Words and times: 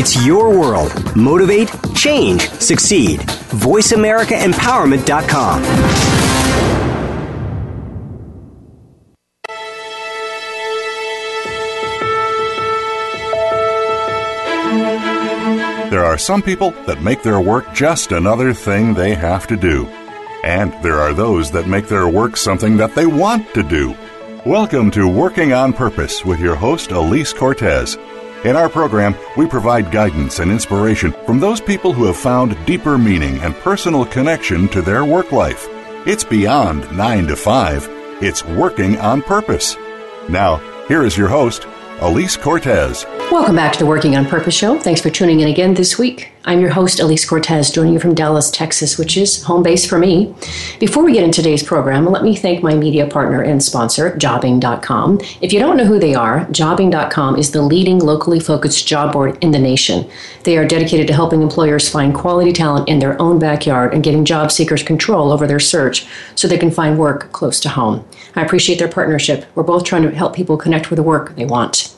It's 0.00 0.24
your 0.24 0.56
world. 0.56 0.92
Motivate, 1.16 1.72
change, 1.96 2.48
succeed. 2.50 3.18
VoiceAmericaEmpowerment.com. 3.18 5.62
There 15.90 16.04
are 16.04 16.16
some 16.16 16.42
people 16.42 16.70
that 16.86 17.02
make 17.02 17.24
their 17.24 17.40
work 17.40 17.74
just 17.74 18.12
another 18.12 18.54
thing 18.54 18.94
they 18.94 19.16
have 19.16 19.48
to 19.48 19.56
do. 19.56 19.86
And 20.44 20.72
there 20.80 21.00
are 21.00 21.12
those 21.12 21.50
that 21.50 21.66
make 21.66 21.88
their 21.88 22.06
work 22.06 22.36
something 22.36 22.76
that 22.76 22.94
they 22.94 23.06
want 23.06 23.52
to 23.54 23.64
do. 23.64 23.96
Welcome 24.46 24.92
to 24.92 25.08
Working 25.08 25.52
on 25.52 25.72
Purpose 25.72 26.24
with 26.24 26.38
your 26.38 26.54
host, 26.54 26.90
Alise 26.90 27.34
Cortez. 27.34 27.98
In 28.44 28.54
our 28.54 28.68
program, 28.68 29.16
we 29.36 29.48
provide 29.48 29.90
guidance 29.90 30.38
and 30.38 30.48
inspiration 30.48 31.12
from 31.26 31.40
those 31.40 31.60
people 31.60 31.92
who 31.92 32.04
have 32.04 32.16
found 32.16 32.56
deeper 32.66 32.96
meaning 32.96 33.38
and 33.38 33.52
personal 33.56 34.04
connection 34.04 34.68
to 34.68 34.80
their 34.80 35.04
work 35.04 35.32
life. 35.32 35.66
It's 36.06 36.22
beyond 36.22 36.96
9 36.96 37.26
to 37.26 37.34
5, 37.34 37.88
it's 38.22 38.44
working 38.44 38.96
on 38.98 39.22
purpose. 39.22 39.76
Now, 40.28 40.58
here 40.86 41.02
is 41.02 41.18
your 41.18 41.26
host, 41.26 41.66
Alise 41.98 42.40
Cortez. 42.40 43.04
Welcome 43.32 43.56
back 43.56 43.72
to 43.72 43.78
the 43.80 43.86
Working 43.86 44.14
on 44.14 44.24
Purpose 44.24 44.54
show. 44.54 44.78
Thanks 44.78 45.00
for 45.00 45.10
tuning 45.10 45.40
in 45.40 45.48
again 45.48 45.74
this 45.74 45.98
week. 45.98 46.30
I'm 46.44 46.60
your 46.60 46.70
host, 46.70 47.00
Alise 47.00 47.28
Cortez, 47.28 47.72
joining 47.72 47.92
you 47.92 47.98
from 47.98 48.14
Dallas, 48.14 48.52
Texas, 48.52 48.96
which 48.96 49.16
is 49.16 49.42
home 49.42 49.64
base 49.64 49.84
for 49.84 49.98
me. 49.98 50.32
Before 50.78 51.02
we 51.02 51.12
get 51.12 51.24
into 51.24 51.42
today's 51.42 51.64
program, 51.64 52.06
let 52.06 52.22
me 52.22 52.36
thank 52.36 52.62
my 52.62 52.74
media 52.74 53.08
partner 53.08 53.42
and 53.42 53.60
sponsor, 53.60 54.12
Jobing.com. 54.12 55.20
If 55.40 55.52
you 55.52 55.58
don't 55.58 55.76
know 55.76 55.86
who 55.86 55.98
they 55.98 56.14
are, 56.14 56.46
Jobing.com 56.46 57.36
is 57.36 57.50
the 57.50 57.62
leading 57.62 57.98
locally 57.98 58.38
focused 58.38 58.86
job 58.86 59.12
board 59.12 59.36
in 59.42 59.50
the 59.50 59.58
nation. 59.58 60.08
They 60.44 60.56
are 60.56 60.68
dedicated 60.68 61.08
to 61.08 61.14
helping 61.14 61.42
employers 61.42 61.88
find 61.88 62.14
quality 62.14 62.52
talent 62.52 62.88
in 62.88 63.00
their 63.00 63.20
own 63.20 63.40
backyard 63.40 63.92
and 63.92 64.04
giving 64.04 64.24
job 64.24 64.52
seekers 64.52 64.84
control 64.84 65.32
over 65.32 65.48
their 65.48 65.58
search 65.58 66.06
so 66.36 66.46
they 66.46 66.58
can 66.58 66.70
find 66.70 66.96
work 66.96 67.32
close 67.32 67.58
to 67.60 67.68
home. 67.68 68.07
I 68.34 68.42
appreciate 68.42 68.78
their 68.78 68.88
partnership. 68.88 69.46
We're 69.54 69.62
both 69.62 69.84
trying 69.84 70.02
to 70.02 70.10
help 70.10 70.34
people 70.34 70.56
connect 70.56 70.90
with 70.90 70.96
the 70.96 71.02
work 71.02 71.36
they 71.36 71.44
want. 71.44 71.94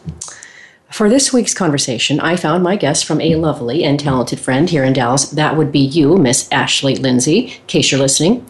For 0.91 1.09
this 1.09 1.33
week's 1.33 1.55
conversation, 1.55 2.19
I 2.19 2.35
found 2.35 2.65
my 2.65 2.75
guest 2.75 3.05
from 3.05 3.21
a 3.21 3.37
lovely 3.37 3.85
and 3.85 3.99
talented 3.99 4.41
friend 4.41 4.69
here 4.69 4.83
in 4.83 4.93
Dallas. 4.93 5.31
That 5.31 5.57
would 5.57 5.71
be 5.71 5.79
you, 5.79 6.17
Miss 6.17 6.51
Ashley 6.51 6.97
Lindsay, 6.97 7.39
in 7.39 7.67
case 7.69 7.93
you're 7.93 8.01
listening. 8.01 8.45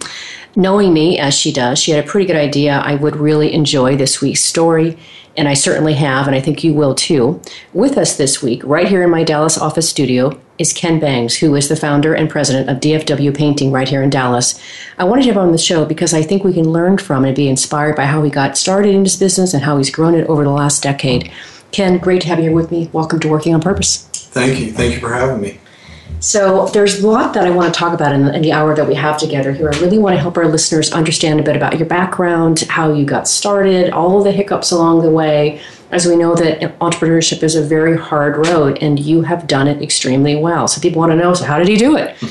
Knowing 0.57 0.93
me 0.93 1.19
as 1.19 1.35
she 1.35 1.53
does, 1.53 1.79
she 1.79 1.93
had 1.93 2.03
a 2.03 2.09
pretty 2.09 2.27
good 2.27 2.37
idea 2.37 2.81
I 2.85 2.95
would 2.95 3.15
really 3.15 3.53
enjoy 3.53 3.97
this 3.97 4.21
week's 4.23 4.43
story, 4.43 4.97
and 5.37 5.49
I 5.49 5.55
certainly 5.55 5.95
have, 5.95 6.27
and 6.27 6.37
I 6.37 6.41
think 6.41 6.65
you 6.65 6.75
will 6.75 6.95
too. 6.95 7.41
With 7.73 7.97
us 7.97 8.17
this 8.17 8.43
week, 8.43 8.63
right 8.65 8.89
here 8.89 9.03
in 9.03 9.11
my 9.11 9.25
Dallas 9.25 9.59
office 9.59 9.89
studio, 9.89 10.39
is 10.59 10.75
Ken 10.75 11.01
Bangs, 11.01 11.37
who 11.37 11.55
is 11.55 11.69
the 11.69 11.77
founder 11.77 12.13
and 12.13 12.29
president 12.29 12.69
of 12.69 12.81
DFW 12.81 13.35
Painting 13.35 13.73
right 13.73 13.89
here 13.89 14.03
in 14.03 14.11
Dallas. 14.11 14.61
I 14.99 15.05
wanted 15.05 15.23
to 15.23 15.29
have 15.29 15.37
him 15.37 15.43
on 15.43 15.53
the 15.53 15.59
show 15.59 15.87
because 15.87 16.13
I 16.13 16.23
think 16.23 16.45
we 16.45 16.53
can 16.53 16.71
learn 16.71 16.99
from 16.99 17.25
and 17.25 17.35
be 17.35 17.49
inspired 17.49 17.97
by 17.97 18.05
how 18.05 18.23
he 18.23 18.31
got 18.31 18.59
started 18.59 18.95
in 18.95 19.05
his 19.05 19.17
business 19.17 19.55
and 19.55 19.63
how 19.63 19.79
he's 19.79 19.91
grown 19.91 20.15
it 20.15 20.27
over 20.27 20.45
the 20.45 20.51
last 20.51 20.83
decade. 20.83 21.33
Ken, 21.73 21.97
great 21.97 22.21
to 22.23 22.29
have 22.29 22.39
you 22.39 22.45
here 22.45 22.53
with 22.53 22.71
me. 22.71 22.91
Welcome 22.93 23.21
to 23.21 23.29
Working 23.29 23.55
on 23.55 23.63
Purpose. 23.63 24.07
Thank 24.13 24.61
you. 24.61 24.73
Thank 24.73 24.95
you 24.95 25.01
for 25.01 25.15
having 25.15 25.41
me. 25.41 25.59
So, 26.21 26.67
there's 26.67 27.03
a 27.03 27.07
lot 27.07 27.33
that 27.33 27.47
I 27.47 27.51
want 27.51 27.73
to 27.73 27.79
talk 27.79 27.95
about 27.95 28.13
in, 28.13 28.29
in 28.35 28.43
the 28.43 28.53
hour 28.53 28.75
that 28.77 28.87
we 28.87 28.95
have 28.95 29.19
together 29.19 29.53
here. 29.53 29.71
I 29.73 29.79
really 29.81 29.97
want 29.97 30.15
to 30.15 30.21
help 30.21 30.37
our 30.37 30.47
listeners 30.47 30.93
understand 30.93 31.41
a 31.41 31.43
bit 31.43 31.57
about 31.57 31.79
your 31.79 31.89
background, 31.89 32.61
how 32.69 32.93
you 32.93 33.07
got 33.07 33.27
started, 33.27 33.91
all 33.91 34.19
of 34.19 34.25
the 34.25 34.33
hiccups 34.33 34.71
along 34.71 35.01
the 35.01 35.11
way, 35.11 35.63
as 35.91 36.07
we 36.07 36.17
know 36.17 36.35
that 36.35 36.61
entrepreneurship 36.79 37.43
is 37.43 37.57
a 37.57 37.63
very 37.63 37.97
hard 37.97 38.37
road 38.47 38.79
and 38.83 39.01
you 39.01 39.23
have 39.23 39.47
done 39.47 39.67
it 39.67 39.83
extremely 39.83 40.37
well. 40.37 40.69
So, 40.69 40.79
people 40.81 41.01
want 41.01 41.13
to 41.13 41.17
know 41.17 41.33
so, 41.33 41.47
how 41.47 41.59
did 41.59 41.69
he 41.69 41.77
do 41.77 41.97
it? 41.97 42.17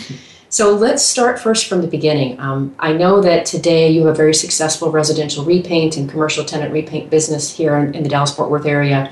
So 0.51 0.73
let's 0.73 1.05
start 1.05 1.39
first 1.39 1.67
from 1.67 1.81
the 1.81 1.87
beginning. 1.87 2.39
Um, 2.39 2.73
I 2.79 2.93
know 2.93 3.21
that 3.21 3.45
today 3.45 3.91
you 3.91 4.07
have 4.07 4.15
a 4.15 4.17
very 4.17 4.33
successful 4.33 4.91
residential 4.91 5.45
repaint 5.45 5.95
and 5.95 6.09
commercial 6.09 6.43
tenant 6.43 6.73
repaint 6.73 7.11
business 7.11 7.55
here 7.55 7.77
in, 7.77 7.93
in 7.93 8.01
the 8.01 8.09
Dallas 8.09 8.35
Fort 8.35 8.49
Worth 8.49 8.65
area. 8.65 9.11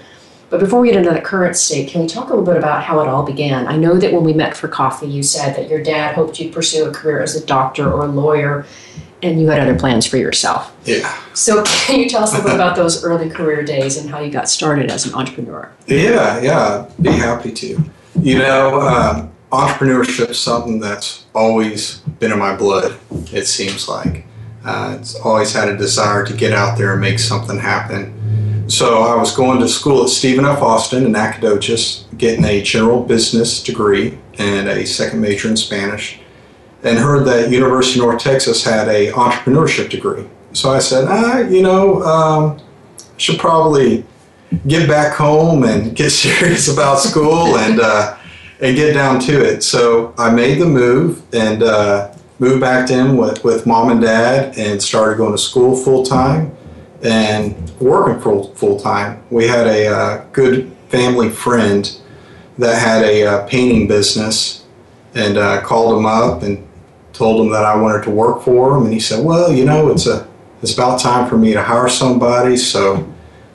But 0.50 0.62
before 0.62 0.80
we 0.80 0.90
get 0.90 0.98
into 0.98 1.12
the 1.12 1.22
current 1.22 1.58
state, 1.58 1.90
can 1.90 2.02
we 2.02 2.08
talk 2.08 2.26
a 2.26 2.30
little 2.30 2.46
bit 2.46 2.56
about 2.56 2.84
how 2.84 3.02
it 3.02 3.08
all 3.08 3.24
began? 3.24 3.68
I 3.68 3.76
know 3.76 3.98
that 3.98 4.14
when 4.14 4.24
we 4.24 4.34
met 4.34 4.56
for 4.56 4.68
coffee, 4.68 5.08
you 5.08 5.22
said 5.22 5.56
that 5.58 5.70
your 5.70 5.84
dad 5.84 6.16
hoped 6.16 6.40
you'd 6.40 6.54
pursue 6.54 6.88
a 6.88 6.92
career 6.92 7.22
as 7.22 7.36
a 7.36 7.46
doctor 7.46 7.92
or 7.92 8.06
a 8.06 8.08
lawyer, 8.08 8.66
and 9.22 9.42
you 9.42 9.50
had 9.50 9.60
other 9.60 9.78
plans 9.78 10.06
for 10.06 10.16
yourself. 10.18 10.74
Yeah. 10.86 11.22
So, 11.34 11.64
can 11.66 12.00
you 12.00 12.08
tell 12.08 12.24
us 12.24 12.32
a 12.32 12.36
little 12.38 12.52
bit 12.52 12.56
about 12.56 12.76
those 12.78 13.04
early 13.04 13.30
career 13.30 13.64
days 13.64 13.98
and 13.98 14.10
how 14.10 14.20
you 14.20 14.32
got 14.32 14.48
started 14.48 14.90
as 14.90 15.06
an 15.06 15.14
entrepreneur? 15.16 15.70
Yeah, 15.86 16.40
yeah, 16.42 16.90
be 17.02 17.12
happy 17.12 17.52
to. 17.52 17.84
You 18.22 18.40
know, 18.40 18.82
um, 18.82 19.32
entrepreneurship 19.52 20.30
is 20.30 20.40
something 20.40 20.80
that's 20.80 21.26
always 21.36 21.98
been 22.20 22.32
in 22.32 22.40
my 22.40 22.56
blood, 22.56 22.98
it 23.34 23.48
seems 23.48 23.90
like. 23.90 24.26
Uh, 24.64 24.98
it's 25.00 25.16
always 25.16 25.54
had 25.54 25.70
a 25.70 25.78
desire 25.78 26.26
to 26.26 26.34
get 26.34 26.54
out 26.54 26.78
there 26.78 26.94
and 26.94 27.02
make 27.02 27.20
something 27.20 27.58
happen. 27.58 28.14
So 28.68 29.02
I 29.04 29.16
was 29.16 29.34
going 29.34 29.62
to 29.62 29.68
school 29.68 30.04
at 30.04 30.10
Stephen 30.10 30.44
F. 30.44 30.62
Austin 30.62 31.06
in 31.06 31.14
Nacogdoches, 31.14 32.06
getting 32.18 32.44
a 32.44 32.62
general 32.62 33.02
business 33.02 33.64
degree 33.64 34.20
and 34.38 34.68
a 34.68 34.86
second 34.86 35.22
major 35.22 35.48
in 35.48 35.56
Spanish, 35.56 36.20
and 36.84 36.98
heard 36.98 37.26
that 37.28 37.50
University 37.50 38.00
of 38.00 38.06
North 38.06 38.22
Texas 38.22 38.66
had 38.66 38.90
a 38.90 39.12
entrepreneurship 39.14 39.90
degree. 39.90 40.28
So 40.52 40.72
I 40.72 40.80
said, 40.80 41.06
ah, 41.08 41.40
you 41.40 41.62
know, 41.62 42.04
um, 42.04 42.60
should 43.16 43.40
probably 43.40 44.06
get 44.68 44.88
back 44.88 45.16
home 45.16 45.64
and 45.64 45.96
get 45.96 46.10
serious 46.12 46.68
about 46.68 47.00
school 47.00 47.58
and 47.58 47.80
uh, 47.80 48.18
and 48.60 48.76
get 48.76 48.94
down 48.94 49.22
to 49.22 49.46
it. 49.46 49.64
So 49.64 50.14
I 50.18 50.30
made 50.30 50.60
the 50.60 50.66
move 50.66 51.22
and 51.34 51.64
uh, 51.64 52.14
moved 52.40 52.60
back 52.60 52.90
in 52.90 53.16
with, 53.16 53.46
with 53.46 53.66
mom 53.66 53.92
and 53.92 54.02
dad 54.02 54.58
and 54.58 54.82
started 54.82 55.18
going 55.18 55.32
to 55.32 55.38
school 55.38 55.76
full 55.76 56.04
time 56.04 56.57
and 57.04 57.70
working 57.80 58.22
full 58.22 58.54
full 58.56 58.80
time. 58.80 59.24
We 59.30 59.48
had 59.48 59.68
a 59.68 59.88
uh, 59.88 60.26
good 60.34 60.72
family 60.90 61.30
friend 61.30 61.90
that 62.58 62.80
had 62.80 63.04
a 63.04 63.26
uh, 63.26 63.48
painting 63.48 63.88
business 63.88 64.66
and 65.14 65.38
uh, 65.38 65.62
called 65.62 65.98
him 65.98 66.06
up 66.06 66.44
and 66.44 66.66
told 67.14 67.46
him 67.46 67.52
that 67.52 67.66
I 67.66 67.76
wanted 67.76 68.04
to 68.04 68.12
work 68.12 68.44
for 68.44 68.78
him. 68.78 68.86
And 68.86 68.94
he 68.94 69.00
said, 69.00 69.24
"Well, 69.24 69.52
you 69.52 69.66
know, 69.66 69.90
it's 69.90 70.08
a 70.08 70.28
it's 70.62 70.74
about 70.74 71.00
time 71.00 71.30
for 71.30 71.38
me 71.38 71.54
to 71.54 71.64
hire 71.64 71.90
somebody." 71.90 72.58
So 72.58 73.08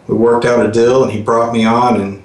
we 0.06 0.14
worked 0.14 0.44
out 0.44 0.64
a 0.64 0.70
deal, 0.70 1.04
and 1.04 1.12
he 1.12 1.22
brought 1.22 1.52
me 1.52 1.64
on, 1.64 2.00
and 2.00 2.22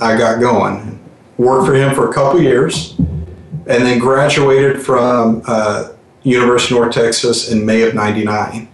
I 0.00 0.16
got 0.16 0.40
going 0.40 0.98
worked 1.38 1.66
for 1.66 1.74
him 1.74 1.94
for 1.94 2.10
a 2.10 2.12
couple 2.12 2.42
years, 2.42 2.96
and 2.98 3.66
then 3.66 3.98
graduated 3.98 4.82
from 4.82 5.42
uh, 5.46 5.90
University 6.24 6.74
of 6.74 6.80
North 6.80 6.94
Texas 6.94 7.50
in 7.50 7.64
May 7.64 7.82
of 7.82 7.94
'99. 7.94 8.68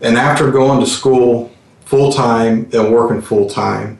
And 0.00 0.16
after 0.16 0.50
going 0.50 0.80
to 0.80 0.86
school 0.86 1.50
full 1.84 2.12
time 2.12 2.68
and 2.72 2.92
working 2.92 3.20
full 3.20 3.48
time, 3.48 3.98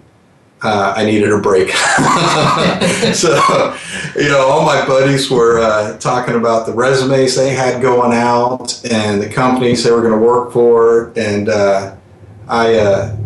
uh, 0.63 0.95
I 0.97 1.05
needed 1.05 1.33
a 1.33 1.39
break. 1.39 1.71
so, 3.15 3.77
you 4.17 4.29
know, 4.29 4.47
all 4.49 4.65
my 4.65 4.85
buddies 4.87 5.31
were 5.31 5.61
uh, 5.61 5.97
talking 5.99 6.35
about 6.35 6.67
the 6.67 6.73
resumes 6.73 7.37
they 7.37 7.51
had 7.51 7.81
going 7.81 8.13
out 8.13 8.85
and 8.85 9.23
the 9.23 9.29
companies 9.29 9.85
they 9.85 9.91
were 9.91 10.01
going 10.01 10.19
to 10.19 10.27
work 10.27 10.53
for, 10.53 11.13
and 11.17 11.49
uh, 11.49 11.95
I 12.49 12.75
uh, 12.75 13.17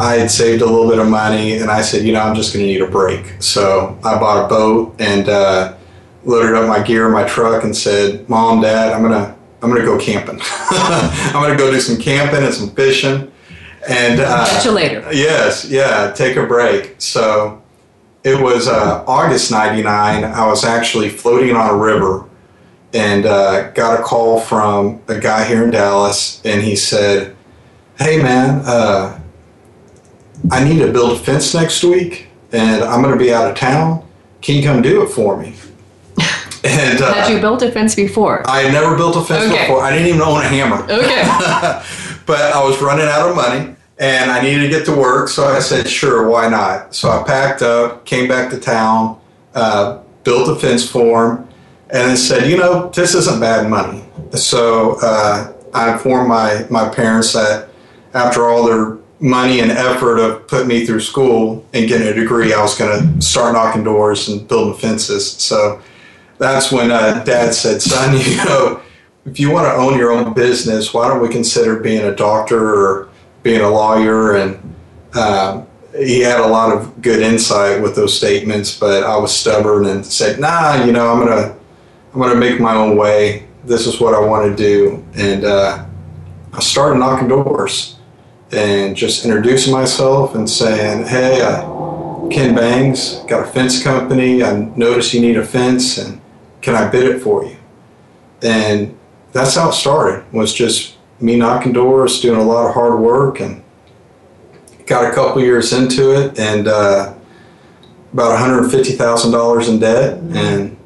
I 0.00 0.14
had 0.14 0.30
saved 0.30 0.62
a 0.62 0.66
little 0.66 0.88
bit 0.88 0.98
of 0.98 1.08
money, 1.08 1.58
and 1.58 1.70
I 1.70 1.82
said, 1.82 2.04
you 2.04 2.12
know, 2.12 2.20
I'm 2.20 2.34
just 2.34 2.52
going 2.52 2.64
to 2.66 2.72
need 2.72 2.82
a 2.82 2.90
break. 2.90 3.40
So 3.40 3.98
I 4.02 4.18
bought 4.18 4.46
a 4.46 4.48
boat 4.48 4.96
and 4.98 5.28
uh, 5.28 5.76
loaded 6.24 6.54
up 6.54 6.66
my 6.66 6.82
gear 6.82 7.06
in 7.06 7.12
my 7.12 7.24
truck 7.24 7.62
and 7.62 7.76
said, 7.76 8.28
Mom, 8.28 8.60
Dad, 8.60 8.92
I'm 8.92 9.02
gonna 9.02 9.33
I'm 9.64 9.70
gonna 9.70 9.84
go 9.84 9.98
camping. 9.98 10.38
I'm 10.70 11.42
gonna 11.42 11.56
go 11.56 11.70
do 11.70 11.80
some 11.80 11.98
camping 11.98 12.44
and 12.44 12.54
some 12.54 12.70
fishing. 12.70 13.32
And 13.88 14.20
uh, 14.20 14.46
catch 14.46 14.64
you 14.64 14.70
later. 14.70 15.06
Yes, 15.12 15.64
yeah, 15.64 16.12
take 16.14 16.36
a 16.36 16.46
break. 16.46 16.94
So 16.98 17.62
it 18.22 18.40
was 18.40 18.68
uh, 18.68 19.04
August 19.06 19.50
'99. 19.50 20.24
I 20.24 20.46
was 20.46 20.64
actually 20.64 21.08
floating 21.08 21.56
on 21.56 21.70
a 21.70 21.76
river 21.76 22.28
and 22.92 23.26
uh, 23.26 23.70
got 23.72 23.98
a 23.98 24.02
call 24.02 24.40
from 24.40 25.02
a 25.08 25.18
guy 25.18 25.44
here 25.44 25.64
in 25.64 25.70
Dallas, 25.70 26.40
and 26.44 26.62
he 26.62 26.76
said, 26.76 27.34
"Hey, 27.98 28.22
man." 28.22 28.62
Uh, 28.64 29.20
I 30.50 30.62
need 30.62 30.78
to 30.80 30.92
build 30.92 31.12
a 31.12 31.18
fence 31.18 31.54
next 31.54 31.82
week 31.82 32.28
and 32.54 32.84
I'm 32.84 33.02
going 33.02 33.16
to 33.16 33.22
be 33.22 33.32
out 33.32 33.50
of 33.50 33.56
town. 33.56 34.06
Can 34.40 34.56
you 34.56 34.62
come 34.62 34.82
do 34.82 35.02
it 35.02 35.08
for 35.08 35.36
me? 35.36 35.54
And 36.64 37.02
uh, 37.02 37.12
had 37.12 37.30
you 37.30 37.40
built 37.40 37.62
a 37.62 37.70
fence 37.70 37.94
before? 37.94 38.42
I 38.48 38.62
had 38.62 38.72
never 38.72 38.96
built 38.96 39.16
a 39.16 39.20
fence 39.20 39.52
okay. 39.52 39.66
before. 39.66 39.82
I 39.82 39.90
didn't 39.90 40.08
even 40.08 40.22
own 40.22 40.40
a 40.40 40.48
hammer. 40.48 40.82
Okay. 40.84 41.22
but 42.26 42.40
I 42.40 42.64
was 42.64 42.80
running 42.80 43.06
out 43.06 43.28
of 43.28 43.36
money 43.36 43.76
and 43.98 44.30
I 44.30 44.42
needed 44.42 44.62
to 44.62 44.68
get 44.68 44.84
to 44.86 44.96
work, 44.96 45.28
so 45.28 45.44
I 45.44 45.60
said, 45.60 45.88
sure, 45.88 46.28
why 46.28 46.48
not? 46.48 46.94
So 46.94 47.10
I 47.10 47.22
packed 47.22 47.62
up, 47.62 48.04
came 48.04 48.26
back 48.26 48.50
to 48.50 48.58
town, 48.58 49.20
uh, 49.54 50.00
built 50.24 50.48
a 50.48 50.58
fence 50.58 50.88
for 50.88 51.26
him, 51.26 51.48
and 51.90 52.08
then 52.08 52.16
said, 52.16 52.50
you 52.50 52.56
know, 52.56 52.90
this 52.90 53.14
isn't 53.14 53.40
bad 53.40 53.70
money. 53.70 54.02
So 54.32 54.96
uh, 55.00 55.52
I 55.74 55.92
informed 55.92 56.28
my, 56.28 56.66
my 56.70 56.88
parents 56.88 57.34
that 57.34 57.68
after 58.14 58.48
all 58.48 58.64
their 58.64 58.98
money 59.20 59.60
and 59.60 59.70
effort 59.70 60.18
of 60.18 60.48
putting 60.48 60.68
me 60.68 60.84
through 60.84 61.00
school 61.00 61.64
and 61.72 61.86
getting 61.86 62.08
a 62.08 62.14
degree, 62.14 62.52
I 62.52 62.60
was 62.62 62.76
going 62.76 63.16
to 63.16 63.22
start 63.22 63.52
knocking 63.52 63.84
doors 63.84 64.28
and 64.28 64.46
building 64.48 64.78
fences. 64.78 65.30
So 65.32 65.80
that's 66.38 66.72
when 66.72 66.90
uh, 66.90 67.22
Dad 67.24 67.54
said, 67.54 67.82
"Son, 67.82 68.14
you 68.18 68.36
know, 68.44 68.80
if 69.26 69.40
you 69.40 69.50
want 69.50 69.66
to 69.66 69.74
own 69.74 69.98
your 69.98 70.12
own 70.12 70.34
business, 70.34 70.92
why 70.92 71.08
don't 71.08 71.22
we 71.22 71.28
consider 71.28 71.80
being 71.80 72.02
a 72.02 72.14
doctor 72.14 72.74
or 72.74 73.08
being 73.42 73.60
a 73.60 73.68
lawyer?" 73.68 74.36
And 74.36 74.74
um, 75.14 75.66
he 75.96 76.20
had 76.20 76.40
a 76.40 76.46
lot 76.46 76.76
of 76.76 77.00
good 77.02 77.20
insight 77.20 77.80
with 77.80 77.94
those 77.94 78.16
statements, 78.16 78.78
but 78.78 79.04
I 79.04 79.16
was 79.16 79.34
stubborn 79.34 79.86
and 79.86 80.04
said, 80.04 80.40
"Nah, 80.40 80.84
you 80.84 80.92
know, 80.92 81.12
I'm 81.12 81.20
gonna, 81.20 81.56
I'm 82.12 82.20
gonna 82.20 82.34
make 82.34 82.60
my 82.60 82.74
own 82.74 82.96
way. 82.96 83.46
This 83.64 83.86
is 83.86 84.00
what 84.00 84.14
I 84.14 84.20
want 84.20 84.50
to 84.50 84.56
do." 84.56 85.04
And 85.14 85.44
uh, 85.44 85.84
I 86.52 86.60
started 86.60 86.98
knocking 86.98 87.28
doors 87.28 87.96
and 88.52 88.94
just 88.94 89.24
introducing 89.24 89.72
myself 89.72 90.34
and 90.34 90.48
saying, 90.48 91.06
"Hey, 91.06 91.40
uh, 91.40 91.74
Ken 92.30 92.54
Bangs, 92.54 93.20
got 93.28 93.46
a 93.46 93.50
fence 93.50 93.82
company. 93.82 94.42
I 94.42 94.56
noticed 94.76 95.14
you 95.14 95.20
need 95.20 95.36
a 95.36 95.44
fence, 95.44 95.98
and 95.98 96.20
can 96.64 96.74
I 96.74 96.88
bid 96.88 97.04
it 97.12 97.22
for 97.22 97.44
you?" 97.44 97.56
And 98.42 98.96
that's 99.32 99.54
how 99.54 99.68
it 99.68 99.74
started. 99.74 100.24
Was 100.32 100.52
just 100.54 100.96
me 101.20 101.36
knocking 101.36 101.72
doors, 101.72 102.20
doing 102.20 102.40
a 102.40 102.48
lot 102.54 102.66
of 102.66 102.74
hard 102.74 102.98
work, 103.00 103.40
and 103.40 103.62
got 104.86 105.04
a 105.10 105.14
couple 105.14 105.42
years 105.42 105.72
into 105.72 106.04
it, 106.20 106.38
and 106.38 106.66
uh, 106.66 107.14
about 108.12 108.30
one 108.30 108.38
hundred 108.38 108.70
fifty 108.70 108.92
thousand 108.92 109.32
dollars 109.32 109.68
in 109.68 109.78
debt, 109.78 110.18
and 110.34 110.76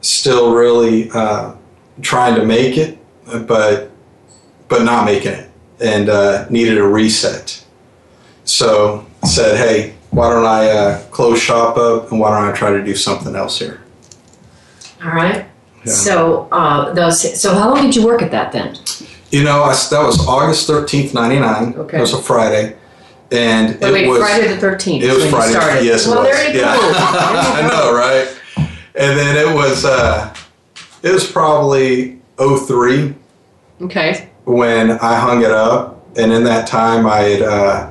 still 0.00 0.54
really 0.54 1.10
uh, 1.12 1.54
trying 2.02 2.34
to 2.34 2.44
make 2.44 2.76
it, 2.78 2.98
but 3.46 3.90
but 4.68 4.82
not 4.82 5.04
making 5.04 5.32
it 5.32 5.50
and 5.80 6.08
uh, 6.08 6.46
needed 6.48 6.78
a 6.78 6.86
reset. 6.98 7.64
So 8.44 9.04
I 9.22 9.26
said, 9.26 9.56
hey, 9.56 9.94
why 10.10 10.30
don't 10.30 10.46
I 10.46 10.70
uh, 10.70 11.02
close 11.10 11.40
shop 11.40 11.76
up 11.76 12.10
and 12.10 12.20
why 12.20 12.30
don't 12.30 12.48
I 12.48 12.56
try 12.56 12.70
to 12.70 12.82
do 12.82 12.94
something 12.94 13.36
else 13.36 13.58
here? 13.58 13.80
All 15.02 15.10
right. 15.10 15.46
Yeah. 15.84 15.92
So, 15.92 16.48
uh, 16.50 16.92
those. 16.94 17.40
So, 17.40 17.54
how 17.54 17.72
long 17.74 17.84
did 17.84 17.94
you 17.96 18.04
work 18.04 18.22
at 18.22 18.30
that 18.30 18.52
then? 18.52 18.76
You 19.30 19.44
know, 19.44 19.62
I, 19.64 19.72
that 19.90 20.02
was 20.02 20.26
August 20.26 20.68
13th, 20.68 21.14
99. 21.14 21.74
Okay. 21.74 21.98
It 21.98 22.00
was 22.00 22.12
a 22.12 22.22
Friday. 22.22 22.76
And 23.32 23.80
Wait, 23.80 23.82
it 23.82 23.92
wait 23.92 24.08
was. 24.08 24.18
Friday 24.20 24.46
the 24.48 24.56
thirteenth. 24.56 25.02
It 25.02 25.12
was 25.12 25.28
Friday. 25.28 25.52
Started. 25.52 25.84
Yes, 25.84 26.06
it 26.06 26.10
well, 26.10 26.22
was. 26.22 26.30
there 26.30 26.54
you 26.54 26.60
yeah. 26.60 26.76
go. 26.76 26.92
I 26.94 27.68
know, 27.68 27.92
right? 27.92 28.40
And 28.94 29.18
then 29.18 29.36
it 29.36 29.52
was. 29.52 29.84
Uh, 29.84 30.32
it 31.02 31.12
was 31.12 31.30
probably 31.30 32.18
03 32.38 33.14
Okay. 33.82 34.28
when 34.44 34.92
I 34.92 35.18
hung 35.18 35.42
it 35.42 35.50
up, 35.50 36.04
and 36.16 36.32
in 36.32 36.42
that 36.44 36.66
time 36.66 37.06
I 37.06 37.18
had, 37.18 37.42
uh, 37.42 37.90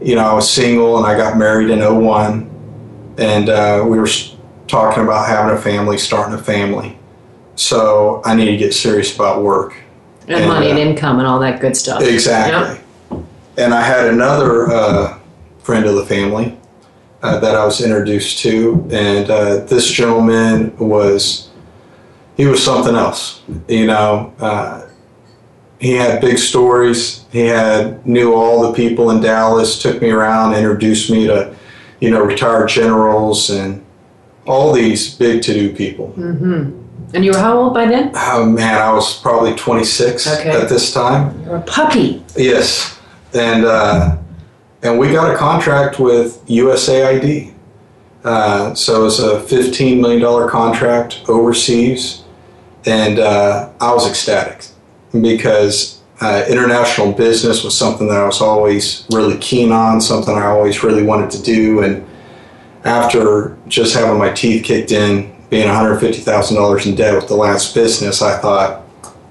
you 0.00 0.16
know, 0.16 0.24
I 0.24 0.32
was 0.32 0.50
single 0.50 0.96
and 0.96 1.06
I 1.06 1.16
got 1.16 1.36
married 1.36 1.70
in 1.70 1.78
01, 1.80 3.14
and 3.18 3.48
uh, 3.48 3.84
we 3.86 3.98
were 3.98 4.08
talking 4.66 5.02
about 5.02 5.26
having 5.26 5.56
a 5.56 5.60
family, 5.60 5.98
starting 5.98 6.34
a 6.34 6.42
family. 6.42 6.98
So 7.56 8.22
I 8.24 8.34
need 8.34 8.46
to 8.46 8.56
get 8.56 8.74
serious 8.74 9.14
about 9.14 9.42
work. 9.42 9.76
And, 10.26 10.36
And, 10.36 10.46
money 10.46 10.70
and 10.70 10.78
uh, 10.78 10.82
income 10.82 11.18
and 11.18 11.26
all 11.26 11.40
that 11.40 11.60
good 11.60 11.76
stuff. 11.76 12.02
Exactly. 12.02 12.80
And 13.56 13.74
I 13.74 13.82
had 13.82 14.06
another 14.06 14.70
uh, 14.70 15.18
friend 15.62 15.84
of 15.84 15.96
the 15.96 16.06
family 16.06 16.56
uh, 17.22 17.38
that 17.40 17.54
I 17.54 17.64
was 17.64 17.80
introduced 17.80 18.38
to, 18.38 18.88
and 18.90 19.30
uh, 19.30 19.56
this 19.64 19.90
gentleman 19.90 20.76
was 20.78 21.50
he 22.36 22.46
was 22.46 22.64
something 22.64 22.94
else. 22.94 23.42
You 23.68 23.86
know, 23.86 24.32
uh, 24.40 24.88
he 25.78 25.92
had 25.92 26.20
big 26.20 26.38
stories. 26.38 27.24
He 27.30 27.46
had 27.46 28.06
knew 28.06 28.34
all 28.34 28.62
the 28.62 28.72
people 28.72 29.10
in 29.10 29.20
Dallas. 29.20 29.80
Took 29.80 30.00
me 30.00 30.10
around, 30.10 30.54
introduced 30.54 31.10
me 31.10 31.26
to, 31.26 31.54
you 32.00 32.10
know, 32.10 32.22
retired 32.22 32.68
generals 32.68 33.50
and 33.50 33.84
all 34.46 34.72
these 34.72 35.14
big 35.14 35.42
to-do 35.42 35.74
people. 35.74 36.12
Mm-hmm. 36.16 36.78
And 37.14 37.24
you 37.24 37.32
were 37.32 37.38
how 37.38 37.58
old 37.58 37.74
by 37.74 37.86
then? 37.86 38.10
Oh 38.14 38.46
man, 38.46 38.80
I 38.80 38.92
was 38.92 39.20
probably 39.20 39.54
26 39.54 40.26
Okay. 40.38 40.50
at 40.50 40.68
this 40.68 40.92
time. 40.94 41.38
You 41.44 41.50
were 41.50 41.56
a 41.56 41.60
puppy. 41.62 42.24
Yes, 42.36 42.98
and 43.34 43.64
uh, 43.66 44.16
and 44.82 44.98
we 44.98 45.12
got 45.12 45.32
a 45.32 45.36
contract 45.36 45.98
with 46.00 46.44
USAID. 46.46 47.52
Uh, 48.24 48.72
so 48.74 49.04
it's 49.06 49.18
a 49.18 49.40
fifteen 49.40 50.00
million 50.00 50.22
dollar 50.22 50.48
contract 50.48 51.20
overseas, 51.28 52.22
and 52.86 53.18
uh, 53.18 53.68
I 53.80 53.92
was 53.92 54.08
ecstatic 54.08 54.66
because 55.20 56.00
uh, 56.20 56.44
international 56.48 57.12
business 57.12 57.62
was 57.64 57.76
something 57.76 58.06
that 58.08 58.16
I 58.16 58.24
was 58.24 58.40
always 58.40 59.06
really 59.12 59.36
keen 59.38 59.72
on, 59.72 60.00
something 60.00 60.34
I 60.34 60.46
always 60.46 60.82
really 60.84 61.02
wanted 61.02 61.30
to 61.32 61.42
do, 61.42 61.82
and 61.82 62.06
after 62.84 63.56
just 63.68 63.94
having 63.94 64.18
my 64.18 64.30
teeth 64.30 64.64
kicked 64.64 64.92
in, 64.92 65.34
being 65.50 65.66
one 65.68 65.76
hundred 65.76 65.98
fifty 66.00 66.20
thousand 66.20 66.56
dollars 66.56 66.86
in 66.86 66.94
debt 66.94 67.14
with 67.14 67.28
the 67.28 67.36
last 67.36 67.74
business, 67.74 68.22
I 68.22 68.38
thought, 68.38 68.82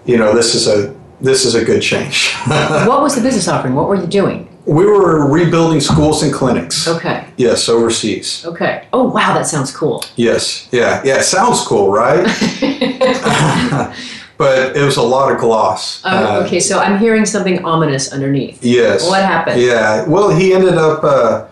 you 0.06 0.18
know, 0.18 0.34
this 0.36 0.56
is 0.56 0.68
a 0.68 0.96
this 1.20 1.46
is 1.46 1.56
a 1.56 1.64
good 1.64 1.82
change. 1.82 2.34
what 2.48 3.02
was 3.02 3.16
the 3.16 3.22
business 3.22 3.48
offering? 3.48 3.76
What 3.76 3.88
were 3.88 3.96
you 3.96 4.08
doing? 4.08 4.48
We 4.66 4.86
were 4.86 5.28
rebuilding 5.28 5.80
schools 5.82 6.22
and 6.22 6.32
clinics. 6.32 6.88
Okay. 6.88 7.26
Yes, 7.38 7.68
overseas. 7.68 8.46
Okay. 8.46 8.88
Oh 8.94 9.04
wow, 9.10 9.34
that 9.34 9.48
sounds 9.48 9.76
cool. 9.76 10.04
Yes, 10.16 10.70
yeah, 10.72 11.02
yeah. 11.04 11.18
It 11.20 11.24
sounds 11.24 11.62
cool, 11.64 11.92
right? 11.92 12.24
but 14.38 14.76
it 14.76 14.84
was 14.84 14.98
a 14.98 15.02
lot 15.02 15.32
of 15.32 15.40
gloss. 15.40 16.02
Oh, 16.06 16.10
Uh, 16.10 16.44
okay, 16.46 16.60
so 16.60 16.80
I'm 16.80 17.00
hearing 17.00 17.26
something 17.26 17.64
ominous 17.66 18.12
underneath. 18.14 18.64
Yes. 18.64 19.08
What 19.08 19.22
happened? 19.24 19.62
Yeah. 19.62 20.08
Well, 20.08 20.30
he 20.30 20.54
ended 20.54 20.76
up 20.78 21.04
uh, 21.04 21.46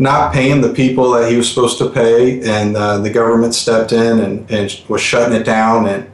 not 0.00 0.32
paying 0.32 0.62
the 0.62 0.72
people 0.72 1.10
that 1.10 1.30
he 1.30 1.36
was 1.36 1.48
supposed 1.48 1.76
to 1.78 1.90
pay, 1.90 2.40
and 2.40 2.74
uh, 2.74 2.98
the 2.98 3.10
government 3.10 3.54
stepped 3.54 3.92
in 3.92 4.20
and, 4.20 4.50
and 4.50 4.82
was 4.88 5.02
shutting 5.02 5.38
it 5.38 5.44
down. 5.44 5.86
And 5.86 6.10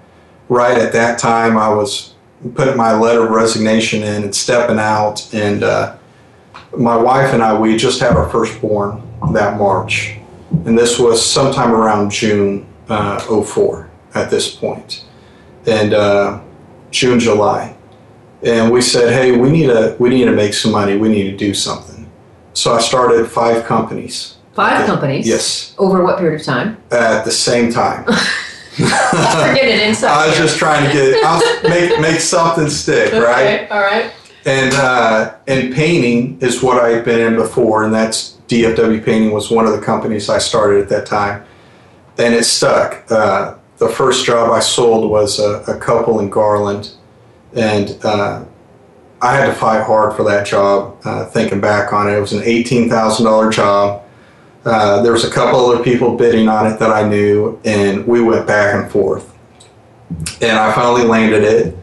right 0.48 0.76
at 0.76 0.92
that 0.92 1.20
time, 1.20 1.56
I 1.56 1.68
was 1.68 2.14
putting 2.56 2.76
my 2.76 2.92
letter 2.92 3.24
of 3.24 3.30
resignation 3.30 4.02
in 4.02 4.24
and 4.24 4.34
stepping 4.34 4.80
out. 4.80 5.32
And 5.32 5.62
uh, 5.62 5.96
my 6.76 6.96
wife 6.96 7.32
and 7.32 7.40
I, 7.40 7.56
we 7.56 7.76
just 7.76 8.00
had 8.00 8.16
our 8.16 8.28
firstborn 8.28 9.02
that 9.32 9.56
March, 9.56 10.16
and 10.64 10.76
this 10.76 10.98
was 10.98 11.24
sometime 11.24 11.72
around 11.72 12.10
June 12.10 12.66
uh, 12.88 13.20
04 13.20 13.88
at 14.14 14.30
this 14.30 14.52
point, 14.52 15.04
and 15.64 15.94
uh, 15.94 16.40
June, 16.90 17.20
July 17.20 17.76
and 18.42 18.70
we 18.70 18.80
said, 18.80 19.12
"Hey, 19.12 19.32
we 19.32 19.50
need 19.50 19.66
to 19.66 19.96
we 19.98 20.10
need 20.10 20.26
to 20.26 20.32
make 20.32 20.54
some 20.54 20.72
money. 20.72 20.96
We 20.96 21.08
need 21.08 21.30
to 21.30 21.36
do 21.36 21.54
something." 21.54 21.95
So 22.56 22.74
I 22.74 22.80
started 22.80 23.30
five 23.30 23.64
companies. 23.64 24.34
Five 24.54 24.80
Yeah. 24.80 24.86
companies. 24.86 25.28
Yes, 25.28 25.74
Over 25.76 26.02
what 26.02 26.18
period 26.18 26.40
of 26.40 26.46
time? 26.46 26.78
at 26.90 27.24
the 27.26 27.30
same 27.30 27.70
time. 27.70 28.04
Forget 28.76 29.64
it 29.64 29.88
inside. 29.88 30.10
I 30.10 30.26
was 30.28 30.36
just 30.38 30.56
trying 30.58 30.86
to 30.86 30.92
get 30.92 31.22
I 31.24 31.34
was 31.36 31.62
make 31.68 32.00
make 32.00 32.20
something 32.20 32.68
stick, 32.70 33.12
right? 33.12 33.46
Okay. 33.64 33.68
All 33.70 33.80
right. 33.80 34.10
And 34.46 34.72
uh, 34.74 35.34
and 35.46 35.74
painting 35.74 36.38
is 36.40 36.62
what 36.62 36.82
I've 36.82 37.04
been 37.04 37.20
in 37.20 37.36
before, 37.36 37.84
and 37.84 37.92
that's 37.92 38.36
DFW 38.48 39.04
Painting 39.04 39.32
was 39.32 39.50
one 39.50 39.66
of 39.66 39.72
the 39.72 39.80
companies 39.80 40.28
I 40.30 40.38
started 40.38 40.82
at 40.82 40.88
that 40.90 41.04
time, 41.06 41.44
and 42.18 42.34
it 42.34 42.44
stuck. 42.44 43.04
Uh, 43.10 43.54
the 43.78 43.88
first 43.88 44.24
job 44.24 44.50
I 44.50 44.60
sold 44.60 45.10
was 45.10 45.38
a, 45.38 45.62
a 45.68 45.78
couple 45.78 46.20
in 46.20 46.30
Garland, 46.30 46.90
and 47.54 47.98
uh, 48.04 48.44
I 49.20 49.34
had 49.34 49.46
to 49.46 49.54
fight 49.54 49.82
hard 49.84 50.14
for 50.14 50.24
that 50.24 50.46
job. 50.46 50.98
Uh, 51.04 51.26
thinking 51.26 51.60
back 51.60 51.92
on 51.92 52.08
it, 52.08 52.16
it 52.16 52.20
was 52.20 52.32
an 52.32 52.42
eighteen 52.44 52.88
thousand 52.88 53.24
dollar 53.24 53.50
job. 53.50 54.02
Uh, 54.64 55.00
there 55.02 55.12
was 55.12 55.24
a 55.24 55.30
couple 55.30 55.60
other 55.60 55.82
people 55.82 56.16
bidding 56.16 56.48
on 56.48 56.66
it 56.66 56.78
that 56.78 56.90
I 56.90 57.08
knew, 57.08 57.60
and 57.64 58.06
we 58.06 58.20
went 58.20 58.46
back 58.46 58.74
and 58.74 58.90
forth. 58.90 59.32
And 60.42 60.58
I 60.58 60.72
finally 60.74 61.04
landed 61.04 61.44
it, 61.44 61.76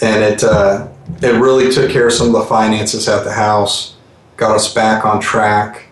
and 0.00 0.22
it 0.22 0.44
uh, 0.44 0.88
it 1.22 1.40
really 1.40 1.70
took 1.70 1.90
care 1.90 2.06
of 2.06 2.12
some 2.12 2.28
of 2.28 2.32
the 2.34 2.44
finances 2.44 3.08
at 3.08 3.24
the 3.24 3.32
house, 3.32 3.96
got 4.36 4.54
us 4.54 4.72
back 4.72 5.04
on 5.04 5.20
track, 5.20 5.86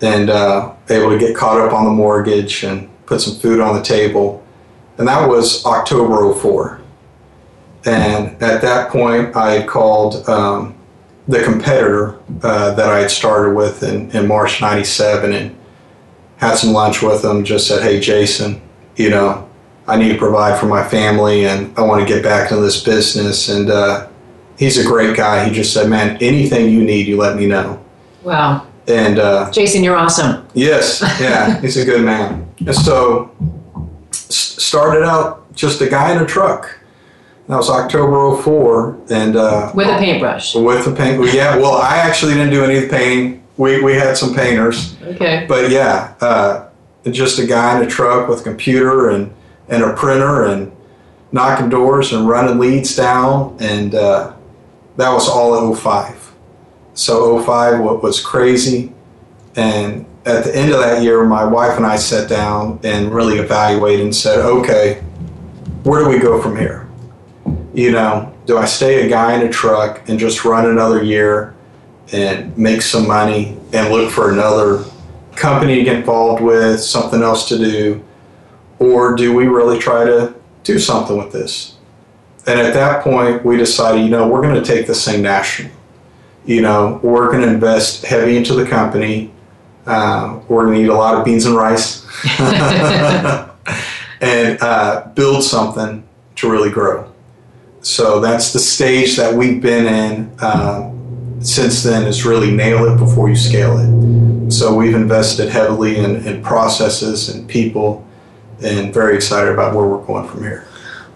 and 0.00 0.30
uh, 0.30 0.72
able 0.88 1.10
to 1.10 1.18
get 1.18 1.36
caught 1.36 1.60
up 1.60 1.72
on 1.72 1.84
the 1.84 1.90
mortgage 1.90 2.64
and 2.64 2.88
put 3.06 3.20
some 3.20 3.34
food 3.34 3.60
on 3.60 3.74
the 3.74 3.82
table. 3.82 4.44
And 4.98 5.08
that 5.08 5.28
was 5.28 5.64
October 5.66 6.32
04. 6.34 6.79
And 7.84 8.42
at 8.42 8.60
that 8.62 8.90
point, 8.90 9.34
I 9.36 9.52
had 9.52 9.68
called 9.68 10.28
um, 10.28 10.74
the 11.28 11.42
competitor 11.42 12.18
uh, 12.42 12.74
that 12.74 12.88
I 12.90 13.00
had 13.00 13.10
started 13.10 13.54
with 13.54 13.82
in, 13.82 14.10
in 14.10 14.26
March 14.26 14.60
97 14.60 15.32
and 15.32 15.56
had 16.36 16.56
some 16.56 16.72
lunch 16.72 17.02
with 17.02 17.24
him. 17.24 17.44
Just 17.44 17.66
said, 17.66 17.82
hey, 17.82 18.00
Jason, 18.00 18.60
you 18.96 19.10
know, 19.10 19.48
I 19.86 19.96
need 19.96 20.12
to 20.12 20.18
provide 20.18 20.58
for 20.60 20.66
my 20.66 20.86
family 20.86 21.46
and 21.46 21.76
I 21.78 21.82
want 21.82 22.06
to 22.06 22.12
get 22.14 22.22
back 22.22 22.50
into 22.50 22.62
this 22.62 22.82
business. 22.82 23.48
And 23.48 23.70
uh, 23.70 24.08
he's 24.58 24.76
a 24.78 24.84
great 24.86 25.16
guy. 25.16 25.44
He 25.48 25.54
just 25.54 25.72
said, 25.72 25.88
man, 25.88 26.16
anything 26.22 26.70
you 26.70 26.84
need, 26.84 27.06
you 27.06 27.16
let 27.16 27.36
me 27.36 27.46
know. 27.46 27.82
Wow. 28.22 28.66
And 28.86 29.18
uh, 29.18 29.50
Jason, 29.52 29.82
you're 29.84 29.96
awesome. 29.96 30.46
yes, 30.54 31.00
yeah, 31.20 31.60
he's 31.60 31.76
a 31.76 31.84
good 31.84 32.04
man. 32.04 32.52
And 32.58 32.74
so 32.74 33.30
s- 34.12 34.56
started 34.62 35.04
out 35.04 35.52
just 35.54 35.80
a 35.80 35.88
guy 35.88 36.12
in 36.12 36.22
a 36.22 36.26
truck. 36.26 36.76
That 37.50 37.56
was 37.56 37.68
October 37.68 38.40
04. 38.40 38.96
And 39.10 39.34
uh, 39.34 39.72
With 39.74 39.88
a 39.88 39.98
paintbrush. 39.98 40.54
with 40.54 40.84
the 40.84 40.94
paint, 40.94 41.34
yeah. 41.34 41.56
Well, 41.56 41.74
I 41.74 41.96
actually 41.96 42.34
didn't 42.34 42.50
do 42.50 42.62
any 42.62 42.76
of 42.76 42.82
the 42.84 42.88
painting. 42.88 43.42
We 43.56 43.82
we 43.82 43.92
had 43.94 44.16
some 44.16 44.32
painters, 44.32 44.96
Okay. 45.02 45.46
but 45.48 45.68
yeah, 45.68 46.14
uh, 46.20 46.68
just 47.10 47.40
a 47.40 47.46
guy 47.46 47.76
in 47.76 47.84
a 47.84 47.90
truck 47.90 48.28
with 48.28 48.40
a 48.40 48.44
computer 48.44 49.10
and 49.10 49.34
and 49.68 49.82
a 49.82 49.92
printer 49.94 50.44
and 50.44 50.70
knocking 51.32 51.68
doors 51.68 52.12
and 52.12 52.28
running 52.28 52.60
leads 52.60 52.94
down, 52.94 53.56
and 53.60 53.96
uh, 53.96 54.32
that 54.96 55.10
was 55.10 55.28
all 55.28 55.72
at 55.72 55.76
05. 55.76 56.32
So 56.94 57.42
05 57.42 57.80
what 57.80 58.00
was 58.00 58.20
crazy, 58.24 58.92
and 59.56 60.06
at 60.24 60.44
the 60.44 60.56
end 60.56 60.72
of 60.72 60.78
that 60.78 61.02
year, 61.02 61.24
my 61.24 61.44
wife 61.44 61.76
and 61.76 61.84
I 61.84 61.96
sat 61.96 62.28
down 62.28 62.78
and 62.84 63.12
really 63.12 63.38
evaluated 63.38 64.02
and 64.04 64.14
said, 64.14 64.38
okay, 64.38 65.00
where 65.82 66.04
do 66.04 66.08
we 66.08 66.18
go 66.20 66.40
from 66.40 66.56
here? 66.56 66.89
You 67.72 67.92
know, 67.92 68.34
do 68.46 68.58
I 68.58 68.64
stay 68.64 69.06
a 69.06 69.08
guy 69.08 69.34
in 69.34 69.46
a 69.46 69.50
truck 69.50 70.08
and 70.08 70.18
just 70.18 70.44
run 70.44 70.68
another 70.68 71.02
year 71.02 71.54
and 72.12 72.56
make 72.58 72.82
some 72.82 73.06
money 73.06 73.56
and 73.72 73.92
look 73.92 74.10
for 74.10 74.32
another 74.32 74.84
company 75.36 75.76
to 75.76 75.84
get 75.84 75.96
involved 75.96 76.42
with, 76.42 76.80
something 76.80 77.22
else 77.22 77.48
to 77.48 77.58
do? 77.58 78.02
Or 78.78 79.14
do 79.14 79.34
we 79.34 79.46
really 79.46 79.78
try 79.78 80.04
to 80.04 80.34
do 80.64 80.78
something 80.78 81.16
with 81.16 81.32
this? 81.32 81.76
And 82.46 82.58
at 82.58 82.74
that 82.74 83.04
point, 83.04 83.44
we 83.44 83.56
decided, 83.56 84.02
you 84.02 84.08
know, 84.08 84.26
we're 84.26 84.42
going 84.42 84.54
to 84.54 84.64
take 84.64 84.86
this 84.86 85.04
thing 85.04 85.22
national. 85.22 85.70
You 86.46 86.62
know, 86.62 86.98
we're 87.02 87.30
going 87.30 87.42
to 87.42 87.48
invest 87.48 88.04
heavy 88.04 88.36
into 88.36 88.54
the 88.54 88.66
company. 88.66 89.32
Uh, 89.86 90.40
we're 90.48 90.64
going 90.64 90.78
to 90.78 90.84
eat 90.84 90.88
a 90.88 90.94
lot 90.94 91.14
of 91.14 91.24
beans 91.24 91.44
and 91.46 91.54
rice 91.54 92.06
and 94.20 94.60
uh, 94.60 95.06
build 95.14 95.44
something 95.44 96.06
to 96.36 96.50
really 96.50 96.70
grow. 96.70 97.09
So 97.82 98.20
that's 98.20 98.52
the 98.52 98.58
stage 98.58 99.16
that 99.16 99.34
we've 99.34 99.60
been 99.60 99.86
in 99.86 100.44
um, 100.44 101.40
since 101.40 101.82
then 101.82 102.06
is 102.06 102.24
really 102.26 102.50
nail 102.50 102.84
it 102.92 102.98
before 102.98 103.28
you 103.28 103.36
scale 103.36 103.78
it. 103.78 104.50
So 104.50 104.74
we've 104.74 104.94
invested 104.94 105.48
heavily 105.48 105.96
in, 105.96 106.26
in 106.26 106.42
processes 106.42 107.28
and 107.30 107.48
people 107.48 108.06
and 108.62 108.92
very 108.92 109.14
excited 109.16 109.52
about 109.52 109.74
where 109.74 109.86
we're 109.86 110.04
going 110.04 110.28
from 110.28 110.42
here. 110.42 110.66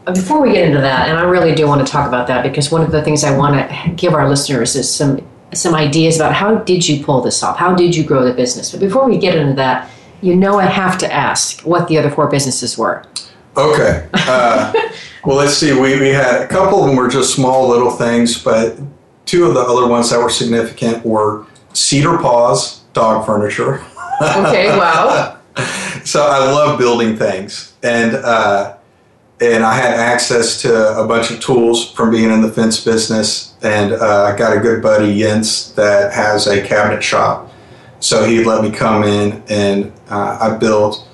Before 0.06 0.40
we 0.40 0.52
get 0.52 0.66
into 0.66 0.80
that, 0.80 1.08
and 1.08 1.18
I 1.18 1.22
really 1.22 1.54
do 1.54 1.66
want 1.66 1.86
to 1.86 1.90
talk 1.90 2.06
about 2.06 2.26
that 2.28 2.42
because 2.42 2.70
one 2.70 2.82
of 2.82 2.92
the 2.92 3.02
things 3.02 3.24
I 3.24 3.36
want 3.36 3.54
to 3.54 3.90
give 3.92 4.14
our 4.14 4.28
listeners 4.28 4.76
is 4.76 4.92
some 4.92 5.26
some 5.52 5.74
ideas 5.74 6.16
about 6.16 6.34
how 6.34 6.56
did 6.56 6.86
you 6.86 7.04
pull 7.04 7.20
this 7.20 7.42
off? 7.42 7.56
How 7.56 7.74
did 7.74 7.94
you 7.94 8.02
grow 8.02 8.24
the 8.24 8.34
business? 8.34 8.72
But 8.72 8.80
before 8.80 9.08
we 9.08 9.18
get 9.18 9.36
into 9.36 9.54
that, 9.54 9.88
you 10.20 10.34
know 10.34 10.58
I 10.58 10.64
have 10.64 10.98
to 10.98 11.12
ask 11.12 11.60
what 11.60 11.86
the 11.86 11.96
other 11.96 12.10
four 12.10 12.28
businesses 12.28 12.76
were. 12.76 13.04
Okay. 13.56 14.08
Uh, 14.12 14.72
well, 15.24 15.36
let's 15.36 15.54
see. 15.54 15.72
We, 15.72 15.98
we 16.00 16.08
had 16.08 16.42
a 16.42 16.48
couple 16.48 16.80
of 16.80 16.86
them 16.86 16.96
were 16.96 17.08
just 17.08 17.34
small 17.34 17.68
little 17.68 17.90
things, 17.90 18.42
but 18.42 18.78
two 19.26 19.44
of 19.46 19.54
the 19.54 19.60
other 19.60 19.86
ones 19.86 20.10
that 20.10 20.18
were 20.18 20.30
significant 20.30 21.04
were 21.04 21.46
Cedar 21.72 22.18
Paws 22.18 22.80
dog 22.92 23.26
furniture. 23.26 23.84
Okay, 24.22 24.68
wow. 24.68 25.38
so 26.04 26.26
I 26.26 26.38
love 26.38 26.78
building 26.78 27.16
things, 27.16 27.74
and 27.82 28.14
uh, 28.14 28.76
and 29.40 29.64
I 29.64 29.74
had 29.74 29.94
access 29.94 30.62
to 30.62 30.98
a 30.98 31.06
bunch 31.06 31.30
of 31.30 31.40
tools 31.40 31.90
from 31.92 32.10
being 32.10 32.30
in 32.30 32.40
the 32.40 32.50
fence 32.50 32.82
business, 32.82 33.54
and 33.62 33.92
uh, 33.92 34.32
I 34.32 34.36
got 34.36 34.56
a 34.56 34.60
good 34.60 34.82
buddy 34.82 35.18
Jens 35.18 35.74
that 35.74 36.12
has 36.12 36.46
a 36.46 36.62
cabinet 36.62 37.02
shop, 37.02 37.52
so 38.00 38.24
he 38.24 38.44
let 38.44 38.62
me 38.62 38.70
come 38.70 39.02
in, 39.02 39.42
and 39.48 39.92
uh, 40.08 40.38
I 40.40 40.56
built 40.56 41.08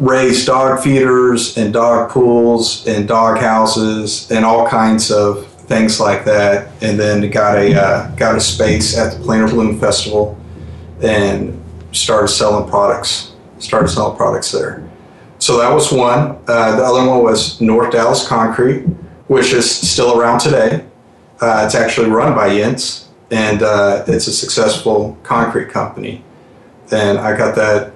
raised 0.00 0.46
dog 0.46 0.82
feeders 0.82 1.56
and 1.58 1.72
dog 1.72 2.10
pools 2.10 2.86
and 2.86 3.06
dog 3.06 3.38
houses 3.38 4.30
and 4.30 4.44
all 4.44 4.66
kinds 4.66 5.10
of 5.10 5.46
things 5.46 6.00
like 6.00 6.24
that, 6.24 6.72
and 6.82 6.98
then 6.98 7.30
got 7.30 7.56
a 7.56 7.80
uh, 7.80 8.10
got 8.16 8.34
a 8.34 8.40
space 8.40 8.98
at 8.98 9.12
the 9.12 9.22
Plano 9.22 9.46
Balloon 9.46 9.78
Festival, 9.78 10.36
and 11.02 11.62
started 11.92 12.28
selling 12.28 12.68
products. 12.68 13.32
Started 13.58 13.88
selling 13.88 14.16
products 14.16 14.50
there. 14.50 14.88
So 15.38 15.58
that 15.58 15.72
was 15.72 15.92
one. 15.92 16.38
Uh, 16.48 16.76
the 16.76 16.82
other 16.82 17.06
one 17.06 17.22
was 17.22 17.60
North 17.60 17.92
Dallas 17.92 18.26
Concrete, 18.26 18.82
which 19.28 19.52
is 19.52 19.70
still 19.70 20.18
around 20.18 20.40
today. 20.40 20.84
Uh, 21.40 21.62
it's 21.64 21.74
actually 21.74 22.08
run 22.08 22.34
by 22.34 22.54
Jens, 22.54 23.08
and 23.30 23.62
uh, 23.62 24.04
it's 24.06 24.26
a 24.26 24.32
successful 24.32 25.18
concrete 25.22 25.68
company. 25.68 26.24
And 26.90 27.18
I 27.18 27.36
got 27.36 27.54
that 27.56 27.92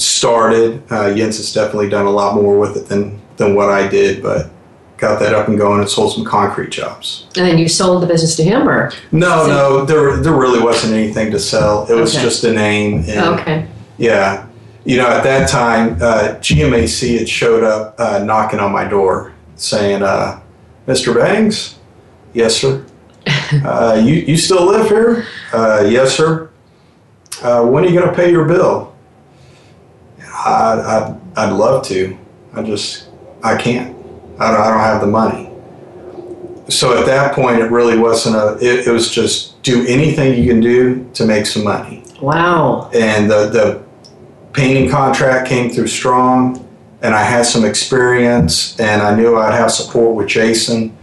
started. 0.00 0.82
Uh, 0.90 1.14
Jens 1.14 1.36
has 1.38 1.52
definitely 1.52 1.88
done 1.88 2.06
a 2.06 2.10
lot 2.10 2.34
more 2.34 2.58
with 2.58 2.76
it 2.76 2.86
than 2.88 3.20
than 3.36 3.54
what 3.54 3.70
I 3.70 3.86
did, 3.86 4.22
but 4.22 4.50
got 4.96 5.20
that 5.20 5.32
up 5.32 5.46
and 5.48 5.56
going 5.56 5.80
and 5.80 5.88
sold 5.88 6.12
some 6.12 6.24
concrete 6.24 6.70
jobs. 6.70 7.26
And 7.36 7.46
then 7.46 7.56
you 7.58 7.68
sold 7.68 8.02
the 8.02 8.06
business 8.06 8.34
to 8.36 8.42
him, 8.42 8.68
or 8.68 8.90
No, 9.12 9.46
no, 9.46 9.84
there 9.84 10.16
there 10.16 10.32
really 10.34 10.60
wasn't 10.60 10.94
anything 10.94 11.30
to 11.32 11.38
sell. 11.38 11.86
It 11.88 11.94
was 11.94 12.14
Okay. 12.14 12.24
just 12.24 12.44
a 12.44 12.52
name. 12.52 13.04
And 13.08 13.40
okay, 13.40 13.66
Yeah. 13.96 14.44
You 14.84 14.96
know, 14.96 15.06
at 15.08 15.22
that 15.24 15.48
time, 15.50 15.98
uh, 16.00 16.36
GMAC 16.40 17.18
had 17.18 17.28
showed 17.28 17.62
up 17.62 17.94
uh, 17.98 18.20
knocking 18.24 18.58
on 18.58 18.72
my 18.72 18.84
door 18.84 19.32
saying, 19.56 20.02
uh, 20.02 20.40
Mr. 20.86 21.14
Bangs? 21.14 21.74
Yes, 22.32 22.56
sir. 22.56 22.86
uh, 23.64 24.00
you, 24.02 24.14
you 24.14 24.36
still 24.38 24.64
live 24.64 24.88
here? 24.88 25.26
Uh, 25.52 25.86
yes, 25.86 26.16
sir. 26.16 26.48
Uh, 27.42 27.66
when 27.66 27.84
are 27.84 27.88
you 27.88 28.00
going 28.00 28.08
to 28.08 28.16
pay 28.16 28.30
your 28.30 28.46
bill? 28.46 28.87
I, 30.48 31.08
I'd, 31.08 31.20
I'd 31.36 31.52
love 31.52 31.84
to. 31.86 32.18
I 32.54 32.62
just, 32.62 33.08
I 33.42 33.56
can't. 33.56 33.96
I 34.38 34.50
don't, 34.50 34.60
I 34.60 34.70
don't 34.70 34.80
have 34.80 35.00
the 35.00 35.06
money. 35.06 35.50
So 36.68 36.98
at 36.98 37.06
that 37.06 37.34
point, 37.34 37.60
it 37.60 37.70
really 37.70 37.98
wasn't 37.98 38.36
a, 38.36 38.56
it, 38.60 38.86
it 38.86 38.90
was 38.90 39.10
just 39.10 39.60
do 39.62 39.86
anything 39.86 40.42
you 40.42 40.48
can 40.48 40.60
do 40.60 41.08
to 41.14 41.26
make 41.26 41.46
some 41.46 41.64
money 41.64 42.04
wow, 42.20 42.90
and 42.94 43.30
the, 43.30 43.48
the 43.48 43.84
painting 44.52 44.90
contract 44.90 45.48
came 45.48 45.70
through 45.70 45.86
strong 45.86 46.64
and 47.02 47.14
i 47.14 47.22
had 47.22 47.44
some 47.44 47.64
experience 47.64 48.78
and 48.80 49.02
i 49.02 49.14
knew 49.14 49.36
i'd 49.36 49.54
have 49.54 49.70
support 49.70 50.16
with 50.16 50.26
jason 50.26 50.96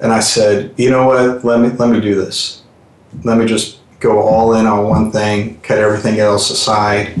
and 0.00 0.12
i 0.12 0.18
said 0.20 0.72
you 0.76 0.90
know 0.90 1.06
what 1.06 1.44
let 1.44 1.60
me 1.60 1.68
let 1.76 1.90
me 1.90 2.00
do 2.00 2.14
this 2.14 2.62
let 3.24 3.38
me 3.38 3.46
just 3.46 3.78
go 4.00 4.20
all 4.20 4.54
in 4.54 4.66
on 4.66 4.88
one 4.88 5.12
thing 5.12 5.60
cut 5.60 5.78
everything 5.78 6.18
else 6.18 6.50
aside 6.50 7.14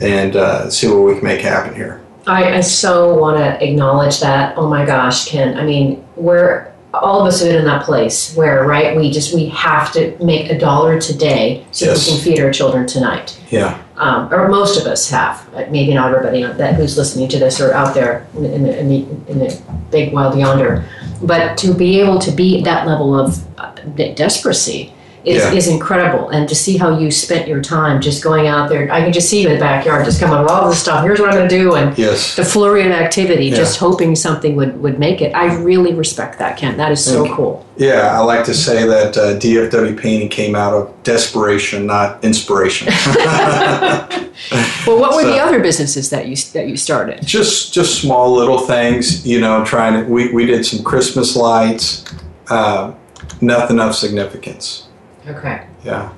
and 0.00 0.36
uh, 0.36 0.68
see 0.70 0.88
what 0.88 1.00
we 1.04 1.14
can 1.14 1.24
make 1.24 1.40
happen 1.40 1.74
here 1.74 2.00
I, 2.26 2.54
I 2.56 2.60
so 2.60 3.14
want 3.18 3.36
to 3.36 3.62
acknowledge 3.62 4.20
that. 4.20 4.56
Oh 4.56 4.66
my 4.66 4.86
gosh, 4.86 5.28
Ken. 5.28 5.58
I 5.58 5.62
mean, 5.64 6.02
we're 6.16 6.72
all 6.94 7.20
of 7.20 7.26
us 7.26 7.40
have 7.40 7.50
been 7.50 7.58
in 7.58 7.64
that 7.66 7.84
place 7.84 8.34
where, 8.36 8.64
right? 8.66 8.96
We 8.96 9.10
just 9.10 9.34
we 9.34 9.46
have 9.48 9.92
to 9.92 10.16
make 10.24 10.48
a 10.50 10.58
dollar 10.58 10.98
today 11.00 11.66
so 11.72 11.86
Yes. 11.86 12.06
we 12.06 12.14
can 12.14 12.24
feed 12.24 12.40
our 12.40 12.52
children 12.52 12.86
tonight. 12.86 13.38
yeah 13.50 13.82
um, 13.96 14.32
or 14.32 14.48
most 14.48 14.80
of 14.80 14.86
us 14.86 15.10
have. 15.10 15.46
Maybe 15.70 15.92
not 15.94 16.14
everybody 16.14 16.42
that 16.44 16.74
who's 16.76 16.96
listening 16.96 17.28
to 17.28 17.38
this 17.38 17.60
or 17.60 17.72
out 17.74 17.94
there 17.94 18.26
in 18.34 18.42
the, 18.42 18.54
in 18.54 18.62
the, 18.64 18.78
in 18.78 18.88
the, 18.88 19.30
in 19.32 19.38
the 19.40 19.62
big 19.90 20.12
wild 20.12 20.38
yonder, 20.38 20.84
but 21.22 21.56
to 21.58 21.74
be 21.74 22.00
able 22.00 22.18
to 22.20 22.30
be 22.32 22.58
at 22.58 22.64
that 22.64 22.86
level 22.86 23.18
of 23.18 23.44
uh, 23.58 23.70
de- 23.96 24.14
desperacy 24.14 24.92
is, 25.24 25.42
Yeah. 25.42 25.52
is 25.52 25.68
incredible. 25.68 26.28
And 26.28 26.48
to 26.48 26.54
see 26.54 26.76
how 26.76 26.98
you 26.98 27.10
spent 27.10 27.48
your 27.48 27.60
time 27.62 28.00
just 28.00 28.22
going 28.22 28.46
out 28.46 28.68
there, 28.68 28.90
I 28.92 29.00
can 29.02 29.12
just 29.12 29.28
see 29.28 29.40
you 29.42 29.48
in 29.48 29.54
the 29.54 29.60
backyard, 29.60 30.04
just 30.04 30.20
coming 30.20 30.36
up 30.36 30.42
with 30.42 30.50
all 30.50 30.68
this 30.68 30.78
stuff. 30.78 31.02
Here's 31.04 31.18
what 31.20 31.30
I'm 31.30 31.36
going 31.36 31.48
to 31.48 31.58
do, 31.58 31.74
and 31.74 31.96
yes 31.98 32.36
the 32.36 32.44
flurry 32.44 32.84
of 32.86 32.92
activity, 32.92 33.46
Yeah. 33.46 33.56
just 33.56 33.78
hoping 33.78 34.14
something 34.16 34.54
would 34.56 34.82
would 34.82 34.98
make 34.98 35.20
it. 35.22 35.32
I 35.34 35.54
really 35.56 35.94
respect 35.94 36.38
that, 36.40 36.56
Ken. 36.56 36.76
That 36.76 36.92
is 36.92 37.02
so 37.04 37.24
you. 37.24 37.34
cool. 37.34 37.64
yeah 37.76 38.16
i 38.16 38.20
like 38.20 38.44
to 38.44 38.54
say 38.54 38.86
that 38.86 39.16
uh, 39.16 39.34
dfw 39.42 39.98
painting 39.98 40.28
came 40.28 40.54
out 40.54 40.72
of 40.72 40.82
desperation 41.02 41.86
not 41.86 42.22
inspiration 42.22 42.86
Well, 44.86 44.98
what 45.00 45.14
were 45.16 45.24
the 45.24 45.38
other 45.38 45.60
businesses 45.60 46.10
that 46.10 46.26
you 46.28 46.36
that 46.52 46.68
you 46.68 46.76
started? 46.76 47.24
just 47.26 47.72
just 47.72 48.00
small 48.00 48.32
little 48.34 48.58
things 48.58 49.26
you 49.26 49.40
know 49.40 49.64
trying 49.64 49.94
to 50.04 50.10
we, 50.10 50.32
we 50.32 50.44
did 50.46 50.64
some 50.66 50.84
christmas 50.84 51.34
lights 51.36 52.04
uh, 52.50 52.92
nothing 53.40 53.80
of 53.80 53.94
significance 53.94 54.83
Okay. 55.28 55.66
yeah 55.84 56.10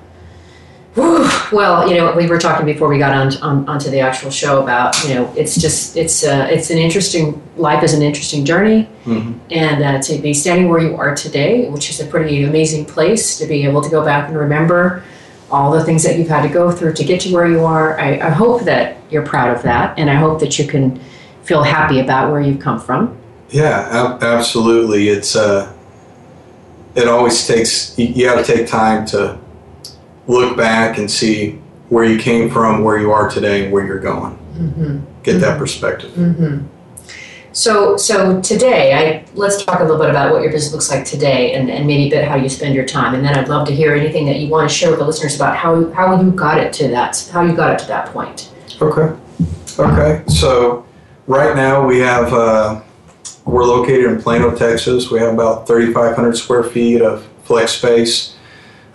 Whew. 0.95 1.29
Well, 1.51 1.87
you 1.87 1.95
know, 1.95 2.15
we 2.15 2.25
were 2.25 2.39
talking 2.39 2.65
before 2.65 2.87
we 2.87 2.97
got 2.97 3.13
on, 3.13 3.37
on 3.43 3.69
onto 3.69 3.91
the 3.91 3.99
actual 3.99 4.31
show 4.31 4.63
about 4.63 4.95
you 5.07 5.13
know 5.13 5.31
it's 5.37 5.55
just 5.55 5.95
it's 5.95 6.23
uh, 6.25 6.47
it's 6.49 6.71
an 6.71 6.79
interesting 6.79 7.39
life 7.55 7.83
is 7.83 7.93
an 7.93 8.01
interesting 8.01 8.43
journey, 8.45 8.89
Mhm. 9.05 9.35
and 9.51 9.83
uh, 9.83 10.01
to 10.01 10.17
be 10.17 10.33
standing 10.33 10.69
where 10.69 10.79
you 10.79 10.95
are 10.97 11.13
today, 11.15 11.69
which 11.69 11.91
is 11.91 11.99
a 11.99 12.05
pretty 12.05 12.43
amazing 12.45 12.85
place 12.85 13.37
to 13.37 13.45
be 13.45 13.63
able 13.63 13.81
to 13.83 13.89
go 13.91 14.03
back 14.03 14.27
and 14.29 14.35
remember 14.37 15.03
all 15.51 15.69
the 15.71 15.83
things 15.83 16.03
that 16.03 16.17
you've 16.17 16.29
had 16.29 16.41
to 16.41 16.49
go 16.49 16.71
through 16.71 16.93
to 16.93 17.03
get 17.03 17.21
to 17.21 17.31
where 17.31 17.47
you 17.47 17.63
are. 17.63 17.99
I, 17.99 18.17
I 18.19 18.29
hope 18.31 18.63
that 18.63 18.97
you're 19.11 19.25
proud 19.25 19.55
of 19.55 19.61
that, 19.63 19.99
and 19.99 20.09
I 20.09 20.15
hope 20.15 20.39
that 20.39 20.57
you 20.57 20.65
can 20.65 20.99
feel 21.43 21.61
happy 21.61 21.99
about 21.99 22.31
where 22.31 22.41
you've 22.41 22.59
come 22.59 22.79
from. 22.79 23.15
yeah 23.51 23.87
ab- 23.91 24.23
absolutely 24.23 25.09
it's 25.09 25.35
uh 25.35 25.71
it 26.97 27.07
always 27.07 27.47
takes 27.47 27.97
you, 27.97 28.07
you 28.07 28.25
got 28.25 28.43
to 28.43 28.53
take 28.53 28.67
time 28.67 29.05
to 29.07 29.39
look 30.27 30.57
back 30.57 30.97
and 30.97 31.09
see 31.09 31.51
where 31.89 32.03
you 32.03 32.19
came 32.19 32.49
from 32.49 32.83
where 32.83 32.99
you 32.99 33.11
are 33.11 33.29
today 33.29 33.63
and 33.63 33.71
where 33.73 33.85
you're 33.85 33.99
going 33.99 34.37
Mm-hmm. 34.57 34.99
get 35.21 35.39
that 35.39 35.59
perspective 35.59 36.11
Mm-hmm. 36.11 36.65
So, 37.53 37.97
so 37.97 38.39
today, 38.41 38.93
I 38.93 39.25
let's 39.33 39.65
talk 39.65 39.79
a 39.79 39.83
little 39.83 39.97
bit 39.97 40.11
about 40.11 40.31
what 40.31 40.43
your 40.43 40.51
business 40.51 40.73
looks 40.73 40.91
like 40.91 41.05
today, 41.05 41.53
and, 41.53 41.71
and 41.71 41.87
maybe 41.87 42.05
a 42.05 42.09
bit 42.11 42.27
how 42.27 42.35
you 42.35 42.49
spend 42.49 42.75
your 42.75 42.85
time, 42.85 43.15
and 43.15 43.25
then 43.25 43.35
I'd 43.35 43.49
love 43.49 43.67
to 43.69 43.73
hear 43.73 43.95
anything 43.95 44.27
that 44.27 44.37
you 44.37 44.47
want 44.47 44.69
to 44.69 44.75
share 44.75 44.91
with 44.91 44.99
the 44.99 45.05
listeners 45.05 45.35
about 45.35 45.57
how 45.57 45.89
how 45.91 46.21
you 46.21 46.29
got 46.29 46.59
it 46.59 46.71
to 46.73 46.87
that, 46.89 47.27
how 47.33 47.41
you 47.41 47.55
got 47.55 47.73
it 47.73 47.79
to 47.79 47.87
that 47.87 48.13
point. 48.13 48.51
Okay. 48.79 49.11
Okay. 49.79 50.23
So 50.27 50.85
right 51.25 51.55
now 51.55 51.83
we 51.83 51.97
have 51.97 52.31
uh, 52.31 52.81
we're 53.47 53.63
located 53.63 54.05
in 54.05 54.21
Plano, 54.21 54.53
Texas. 54.55 55.09
We 55.09 55.19
have 55.19 55.33
about 55.33 55.67
3,500 55.67 56.35
square 56.35 56.63
feet 56.63 57.01
of 57.01 57.25
flex 57.43 57.71
space. 57.71 58.35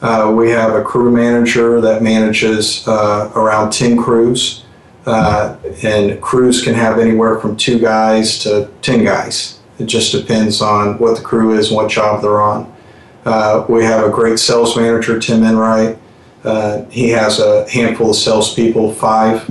Uh, 0.02 0.32
we 0.36 0.50
have 0.50 0.74
a 0.74 0.82
crew 0.82 1.10
manager 1.10 1.80
that 1.80 2.02
manages 2.02 2.86
uh, 2.86 3.32
around 3.34 3.72
10 3.72 3.96
crews. 3.96 4.64
Uh, 5.06 5.56
and 5.82 6.20
crews 6.20 6.62
can 6.62 6.74
have 6.74 6.98
anywhere 6.98 7.40
from 7.40 7.56
two 7.56 7.78
guys 7.78 8.38
to 8.40 8.70
10 8.82 9.04
guys. 9.04 9.58
It 9.78 9.86
just 9.86 10.12
depends 10.12 10.60
on 10.60 10.98
what 10.98 11.16
the 11.16 11.22
crew 11.22 11.56
is 11.56 11.68
and 11.68 11.76
what 11.76 11.90
job 11.90 12.20
they're 12.20 12.40
on. 12.40 12.72
Uh, 13.24 13.64
we 13.68 13.84
have 13.84 14.04
a 14.04 14.10
great 14.10 14.38
sales 14.38 14.76
manager, 14.76 15.18
Tim 15.18 15.42
Enright. 15.42 15.98
Uh, 16.44 16.84
he 16.86 17.08
has 17.08 17.38
a 17.38 17.68
handful 17.70 18.10
of 18.10 18.16
salespeople, 18.16 18.92
five 18.94 19.48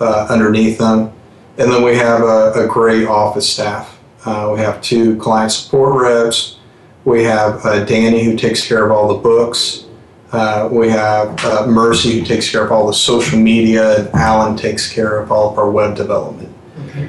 uh, 0.00 0.26
underneath 0.30 0.78
them. 0.78 1.12
And 1.58 1.72
then 1.72 1.82
we 1.82 1.96
have 1.96 2.22
a, 2.22 2.52
a 2.52 2.68
great 2.68 3.06
office 3.06 3.48
staff. 3.48 3.93
Uh, 4.24 4.52
we 4.54 4.60
have 4.60 4.80
two 4.80 5.16
client 5.16 5.52
support 5.52 6.00
reps. 6.02 6.58
We 7.04 7.24
have 7.24 7.64
uh, 7.66 7.84
Danny, 7.84 8.24
who 8.24 8.36
takes 8.36 8.66
care 8.66 8.84
of 8.84 8.90
all 8.90 9.08
the 9.08 9.20
books. 9.20 9.84
Uh, 10.32 10.68
we 10.72 10.88
have 10.88 11.38
uh, 11.44 11.66
Mercy 11.66 12.18
who 12.18 12.24
takes 12.24 12.50
care 12.50 12.64
of 12.64 12.72
all 12.72 12.86
the 12.86 12.94
social 12.94 13.38
media, 13.38 14.00
and 14.00 14.08
Alan 14.14 14.56
takes 14.56 14.92
care 14.92 15.18
of 15.20 15.30
all 15.30 15.52
of 15.52 15.58
our 15.58 15.70
web 15.70 15.94
development. 15.94 16.52
Okay. 16.86 17.08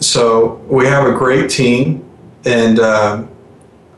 So 0.00 0.54
we 0.68 0.86
have 0.86 1.06
a 1.06 1.12
great 1.12 1.50
team, 1.50 2.08
and 2.44 2.78
um, 2.78 3.28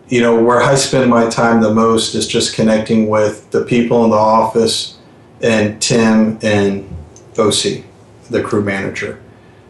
you 0.08 0.20
know 0.20 0.42
where 0.42 0.60
I 0.60 0.74
spend 0.74 1.08
my 1.08 1.28
time 1.28 1.60
the 1.60 1.72
most 1.72 2.14
is 2.14 2.26
just 2.26 2.54
connecting 2.54 3.08
with 3.08 3.48
the 3.52 3.64
people 3.64 4.04
in 4.04 4.10
the 4.10 4.16
office, 4.16 4.98
and 5.40 5.80
Tim 5.80 6.38
and 6.42 6.88
OC, 7.38 7.84
the 8.28 8.42
crew 8.42 8.64
manager, 8.64 9.20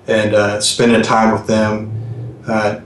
and 0.07 0.35
uh, 0.35 0.61
spending 0.63 1.03
time 1.03 1.33
with 1.33 1.47
them, 1.47 1.93
uh, 2.47 2.81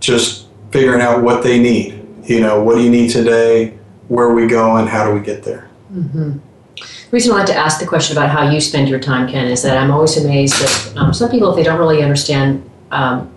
just 0.00 0.46
figuring 0.70 1.00
out 1.00 1.22
what 1.22 1.42
they 1.42 1.58
need. 1.58 2.00
You 2.24 2.40
know, 2.40 2.62
what 2.62 2.76
do 2.76 2.82
you 2.82 2.90
need 2.90 3.10
today? 3.10 3.78
where 4.12 4.26
are 4.26 4.34
we 4.34 4.46
going? 4.46 4.86
How 4.86 5.06
do 5.06 5.14
we 5.14 5.20
get 5.20 5.42
there? 5.42 5.70
Mm-hmm. 5.90 6.32
The 6.76 7.10
reason 7.10 7.32
I 7.32 7.38
like 7.38 7.46
to 7.46 7.56
ask 7.56 7.80
the 7.80 7.86
question 7.86 8.16
about 8.16 8.28
how 8.28 8.50
you 8.50 8.60
spend 8.60 8.88
your 8.88 9.00
time, 9.00 9.26
Ken, 9.26 9.46
is 9.46 9.62
that 9.62 9.78
I'm 9.78 9.90
always 9.90 10.18
amazed 10.18 10.54
that 10.54 10.96
um, 10.98 11.14
some 11.14 11.30
people, 11.30 11.50
if 11.50 11.56
they 11.56 11.62
don't 11.62 11.78
really 11.78 12.02
understand 12.02 12.68
um, 12.90 13.32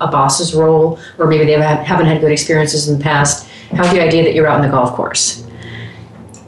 a 0.00 0.08
boss's 0.08 0.52
role, 0.52 0.98
or 1.18 1.28
maybe 1.28 1.44
they 1.44 1.52
haven't 1.52 2.06
had 2.06 2.20
good 2.20 2.32
experiences 2.32 2.88
in 2.88 2.98
the 2.98 3.04
past, 3.04 3.46
have 3.70 3.94
the 3.94 4.02
idea 4.02 4.24
that 4.24 4.34
you're 4.34 4.48
out 4.48 4.56
on 4.56 4.62
the 4.62 4.68
golf 4.68 4.94
course. 4.96 5.46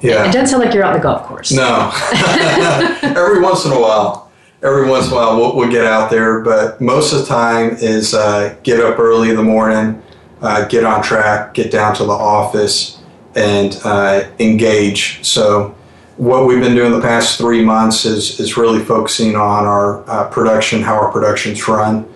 Yeah. 0.00 0.28
It 0.28 0.32
doesn't 0.32 0.48
sound 0.48 0.64
like 0.64 0.74
you're 0.74 0.82
out 0.82 0.94
on 0.94 0.98
the 0.98 1.02
golf 1.02 1.22
course. 1.28 1.52
No. 1.52 1.92
every 3.02 3.40
once 3.40 3.64
in 3.64 3.70
a 3.70 3.80
while, 3.80 4.21
every 4.62 4.88
once 4.88 5.06
in 5.06 5.12
a 5.12 5.16
while 5.16 5.36
we'll, 5.36 5.56
we'll, 5.56 5.70
get 5.70 5.84
out 5.84 6.10
there, 6.10 6.40
but 6.40 6.80
most 6.80 7.12
of 7.12 7.20
the 7.20 7.26
time 7.26 7.70
is 7.76 8.14
uh, 8.14 8.56
get 8.62 8.80
up 8.80 8.98
early 8.98 9.30
in 9.30 9.36
the 9.36 9.42
morning, 9.42 10.00
uh, 10.40 10.66
get 10.66 10.84
on 10.84 11.02
track, 11.02 11.54
get 11.54 11.70
down 11.70 11.94
to 11.96 12.04
the 12.04 12.12
office, 12.12 13.00
and 13.34 13.80
uh, 13.84 14.24
engage. 14.38 15.24
So, 15.24 15.74
what 16.16 16.46
we've 16.46 16.60
been 16.60 16.74
doing 16.74 16.92
the 16.92 17.00
past 17.00 17.38
three 17.38 17.64
months 17.64 18.04
is, 18.04 18.38
is 18.38 18.56
really 18.56 18.84
focusing 18.84 19.34
on 19.34 19.64
our 19.64 20.08
uh, 20.08 20.28
production, 20.28 20.82
how 20.82 20.94
our 20.94 21.10
productions 21.10 21.66
run. 21.66 22.06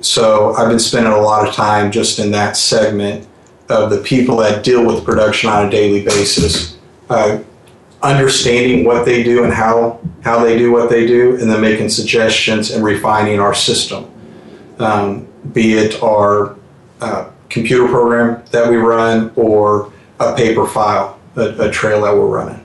So, 0.00 0.54
I've 0.54 0.68
been 0.68 0.78
spending 0.78 1.12
a 1.12 1.20
lot 1.20 1.46
of 1.46 1.54
time 1.54 1.92
just 1.92 2.18
in 2.18 2.30
that 2.32 2.56
segment 2.56 3.28
of 3.68 3.90
the 3.90 3.98
people 3.98 4.36
that 4.38 4.64
deal 4.64 4.84
with 4.84 5.04
production 5.04 5.50
on 5.50 5.66
a 5.66 5.70
daily 5.70 6.04
basis, 6.04 6.78
uh, 7.10 7.38
understanding 8.02 8.84
what 8.84 9.04
they 9.04 9.22
do 9.22 9.44
and 9.44 9.52
how, 9.52 10.00
how 10.22 10.42
they 10.42 10.58
do 10.58 10.72
what 10.72 10.90
they 10.90 11.06
do, 11.06 11.36
and 11.36 11.50
then 11.50 11.60
making 11.60 11.88
suggestions 11.88 12.70
and 12.70 12.84
refining 12.84 13.38
our 13.38 13.54
system. 13.54 14.10
Um, 14.78 15.28
be 15.52 15.74
it 15.74 16.02
our 16.02 16.56
uh, 17.00 17.30
computer 17.48 17.86
program 17.86 18.42
that 18.50 18.68
we 18.68 18.76
run 18.76 19.32
or 19.36 19.92
a 20.18 20.34
paper 20.34 20.66
file, 20.66 21.20
a, 21.36 21.68
a 21.68 21.70
trail 21.70 22.02
that 22.02 22.14
we're 22.14 22.26
running. 22.26 22.64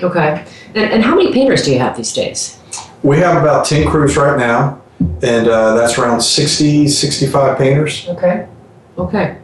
Okay. 0.00 0.44
And, 0.74 0.92
and 0.92 1.02
how 1.02 1.14
many 1.14 1.32
painters 1.32 1.62
do 1.62 1.72
you 1.72 1.78
have 1.78 1.96
these 1.96 2.12
days? 2.12 2.58
We 3.02 3.18
have 3.18 3.40
about 3.40 3.66
10 3.66 3.88
crews 3.88 4.16
right 4.16 4.38
now, 4.38 4.80
and 5.22 5.48
uh, 5.48 5.74
that's 5.74 5.98
around 5.98 6.20
60, 6.20 6.88
65 6.88 7.58
painters. 7.58 8.08
Okay. 8.08 8.46
Okay. 8.96 9.38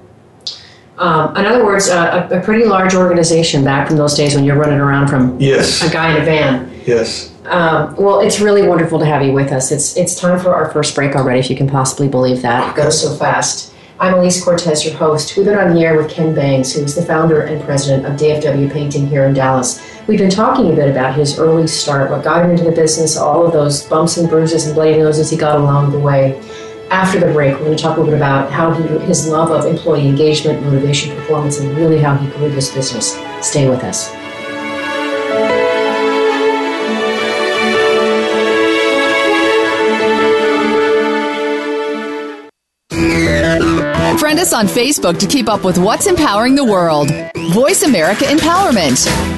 Um, 0.99 1.37
in 1.37 1.47
other 1.47 1.65
words, 1.65 1.89
uh, 1.89 2.29
a, 2.29 2.39
a, 2.39 2.43
pretty 2.43 2.65
large 2.65 2.95
organization 2.95 3.63
back 3.63 3.87
from 3.87 3.97
those 3.97 4.17
days 4.17 4.35
when 4.35 4.45
you're 4.45 4.57
running 4.57 4.81
around 4.81 5.07
from 5.07 5.39
yes. 5.41 5.89
a 5.89 5.93
guy 5.93 6.15
in 6.15 6.23
a 6.23 6.25
van. 6.25 6.73
Yes. 6.87 7.33
Um, 7.45 7.95
well, 7.97 8.21
it's 8.21 8.41
really 8.41 8.67
wonderful 8.67 8.99
to 8.99 9.07
have 9.07 9.23
you 9.23 9.33
with 9.33 9.53
us. 9.53 9.71
It's 9.71 9.97
it's 9.97 10.19
time 10.19 10.39
for 10.41 10.55
our 10.55 10.71
first 10.73 10.95
break 10.95 11.15
already, 11.15 11.39
if 11.39 11.51
you 11.51 11.57
can 11.57 11.69
possibly 11.69 12.09
believe 12.09 12.43
that. 12.43 12.71
It 12.71 12.77
goes 12.77 13.01
so 13.01 13.15
fast. 13.15 13.75
I'm 14.01 14.15
Alise 14.15 14.45
Cortez, 14.45 14.85
your 14.85 14.95
host. 14.95 15.37
We've 15.37 15.47
been 15.47 15.59
on 15.59 15.75
the 15.75 15.81
air 15.81 15.97
with 15.97 16.11
Ken 16.11 16.35
Bangs, 16.35 16.75
who 16.75 16.83
is 16.83 16.95
the 16.95 17.03
founder 17.03 17.43
and 17.43 17.61
president 17.65 18.07
of 18.07 18.13
DFW 18.13 18.73
Painting 18.73 19.09
here 19.09 19.25
in 19.25 19.35
Dallas. 19.35 19.85
We've 20.07 20.19
been 20.19 20.31
talking 20.31 20.71
a 20.73 20.75
bit 20.75 20.89
about 20.89 21.17
his 21.17 21.39
early 21.39 21.67
start, 21.67 22.11
what 22.11 22.23
got 22.23 22.45
him 22.45 22.53
into 22.53 22.63
the 22.63 22.71
business, 22.71 23.17
all 23.17 23.45
of 23.45 23.53
those 23.53 23.85
bumps 23.89 24.17
and 24.17 24.29
bruises 24.29 24.67
and 24.67 24.75
bloody 24.75 24.99
noses 24.99 25.31
he 25.31 25.37
got 25.37 25.57
along 25.57 25.91
the 25.91 25.99
way. 25.99 26.41
After 26.91 27.21
the 27.21 27.31
break, 27.33 27.53
we're 27.55 27.67
going 27.67 27.77
to 27.77 27.83
talk 27.83 27.99
a 27.99 28.01
little 28.01 28.15
bit 28.15 28.19
about 28.19 28.51
how 28.51 28.73
he, 28.73 28.83
his 29.05 29.29
love 29.29 29.51
of 29.51 29.67
employee 29.67 30.09
engagement, 30.09 30.63
motivation, 30.63 31.15
performance, 31.15 31.61
and 31.61 31.77
really 31.77 31.99
how 31.99 32.17
he 32.17 32.27
grew 32.31 32.49
this 32.51 32.73
business. 32.73 33.19
Stay 33.43 33.69
with 33.69 33.85
us. 33.85 34.11
Friend 44.19 44.41
us 44.41 44.53
on 44.53 44.67
Facebook 44.67 45.19
to 45.21 45.27
keep 45.27 45.49
up 45.49 45.65
with 45.65 45.79
what's 45.79 46.07
empowering 46.07 46.55
the 46.55 46.65
world. 46.65 47.11
Voice 47.53 47.83
America 47.83 48.25
Empowerment. 48.25 49.38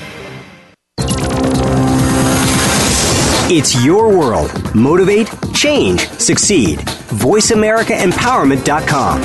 It's 3.53 3.83
your 3.83 4.17
world. 4.17 4.49
Motivate, 4.73 5.27
change, 5.53 6.07
succeed. 6.07 6.79
VoiceAmericaEmpowerment.com. 6.79 9.21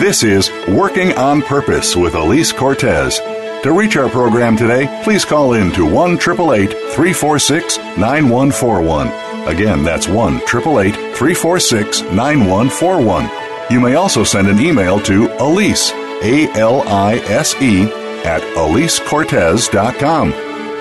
This 0.00 0.22
is 0.22 0.50
Working 0.66 1.12
on 1.18 1.42
Purpose 1.42 1.94
with 1.94 2.14
Alise 2.14 2.56
Cortez. 2.56 3.18
To 3.64 3.72
reach 3.78 3.98
our 3.98 4.08
program 4.08 4.56
today, 4.56 4.88
please 5.04 5.26
call 5.26 5.52
in 5.52 5.70
to 5.72 5.84
1 5.84 6.12
888 6.12 6.70
346 6.70 7.76
9141. 7.98 9.08
Again, 9.46 9.84
that's 9.84 10.08
1 10.08 10.36
888 10.36 10.94
346 11.14 12.00
9141. 12.00 13.45
You 13.68 13.80
may 13.80 13.96
also 13.96 14.22
send 14.22 14.46
an 14.46 14.60
email 14.60 15.00
to 15.00 15.26
Alise, 15.38 15.90
A 16.22 16.48
L 16.56 16.86
I 16.86 17.16
S 17.26 17.52
E, 17.60 17.82
at 18.22 18.40
AliseCortez.com. 18.54 20.30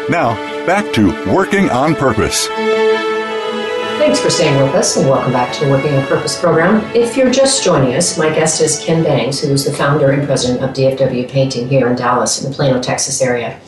Now, 0.07 0.35
back 0.67 0.93
to 0.93 1.07
Working 1.33 1.71
on 1.71 1.95
Purpose. 1.95 2.45
Thanks 3.97 4.19
for 4.19 4.29
staying 4.29 4.61
with 4.61 4.75
us 4.75 4.97
and 4.97 5.09
welcome 5.09 5.33
back 5.33 5.51
to 5.55 5.65
the 5.65 5.71
Working 5.71 5.95
on 5.95 6.05
Purpose 6.05 6.39
program. 6.39 6.85
If 6.95 7.17
you're 7.17 7.31
just 7.31 7.63
joining 7.63 7.95
us, 7.95 8.19
my 8.19 8.29
guest 8.29 8.61
is 8.61 8.77
Ken 8.77 9.03
Bangs, 9.03 9.41
who 9.41 9.51
is 9.51 9.65
the 9.65 9.73
founder 9.73 10.11
and 10.11 10.23
president 10.27 10.63
of 10.63 10.69
DFW 10.75 11.27
Painting 11.27 11.67
here 11.67 11.87
in 11.87 11.95
Dallas, 11.95 12.43
in 12.43 12.51
the 12.51 12.55
Plano, 12.55 12.79
Texas 12.79 13.19
area. 13.19 13.59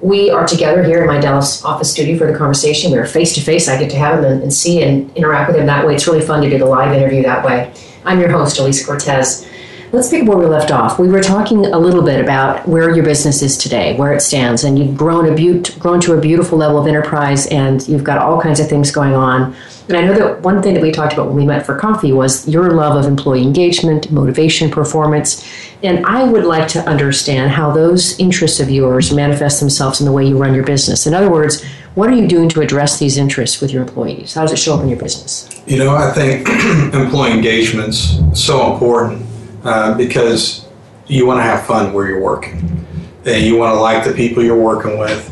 We 0.00 0.30
are 0.30 0.46
together 0.46 0.82
here 0.82 1.02
in 1.02 1.06
my 1.06 1.20
Dallas 1.20 1.62
office 1.66 1.90
studio 1.90 2.16
for 2.16 2.32
the 2.32 2.38
conversation. 2.38 2.92
We 2.92 2.98
are 2.98 3.04
face 3.04 3.34
to 3.34 3.42
face. 3.42 3.68
I 3.68 3.78
get 3.78 3.90
to 3.90 3.96
have 3.96 4.20
him 4.20 4.24
and, 4.24 4.42
and 4.42 4.52
see 4.52 4.82
and 4.82 5.14
interact 5.14 5.48
with 5.48 5.58
him 5.58 5.66
that 5.66 5.86
way. 5.86 5.94
It's 5.94 6.06
really 6.06 6.24
fun 6.24 6.40
to 6.40 6.48
do 6.48 6.56
the 6.56 6.64
live 6.64 6.94
interview 6.94 7.22
that 7.24 7.44
way. 7.44 7.70
I'm 8.04 8.20
your 8.20 8.30
host, 8.30 8.58
Alise 8.58 8.84
Cortez. 8.84 9.48
Let's 9.94 10.08
pick 10.08 10.26
where 10.26 10.36
we 10.36 10.46
left 10.46 10.72
off. 10.72 10.98
We 10.98 11.06
were 11.06 11.22
talking 11.22 11.66
a 11.66 11.78
little 11.78 12.02
bit 12.02 12.20
about 12.20 12.66
where 12.66 12.92
your 12.92 13.04
business 13.04 13.42
is 13.42 13.56
today, 13.56 13.94
where 13.94 14.12
it 14.12 14.22
stands, 14.22 14.64
and 14.64 14.76
you've 14.76 14.96
grown 14.96 15.28
a 15.28 15.32
be- 15.36 15.62
grown 15.78 16.00
to 16.00 16.14
a 16.14 16.20
beautiful 16.20 16.58
level 16.58 16.80
of 16.80 16.88
enterprise, 16.88 17.46
and 17.46 17.86
you've 17.86 18.02
got 18.02 18.18
all 18.18 18.40
kinds 18.40 18.58
of 18.58 18.68
things 18.68 18.90
going 18.90 19.14
on. 19.14 19.54
And 19.86 19.96
I 19.96 20.04
know 20.04 20.14
that 20.14 20.40
one 20.40 20.60
thing 20.64 20.74
that 20.74 20.82
we 20.82 20.90
talked 20.90 21.12
about 21.12 21.28
when 21.28 21.36
we 21.36 21.46
met 21.46 21.64
for 21.64 21.78
coffee 21.78 22.10
was 22.10 22.48
your 22.48 22.72
love 22.72 22.96
of 22.96 23.08
employee 23.08 23.44
engagement, 23.44 24.10
motivation, 24.10 24.68
performance. 24.68 25.48
And 25.84 26.04
I 26.06 26.24
would 26.24 26.44
like 26.44 26.66
to 26.68 26.80
understand 26.88 27.52
how 27.52 27.70
those 27.70 28.18
interests 28.18 28.58
of 28.58 28.70
yours 28.70 29.14
manifest 29.14 29.60
themselves 29.60 30.00
in 30.00 30.06
the 30.06 30.12
way 30.12 30.26
you 30.26 30.36
run 30.36 30.56
your 30.56 30.64
business. 30.64 31.06
In 31.06 31.14
other 31.14 31.30
words, 31.30 31.64
what 31.94 32.10
are 32.10 32.14
you 32.14 32.26
doing 32.26 32.48
to 32.48 32.62
address 32.62 32.98
these 32.98 33.16
interests 33.16 33.60
with 33.60 33.70
your 33.70 33.82
employees? 33.82 34.34
How 34.34 34.40
does 34.40 34.54
it 34.54 34.58
show 34.58 34.74
up 34.74 34.82
in 34.82 34.88
your 34.88 34.98
business? 34.98 35.48
You 35.68 35.78
know, 35.78 35.94
I 35.94 36.10
think 36.10 36.48
employee 36.94 37.30
engagement's 37.30 38.18
so 38.32 38.72
important 38.72 39.23
uh, 39.64 39.96
because 39.96 40.66
you 41.06 41.26
want 41.26 41.38
to 41.38 41.42
have 41.42 41.66
fun 41.66 41.92
where 41.92 42.06
you're 42.06 42.20
working, 42.20 42.86
and 43.24 43.44
you 43.44 43.56
want 43.56 43.74
to 43.74 43.80
like 43.80 44.04
the 44.04 44.12
people 44.12 44.42
you're 44.42 44.60
working 44.60 44.98
with. 44.98 45.30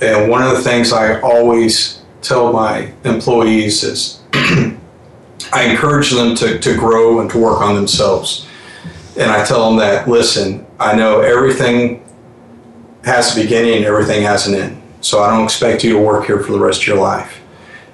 And 0.00 0.30
one 0.30 0.42
of 0.42 0.52
the 0.52 0.62
things 0.62 0.92
I 0.92 1.20
always 1.20 2.02
tell 2.22 2.52
my 2.52 2.92
employees 3.04 3.82
is 3.82 4.20
I 5.52 5.64
encourage 5.64 6.10
them 6.10 6.34
to, 6.36 6.58
to 6.58 6.76
grow 6.76 7.20
and 7.20 7.30
to 7.30 7.38
work 7.38 7.60
on 7.60 7.74
themselves. 7.74 8.46
And 9.18 9.30
I 9.30 9.44
tell 9.44 9.68
them 9.68 9.78
that, 9.78 10.08
listen, 10.08 10.66
I 10.78 10.94
know 10.94 11.20
everything 11.20 12.06
has 13.04 13.36
a 13.36 13.42
beginning 13.42 13.78
and 13.78 13.84
everything 13.84 14.22
has 14.22 14.46
an 14.46 14.54
end. 14.54 14.82
So 15.00 15.22
I 15.22 15.30
don't 15.30 15.44
expect 15.44 15.82
you 15.82 15.94
to 15.94 15.98
work 15.98 16.26
here 16.26 16.40
for 16.40 16.52
the 16.52 16.58
rest 16.58 16.82
of 16.82 16.86
your 16.86 16.98
life. 16.98 17.40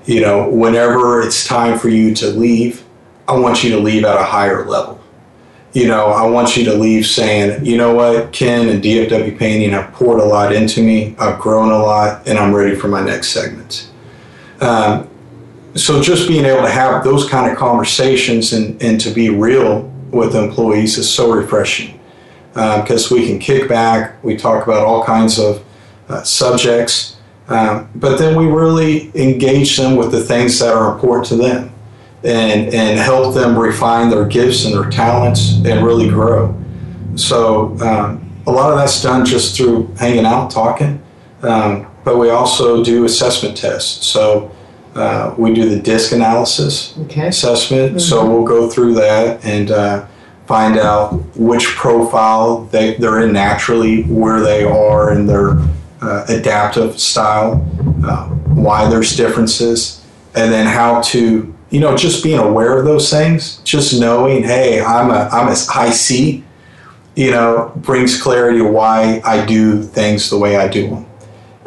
You 0.05 0.21
know, 0.21 0.49
whenever 0.49 1.23
it's 1.23 1.47
time 1.47 1.79
for 1.79 1.89
you 1.89 2.15
to 2.17 2.29
leave, 2.29 2.85
I 3.27 3.37
want 3.37 3.65
you 3.65 3.71
to 3.71 3.79
leave 3.79 4.05
at 4.05 4.17
a 4.17 4.25
higher 4.25 4.65
level. 4.65 4.96
You 5.77 5.87
know, 5.87 6.07
I 6.07 6.25
want 6.25 6.57
you 6.57 6.65
to 6.65 6.73
leave 6.73 7.05
saying, 7.05 7.63
you 7.63 7.77
know 7.77 7.93
what, 7.93 8.33
Ken 8.33 8.71
and 8.71 8.83
DFW 8.83 9.39
Painting 9.39 9.73
have 9.73 9.93
poured 9.93 10.21
a 10.21 10.25
lot 10.25 10.51
into 10.55 10.83
me, 10.83 11.15
I've 11.19 11.39
grown 11.39 11.71
a 11.71 11.77
lot, 11.77 12.27
and 12.27 12.39
I'm 12.39 12.55
ready 12.55 12.75
for 12.75 12.89
my 12.89 13.05
next 13.05 13.29
segment. 13.29 13.91
Um, 14.63 15.07
so 15.75 16.01
just 16.01 16.29
being 16.29 16.47
able 16.47 16.63
to 16.63 16.71
have 16.71 17.05
those 17.05 17.29
kind 17.29 17.53
of 17.53 17.59
conversations 17.59 18.55
and, 18.55 18.83
and 18.83 18.99
to 19.03 19.11
be 19.11 19.29
real 19.29 19.83
with 20.11 20.35
employees 20.35 20.97
is 20.97 21.13
so 21.13 21.31
refreshing 21.31 22.01
because 22.55 23.13
um, 23.13 23.19
we 23.19 23.27
can 23.27 23.39
kick 23.39 23.69
back, 23.69 24.25
we 24.25 24.35
talk 24.35 24.67
about 24.67 24.83
all 24.83 25.05
kinds 25.05 25.39
of 25.39 25.63
uh, 26.09 26.23
subjects, 26.23 27.19
um, 27.49 27.87
but 27.97 28.17
then 28.17 28.35
we 28.35 28.47
really 28.47 29.11
engage 29.15 29.77
them 29.77 29.97
with 29.97 30.11
the 30.11 30.25
things 30.25 30.59
that 30.59 30.73
are 30.73 30.95
important 30.95 31.27
to 31.27 31.37
them 31.37 31.71
and, 32.27 32.75
and 32.75 32.99
help 32.99 33.35
them 33.35 33.57
refine 33.59 34.11
their 34.11 34.27
gifts 34.27 34.65
and 34.65 34.75
their 34.75 34.91
talents 34.91 35.57
and 35.65 35.85
really 35.85 36.09
grow. 36.09 36.55
So 37.15 37.79
um, 37.81 38.31
a 38.47 38.51
lot 38.51 38.71
of 38.71 38.79
that's 38.79 39.03
done 39.03 39.25
just 39.25 39.57
through 39.57 39.87
hanging 39.99 40.27
out, 40.27 40.51
talking, 40.51 41.03
um, 41.43 41.87
but 42.05 42.19
we 42.19 42.31
also 42.31 42.85
do 42.85 43.05
assessment 43.05 43.57
tests. 43.57 44.07
So 44.07 44.51
uh, 44.95 45.35
we 45.37 45.53
do 45.53 45.69
the 45.69 45.79
DISC 45.79 46.13
analysis 46.13 46.97
okay. 47.01 47.29
assessment. 47.29 47.91
Mm-hmm. 47.91 47.99
So 47.99 48.29
we'll 48.29 48.47
go 48.47 48.69
through 48.69 48.95
that 48.95 49.45
and 49.45 49.71
uh, 49.71 50.07
find 50.47 50.79
out 50.79 51.13
which 51.37 51.67
profile 51.67 52.65
they, 52.67 52.95
they're 52.95 53.21
in 53.21 53.33
naturally, 53.33 54.05
where 54.05 54.41
they 54.41 54.65
are 54.65 55.13
in 55.13 55.27
their 55.27 55.59
uh, 56.01 56.25
adaptive 56.29 56.99
style, 56.99 57.67
uh, 58.05 58.27
why 58.27 58.89
there's 58.89 59.17
differences, 59.17 60.05
and 60.35 60.53
then 60.53 60.67
how 60.67 61.01
to, 61.01 61.55
you 61.77 61.83
know, 61.83 61.95
just 61.95 62.25
being 62.25 62.39
aware 62.39 62.79
of 62.79 62.87
those 62.87 63.11
things, 63.11 63.59
just 63.59 64.01
knowing, 64.01 64.43
hey, 64.43 64.81
I'm 64.81 65.11
a, 65.11 65.29
I'm 65.31 65.49
a 65.49 65.55
high 65.55 65.91
C, 65.91 66.43
you 67.15 67.31
know, 67.31 67.71
brings 67.77 68.19
clarity 68.19 68.61
to 68.61 68.65
why 68.65 69.21
I 69.27 69.45
do 69.45 69.83
things 69.83 70.31
the 70.31 70.39
way 70.39 70.57
I 70.57 70.69
do 70.69 70.89
them. 70.89 71.07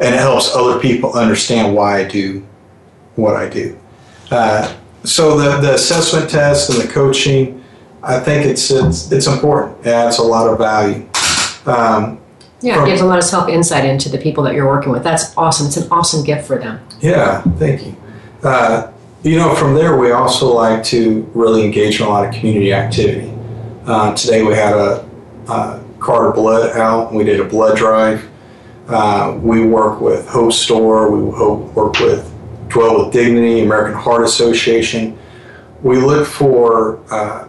And 0.00 0.12
it 0.12 0.18
helps 0.18 0.52
other 0.52 0.80
people 0.80 1.12
understand 1.12 1.76
why 1.76 2.00
I 2.00 2.08
do 2.08 2.44
what 3.14 3.36
I 3.36 3.48
do. 3.48 3.78
Uh, 4.32 4.76
so 5.04 5.38
the, 5.38 5.60
the 5.60 5.74
assessment 5.74 6.28
test 6.28 6.70
and 6.70 6.80
the 6.80 6.92
coaching, 6.92 7.62
I 8.02 8.18
think 8.18 8.46
it's, 8.46 8.68
it's, 8.68 9.12
it's 9.12 9.28
important. 9.28 9.86
It 9.86 9.90
adds 9.90 10.18
a 10.18 10.24
lot 10.24 10.48
of 10.48 10.58
value. 10.58 11.08
Um, 11.66 12.18
yeah, 12.62 12.74
from, 12.74 12.86
it 12.86 12.88
gives 12.88 13.00
a 13.00 13.06
lot 13.06 13.18
of 13.18 13.24
self 13.24 13.48
insight 13.48 13.84
into 13.84 14.08
the 14.08 14.18
people 14.18 14.42
that 14.42 14.54
you're 14.54 14.66
working 14.66 14.90
with. 14.90 15.04
That's 15.04 15.36
awesome. 15.36 15.68
It's 15.68 15.76
an 15.76 15.86
awesome 15.88 16.24
gift 16.24 16.48
for 16.48 16.58
them. 16.58 16.84
Yeah, 17.00 17.42
thank 17.42 17.86
you. 17.86 17.94
Uh, 18.42 18.90
you 19.22 19.36
know, 19.36 19.54
from 19.54 19.74
there, 19.74 19.96
we 19.96 20.12
also 20.12 20.52
like 20.52 20.82
to 20.84 21.30
really 21.34 21.64
engage 21.64 22.00
in 22.00 22.06
a 22.06 22.08
lot 22.08 22.26
of 22.26 22.34
community 22.34 22.72
activity. 22.72 23.32
Uh, 23.84 24.14
today, 24.14 24.42
we 24.42 24.54
had 24.54 24.72
a, 24.72 25.08
a 25.48 25.84
card 25.98 26.28
of 26.28 26.34
blood 26.34 26.76
out, 26.76 27.12
we 27.12 27.24
did 27.24 27.40
a 27.40 27.44
blood 27.44 27.76
drive. 27.76 28.26
Uh, 28.88 29.38
we 29.40 29.64
work 29.64 30.00
with 30.00 30.26
Hope 30.26 30.52
Store. 30.52 31.12
We 31.12 31.22
work 31.22 32.00
with 32.00 32.28
Dwell 32.68 33.04
with 33.04 33.12
Dignity, 33.12 33.62
American 33.62 33.94
Heart 33.94 34.24
Association. 34.24 35.16
We 35.82 35.98
look 35.98 36.26
for 36.26 36.98
uh, 37.12 37.46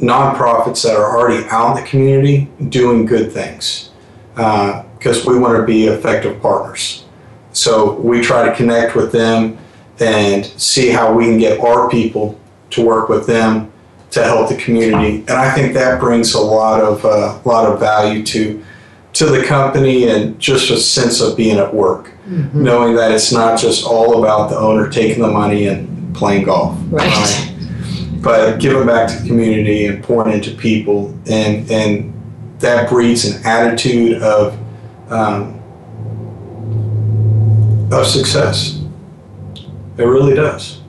nonprofits 0.00 0.82
that 0.84 0.96
are 0.96 1.18
already 1.18 1.46
out 1.48 1.76
in 1.76 1.82
the 1.84 1.88
community 1.88 2.48
doing 2.70 3.04
good 3.04 3.32
things 3.32 3.90
because 4.34 5.26
uh, 5.26 5.30
we 5.30 5.38
want 5.38 5.58
to 5.58 5.66
be 5.66 5.88
effective 5.88 6.40
partners. 6.40 7.04
So 7.52 7.94
we 7.94 8.22
try 8.22 8.48
to 8.48 8.54
connect 8.54 8.96
with 8.96 9.12
them 9.12 9.58
and 10.00 10.46
see 10.46 10.88
how 10.88 11.12
we 11.12 11.24
can 11.24 11.38
get 11.38 11.60
our 11.60 11.88
people 11.88 12.38
to 12.70 12.84
work 12.84 13.08
with 13.08 13.26
them 13.26 13.72
to 14.10 14.24
help 14.24 14.48
the 14.48 14.56
community. 14.56 15.18
And 15.20 15.30
I 15.30 15.50
think 15.54 15.74
that 15.74 16.00
brings 16.00 16.34
a 16.34 16.40
lot 16.40 16.80
of 16.80 17.04
uh, 17.04 17.38
lot 17.44 17.70
of 17.70 17.78
value 17.78 18.24
to 18.24 18.64
to 19.14 19.26
the 19.26 19.44
company 19.44 20.08
and 20.08 20.38
just 20.38 20.70
a 20.70 20.76
sense 20.76 21.20
of 21.20 21.36
being 21.36 21.58
at 21.58 21.74
work, 21.74 22.12
mm-hmm. 22.26 22.62
knowing 22.62 22.94
that 22.94 23.10
it's 23.10 23.32
not 23.32 23.58
just 23.58 23.84
all 23.84 24.22
about 24.22 24.50
the 24.50 24.56
owner 24.56 24.88
taking 24.88 25.22
the 25.22 25.28
money 25.28 25.66
and 25.66 26.14
playing 26.14 26.44
golf. 26.44 26.78
Right. 26.88 27.06
right? 27.06 27.54
But 28.20 28.58
giving 28.58 28.86
back 28.86 29.08
to 29.10 29.16
the 29.22 29.28
community 29.28 29.86
and 29.86 30.02
pouring 30.02 30.34
into 30.34 30.52
people, 30.52 31.08
and 31.30 31.70
and 31.70 32.14
that 32.58 32.88
breeds 32.88 33.24
an 33.24 33.44
attitude 33.46 34.22
of 34.22 34.58
um, 35.10 35.60
of 37.92 38.06
success. 38.06 38.77
It 39.98 40.04
really 40.04 40.34
does. 40.34 40.80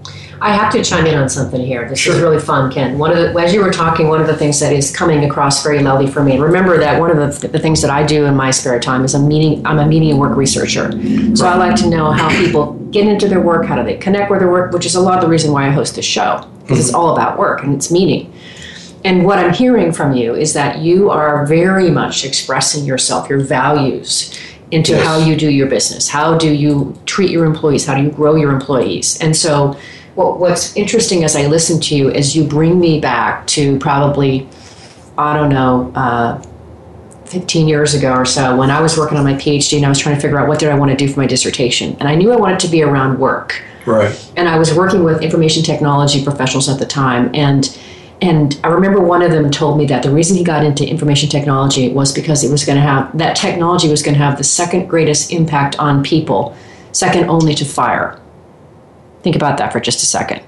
I 0.42 0.54
have 0.54 0.72
to 0.72 0.84
chime 0.84 1.06
in 1.06 1.16
on 1.16 1.28
something 1.28 1.60
here. 1.60 1.88
This 1.90 2.00
sure. 2.00 2.16
is 2.16 2.22
really 2.22 2.40
fun, 2.40 2.72
Ken. 2.72 2.98
One 2.98 3.12
of 3.12 3.18
the, 3.18 3.42
as 3.42 3.54
you 3.54 3.62
were 3.62 3.72
talking, 3.72 4.08
one 4.08 4.22
of 4.22 4.28
the 4.28 4.38
things 4.38 4.60
that 4.62 4.72
is 4.72 4.96
coming 4.96 5.26
across 5.26 5.62
very 5.64 5.80
loudly 5.80 6.08
for 6.08 6.24
me, 6.24 6.34
and 6.34 6.42
remember 6.42 6.78
that 6.78 7.00
one 7.00 7.12
of 7.12 7.42
the, 7.42 7.48
the 7.50 7.60
things 7.60 7.82
that 7.82 7.92
I 7.92 8.06
do 8.06 8.26
in 8.26 8.36
my 8.36 8.52
spare 8.52 8.80
time 8.80 9.04
is 9.04 9.14
I'm 9.14 9.28
meeting. 9.28 9.66
I'm 9.66 9.80
a 9.80 9.86
media 9.86 10.16
work 10.16 10.38
researcher. 10.38 10.92
So. 11.36 11.46
I 11.46 11.56
like 11.56 11.76
to 11.78 11.90
know 11.90 12.12
how 12.12 12.30
people 12.30 12.74
get 12.92 13.06
into 13.06 13.28
their 13.28 13.42
work, 13.42 13.66
how 13.66 13.76
do 13.76 13.84
they 13.84 13.98
connect 13.98 14.32
with 14.32 14.40
their 14.40 14.50
work, 14.50 14.72
which 14.72 14.86
is 14.86 14.96
a 14.96 15.02
lot 15.02 15.18
of 15.18 15.22
the 15.22 15.30
reason 15.30 15.52
why 15.52 15.68
I 15.68 15.72
host 15.72 15.96
this 15.96 16.06
show 16.06 16.48
because 16.62 16.78
mm-hmm. 16.78 16.88
it's 16.88 16.94
all 16.94 17.14
about 17.14 17.38
work 17.38 17.64
and 17.64 17.76
it's 17.76 17.92
meaning. 17.92 18.32
And 19.04 19.26
what 19.26 19.40
I'm 19.40 19.54
hearing 19.54 19.92
from 19.92 20.14
you 20.14 20.36
is 20.36 20.54
that 20.54 20.80
you 20.80 21.10
are 21.10 21.46
very 21.46 21.90
much 21.90 22.26
expressing 22.26 22.86
yourself, 22.86 23.30
your 23.30 23.40
values 23.40 24.38
into 24.72 24.92
yes. 24.92 25.06
how 25.06 25.18
you 25.18 25.36
do 25.36 25.50
your 25.50 25.68
business. 25.68 26.08
How 26.08 26.38
do 26.38 26.54
you 26.54 26.98
treat 27.06 27.32
your 27.32 27.46
employees? 27.46 27.86
How 27.86 27.96
do 27.96 28.04
you 28.04 28.12
grow 28.12 28.36
your 28.36 28.52
employees? 28.52 29.20
And 29.20 29.36
so 29.36 29.78
what, 30.16 30.40
what's 30.40 30.76
interesting 30.76 31.24
as 31.24 31.36
I 31.36 31.48
listen 31.48 31.80
to 31.82 31.96
you 31.96 32.10
is 32.10 32.36
you 32.36 32.44
bring 32.44 32.80
me 32.80 33.00
back 33.00 33.48
to 33.48 33.80
probably, 33.80 34.48
I 35.18 35.36
don't 35.36 35.50
know, 35.50 35.92
uh, 35.96 36.44
15 37.26 37.68
years 37.68 37.94
ago 37.94 38.12
or 38.14 38.26
so 38.26 38.58
when 38.58 38.72
I 38.72 38.82
was 38.82 38.98
working 38.98 39.18
on 39.18 39.24
my 39.24 39.36
PhD 39.36 39.78
and 39.78 39.86
I 39.86 39.90
was 39.90 40.00
trying 40.00 40.16
to 40.16 40.22
figure 40.22 40.40
out 40.40 40.48
what 40.48 40.60
did 40.60 40.70
I 40.70 40.78
want 40.78 40.92
to 40.92 40.98
do 40.98 41.12
for 41.12 41.20
my 41.20 41.28
dissertation. 41.28 41.96
And 42.00 42.10
I 42.10 42.16
knew 42.16 42.32
I 42.32 42.36
wanted 42.36 42.60
to 42.62 42.68
be 42.68 42.82
around 42.82 43.20
work. 43.20 43.62
Right. 43.86 44.32
And 44.36 44.50
I 44.50 44.58
was 44.58 44.74
working 44.74 45.04
with 45.04 45.22
information 45.22 45.64
technology 45.64 46.24
professionals 46.24 46.68
at 46.70 46.80
the 46.80 46.86
time. 46.86 47.30
And 47.34 47.80
and 48.22 48.60
I 48.64 48.68
remember 48.68 49.00
one 49.00 49.22
of 49.22 49.32
them 49.32 49.50
told 49.50 49.78
me 49.78 49.86
that 49.88 50.04
the 50.04 50.12
reason 50.12 50.36
he 50.36 50.44
got 50.44 50.66
into 50.66 50.88
information 50.88 51.30
technology 51.30 51.90
was 51.90 52.14
because 52.14 52.44
it 52.44 52.52
was 52.52 52.66
going 52.66 52.76
to 52.76 52.82
have 52.82 53.18
that 53.18 53.36
technology 53.36 53.90
was 53.90 54.02
going 54.02 54.16
to 54.16 54.24
have 54.24 54.38
the 54.38 54.44
second 54.44 54.88
greatest 54.88 55.32
impact 55.32 55.78
on 55.80 56.04
people, 56.04 56.56
second 56.92 57.30
only 57.30 57.54
to 57.56 57.66
fire. 57.66 58.20
Think 59.22 59.36
about 59.36 59.58
that 59.58 59.72
for 59.72 59.80
just 59.80 60.04
a 60.04 60.06
second 60.06 60.44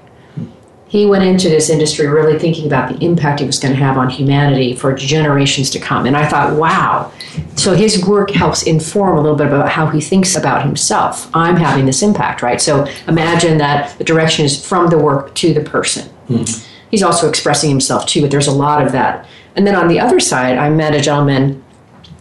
he 0.92 1.06
went 1.06 1.24
into 1.24 1.48
this 1.48 1.70
industry 1.70 2.06
really 2.06 2.38
thinking 2.38 2.66
about 2.66 2.92
the 2.92 3.02
impact 3.02 3.40
it 3.40 3.46
was 3.46 3.58
going 3.58 3.72
to 3.72 3.80
have 3.80 3.96
on 3.96 4.10
humanity 4.10 4.76
for 4.76 4.92
generations 4.92 5.70
to 5.70 5.80
come. 5.80 6.04
And 6.04 6.14
I 6.14 6.28
thought, 6.28 6.54
wow. 6.54 7.10
So 7.56 7.74
his 7.74 8.04
work 8.04 8.30
helps 8.30 8.64
inform 8.64 9.16
a 9.16 9.22
little 9.22 9.38
bit 9.38 9.46
about 9.46 9.70
how 9.70 9.86
he 9.86 10.02
thinks 10.02 10.36
about 10.36 10.66
himself. 10.66 11.34
I'm 11.34 11.56
having 11.56 11.86
this 11.86 12.02
impact, 12.02 12.42
right? 12.42 12.60
So 12.60 12.86
imagine 13.08 13.56
that 13.56 13.96
the 13.96 14.04
direction 14.04 14.44
is 14.44 14.62
from 14.62 14.88
the 14.88 14.98
work 14.98 15.34
to 15.36 15.54
the 15.54 15.62
person. 15.62 16.12
Mm-hmm. 16.28 16.71
He's 16.92 17.02
also 17.02 17.28
expressing 17.28 17.70
himself 17.70 18.06
too, 18.06 18.20
but 18.20 18.30
there's 18.30 18.46
a 18.46 18.52
lot 18.52 18.86
of 18.86 18.92
that. 18.92 19.26
And 19.56 19.66
then 19.66 19.74
on 19.74 19.88
the 19.88 19.98
other 19.98 20.20
side, 20.20 20.56
I 20.58 20.70
met 20.70 20.94
a 20.94 21.00
gentleman 21.00 21.64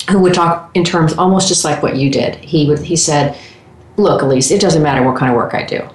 who 0.09 0.19
would 0.21 0.33
talk 0.33 0.71
in 0.73 0.83
terms 0.83 1.13
almost 1.13 1.47
just 1.47 1.63
like 1.63 1.83
what 1.83 1.95
you 1.95 2.09
did. 2.09 2.35
He 2.37 2.67
would 2.67 2.79
he 2.79 2.95
said, 2.95 3.37
"Look, 3.97 4.21
Alise, 4.23 4.49
it 4.49 4.59
doesn't 4.59 4.81
matter 4.81 5.03
what 5.03 5.17
kind 5.17 5.29
of 5.31 5.35
work 5.37 5.53
I 5.53 5.63
do. 5.63 5.87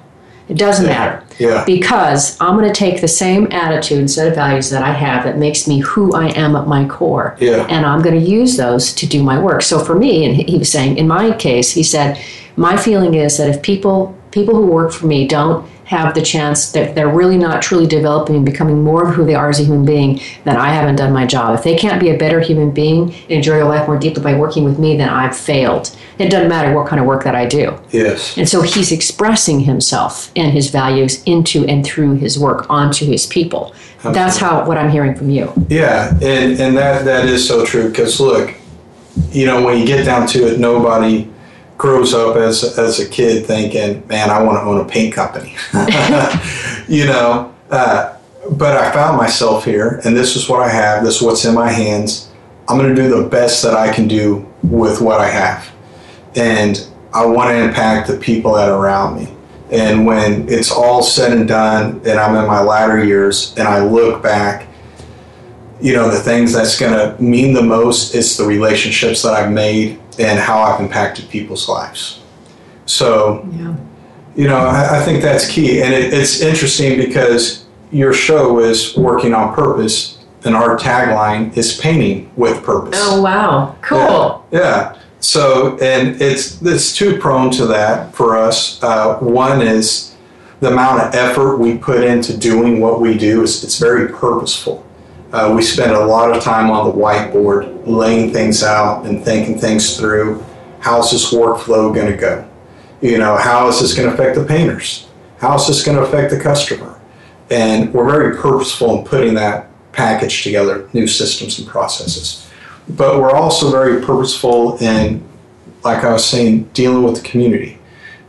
It 0.48 0.56
doesn't 0.58 0.86
Yeah. 0.86 0.92
matter. 0.92 1.22
Yeah. 1.38 1.64
Because 1.64 2.36
I'm 2.40 2.56
going 2.56 2.72
to 2.72 2.78
take 2.78 3.00
the 3.00 3.08
same 3.08 3.48
attitude 3.50 3.98
and 3.98 4.08
set 4.10 4.28
of 4.28 4.34
values 4.36 4.70
that 4.70 4.82
I 4.82 4.92
have 4.92 5.24
that 5.24 5.38
makes 5.38 5.66
me 5.66 5.80
who 5.80 6.12
I 6.14 6.28
am 6.28 6.54
at 6.54 6.68
my 6.68 6.84
core. 6.86 7.36
Yeah. 7.40 7.66
And 7.68 7.84
I'm 7.84 8.00
going 8.00 8.18
to 8.18 8.24
use 8.24 8.56
those 8.56 8.92
to 8.94 9.06
do 9.06 9.22
my 9.24 9.38
work. 9.40 9.62
So 9.62 9.80
for 9.80 9.96
me, 9.96 10.24
and 10.24 10.36
he 10.36 10.56
was 10.56 10.70
saying, 10.70 10.98
in 10.98 11.08
my 11.08 11.32
case, 11.32 11.72
he 11.72 11.82
said, 11.82 12.18
my 12.54 12.76
feeling 12.76 13.14
is 13.14 13.38
that 13.38 13.48
if 13.48 13.60
people 13.60 14.15
people 14.37 14.55
who 14.55 14.66
work 14.66 14.92
for 14.92 15.07
me 15.07 15.27
don't 15.27 15.66
have 15.87 16.14
the 16.14 16.20
chance 16.20 16.72
that 16.72 16.94
they're 16.94 17.09
really 17.09 17.38
not 17.38 17.62
truly 17.62 17.87
developing 17.87 18.37
and 18.37 18.44
becoming 18.44 18.83
more 18.83 19.09
of 19.09 19.14
who 19.14 19.25
they 19.25 19.35
are 19.35 19.49
as 19.49 19.61
a 19.61 19.64
human 19.64 19.87
being, 19.87 20.20
then 20.44 20.57
I 20.57 20.75
haven't 20.75 20.96
done 20.96 21.11
my 21.12 21.25
job. 21.25 21.57
If 21.57 21.64
they 21.64 21.75
can't 21.75 21.99
be 21.99 22.11
a 22.11 22.18
better 22.18 22.40
human 22.40 22.70
being 22.70 23.14
and 23.14 23.31
enjoy 23.31 23.55
their 23.55 23.64
life 23.64 23.87
more 23.87 23.99
deeply 23.99 24.22
by 24.22 24.35
working 24.35 24.64
with 24.64 24.79
me, 24.79 24.96
then 24.96 25.09
I've 25.09 25.35
failed. 25.35 25.96
It 26.18 26.29
doesn't 26.29 26.49
matter 26.49 26.75
what 26.75 26.87
kind 26.87 27.01
of 27.01 27.07
work 27.07 27.25
that 27.25 27.35
I 27.35 27.46
do. 27.46 27.79
Yes. 27.92 28.37
And 28.37 28.46
so 28.46 28.61
he's 28.61 28.92
expressing 28.92 29.61
himself 29.61 30.33
and 30.37 30.53
his 30.53 30.70
values 30.70 31.22
into 31.22 31.64
and 31.64 31.87
through 31.87 32.16
his 32.16 32.38
work 32.38 32.68
onto 32.68 33.07
his 33.07 33.25
people. 33.25 33.75
That's 34.03 34.37
how 34.37 34.66
what 34.66 34.77
I'm 34.77 34.90
hearing 34.90 35.14
from 35.14 35.31
you. 35.31 35.53
Yeah, 35.68 36.11
and, 36.11 36.61
and 36.61 36.77
that, 36.77 37.05
that 37.07 37.25
is 37.25 37.46
so 37.46 37.64
true 37.64 37.88
because 37.88 38.20
look, 38.20 38.55
you 39.31 39.46
know, 39.46 39.64
when 39.64 39.79
you 39.79 39.87
get 39.87 40.05
down 40.05 40.27
to 40.29 40.46
it, 40.46 40.61
nobody 40.61 41.29
grows 41.76 42.14
up 42.14 42.36
as, 42.36 42.78
as 42.78 43.00
a 43.00 43.08
kid 43.08 43.46
thinking, 43.46 44.06
man, 44.08 44.30
I 44.30 44.42
want 44.42 44.58
to 44.58 44.62
own 44.62 44.80
a 44.80 44.84
paint 44.84 45.14
company. 45.14 45.54
you 46.88 47.06
know, 47.06 47.54
uh, 47.70 48.16
but 48.52 48.76
I 48.76 48.92
found 48.92 49.16
myself 49.16 49.64
here, 49.64 50.00
and 50.04 50.16
this 50.16 50.36
is 50.36 50.48
what 50.48 50.62
I 50.62 50.68
have, 50.68 51.04
this 51.04 51.16
is 51.16 51.22
what's 51.22 51.44
in 51.44 51.54
my 51.54 51.70
hands. 51.70 52.30
I'm 52.68 52.78
going 52.78 52.94
to 52.94 53.02
do 53.02 53.22
the 53.22 53.28
best 53.28 53.62
that 53.62 53.74
I 53.74 53.92
can 53.92 54.08
do 54.08 54.50
with 54.62 55.00
what 55.00 55.20
I 55.20 55.28
have. 55.28 55.70
And 56.34 56.86
I 57.12 57.24
want 57.26 57.50
to 57.50 57.56
impact 57.56 58.08
the 58.08 58.16
people 58.16 58.54
that 58.54 58.68
are 58.68 58.78
around 58.78 59.16
me. 59.16 59.32
And 59.70 60.06
when 60.06 60.48
it's 60.48 60.70
all 60.70 61.02
said 61.02 61.32
and 61.32 61.48
done, 61.48 62.00
and 62.06 62.20
I'm 62.20 62.36
in 62.36 62.46
my 62.46 62.62
latter 62.62 63.04
years, 63.04 63.54
and 63.56 63.66
I 63.66 63.84
look 63.84 64.22
back, 64.22 64.68
you 65.80 65.92
know, 65.92 66.08
the 66.08 66.20
things 66.20 66.52
that's 66.52 66.78
going 66.78 66.92
to 66.92 67.20
mean 67.22 67.52
the 67.52 67.62
most 67.62 68.14
is 68.14 68.36
the 68.36 68.44
relationships 68.44 69.22
that 69.22 69.34
I've 69.34 69.52
made 69.52 70.00
and 70.18 70.38
how 70.38 70.61
I've 70.61 70.81
impacted 70.81 71.29
people's 71.29 71.68
lives. 71.68 72.20
So, 72.87 73.46
Yeah. 73.52 73.74
you 74.35 74.48
know, 74.48 74.57
I, 74.59 75.00
I 75.00 75.02
think 75.05 75.22
that's 75.22 75.48
key. 75.50 75.83
And 75.83 75.92
it, 75.92 76.12
it's 76.12 76.40
interesting 76.40 76.96
because 76.98 77.64
your 77.90 78.12
show 78.12 78.61
is 78.61 78.96
working 78.96 79.35
on 79.35 79.55
purpose, 79.55 80.18
and 80.44 80.55
our 80.55 80.76
tagline 80.79 81.57
is 81.57 81.76
painting 81.79 82.31
with 82.37 82.62
purpose. 82.62 82.98
Oh 83.02 83.20
wow. 83.20 83.74
Cool. 83.83 84.46
Yeah. 84.52 84.61
yeah. 84.61 84.98
So, 85.20 85.76
and 85.79 86.20
it's 86.20 86.61
it's 86.62 86.94
too 86.94 87.18
prone 87.18 87.50
to 87.52 87.66
that 87.66 88.14
for 88.14 88.37
us. 88.37 88.81
Uh, 88.83 89.16
one 89.18 89.61
is 89.61 90.14
the 90.61 90.68
amount 90.70 91.02
of 91.02 91.14
effort 91.14 91.57
we 91.57 91.76
put 91.79 92.05
into 92.05 92.37
doing 92.37 92.81
what 92.81 93.00
we 93.00 93.16
do 93.18 93.42
is 93.42 93.64
it's 93.64 93.79
very 93.79 94.09
purposeful. 94.09 94.85
Uh, 95.33 95.52
we 95.55 95.62
spend 95.62 95.92
a 95.92 96.05
lot 96.07 96.35
of 96.35 96.42
time 96.42 96.70
on 96.70 96.87
the 96.87 96.92
whiteboard 96.92 97.75
laying 97.87 98.33
things 98.33 98.62
out 98.62 99.07
and 99.07 99.25
thinking 99.25 99.59
things 99.59 99.96
through. 99.96 100.44
How's 100.81 101.11
this 101.11 101.33
workflow 101.33 101.94
going 101.94 102.11
to 102.11 102.16
go? 102.16 102.49
You 103.01 103.18
know, 103.18 103.37
how 103.37 103.68
is 103.68 103.81
this 103.81 103.94
going 103.94 104.09
to 104.09 104.14
affect 104.14 104.37
the 104.37 104.44
painters? 104.44 105.09
How 105.38 105.55
is 105.57 105.66
this 105.66 105.85
going 105.85 105.96
to 105.96 106.05
affect 106.05 106.31
the 106.31 106.40
customer? 106.40 107.01
And 107.51 107.92
we're 107.94 108.11
very 108.11 108.37
purposeful 108.37 108.99
in 108.99 109.05
putting 109.05 109.35
that 109.35 109.68
package 109.92 110.42
together, 110.42 110.88
new 110.92 111.07
systems 111.07 111.59
and 111.59 111.68
processes. 111.68 112.49
But 112.88 113.20
we're 113.20 113.33
also 113.33 113.70
very 113.70 114.05
purposeful 114.05 114.77
in, 114.79 115.27
like 115.85 116.05
I 116.05 116.12
was 116.12 116.25
saying, 116.25 116.64
dealing 116.72 117.03
with 117.03 117.22
the 117.22 117.29
community 117.29 117.79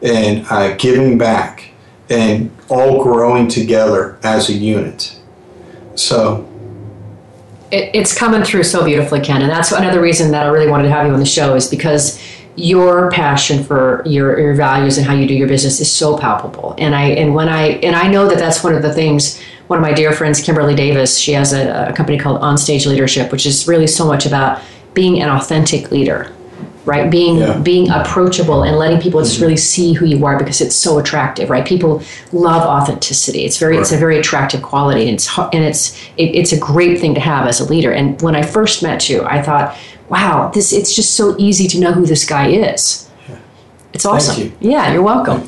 and 0.02 0.46
uh, 0.50 0.76
giving 0.76 1.18
back 1.18 1.72
and 2.10 2.52
all 2.70 3.04
growing 3.04 3.48
together 3.48 4.18
as 4.24 4.50
a 4.50 4.54
unit. 4.54 5.20
So, 5.96 6.47
It, 7.72 7.92
it's 7.94 8.18
coming 8.18 8.44
through 8.44 8.64
so 8.64 8.86
beautifully, 8.86 9.20
Ken, 9.22 9.42
and 9.42 9.52
that's 9.52 9.72
another 9.72 10.02
reason 10.02 10.32
that 10.32 10.46
I 10.46 10.50
really 10.50 10.70
wanted 10.70 10.84
to 10.84 10.92
have 10.92 11.06
you 11.06 11.14
on 11.14 11.20
the 11.20 11.26
show 11.26 11.56
is 11.56 11.70
because 11.70 12.20
your 12.58 13.12
passion 13.12 13.64
for 13.64 14.02
your, 14.06 14.40
your 14.40 14.56
values 14.56 14.98
and 14.98 15.06
how 15.06 15.14
you 15.14 15.28
do 15.28 15.34
your 15.34 15.48
business 15.48 15.80
is 15.80 15.92
so 15.92 16.18
palpable. 16.18 16.74
And 16.80 16.96
I 16.96 17.10
and 17.10 17.36
when 17.36 17.48
I 17.50 17.74
and 17.84 17.96
I 17.96 18.08
know 18.08 18.28
that 18.28 18.40
that's 18.40 18.64
one 18.64 18.74
of 18.74 18.82
the 18.82 18.94
things. 18.94 19.42
One 19.68 19.80
of 19.80 19.84
my 19.84 19.94
dear 19.94 20.14
friends, 20.14 20.42
Kimberly 20.42 20.76
Davis, 20.76 21.18
she 21.18 21.34
has 21.34 21.52
a, 21.52 21.90
a 21.90 21.94
company 21.94 22.18
called 22.18 22.42
Onstage 22.42 22.86
Leadership, 22.86 23.34
which 23.34 23.46
is 23.46 23.68
really 23.68 23.86
so 23.86 24.08
much 24.08 24.26
about 24.26 24.62
being 24.94 25.22
an 25.22 25.30
authentic 25.30 25.92
leader, 25.92 26.34
right? 26.88 27.12
Being 27.12 27.38
Yeah. 27.38 27.58
being 27.60 27.90
approachable 27.92 28.64
and 28.64 28.78
letting 28.78 29.00
people 29.00 29.20
just 29.22 29.40
really 29.40 29.58
see 29.58 29.94
who 29.94 30.06
you 30.06 30.26
are 30.26 30.38
because 30.38 30.62
it's 30.62 30.76
so 30.76 30.98
attractive, 30.98 31.50
right? 31.50 31.66
People 31.66 32.02
love 32.32 32.64
authenticity. 32.64 33.46
It's 33.46 33.58
very 33.58 33.78
it's 33.78 33.92
a 33.92 33.98
very 33.98 34.18
attractive 34.18 34.62
quality, 34.62 35.02
and 35.10 35.12
it's 35.16 35.28
and 35.38 35.64
it's 35.64 35.96
it, 36.18 36.30
it's 36.40 36.54
a 36.54 36.58
great 36.60 37.00
thing 37.00 37.14
to 37.16 37.20
have 37.22 37.46
as 37.48 37.60
a 37.60 37.66
leader. 37.66 37.92
And 37.92 38.20
when 38.22 38.36
I 38.36 38.42
first 38.42 38.82
met 38.82 39.10
you, 39.10 39.24
I 39.24 39.42
thought, 39.42 39.78
wow, 40.10 40.50
this 40.54 40.72
it's 40.74 40.96
just 40.96 41.14
so 41.16 41.36
easy 41.38 41.68
to 41.68 41.80
know 41.80 41.92
who 41.92 42.06
this 42.06 42.26
guy 42.26 42.48
is. 42.50 43.04
It's 43.94 44.06
awesome. 44.06 44.42
you. 44.44 44.52
Yeah, 44.60 44.94
you're 44.94 45.02
welcome. 45.04 45.42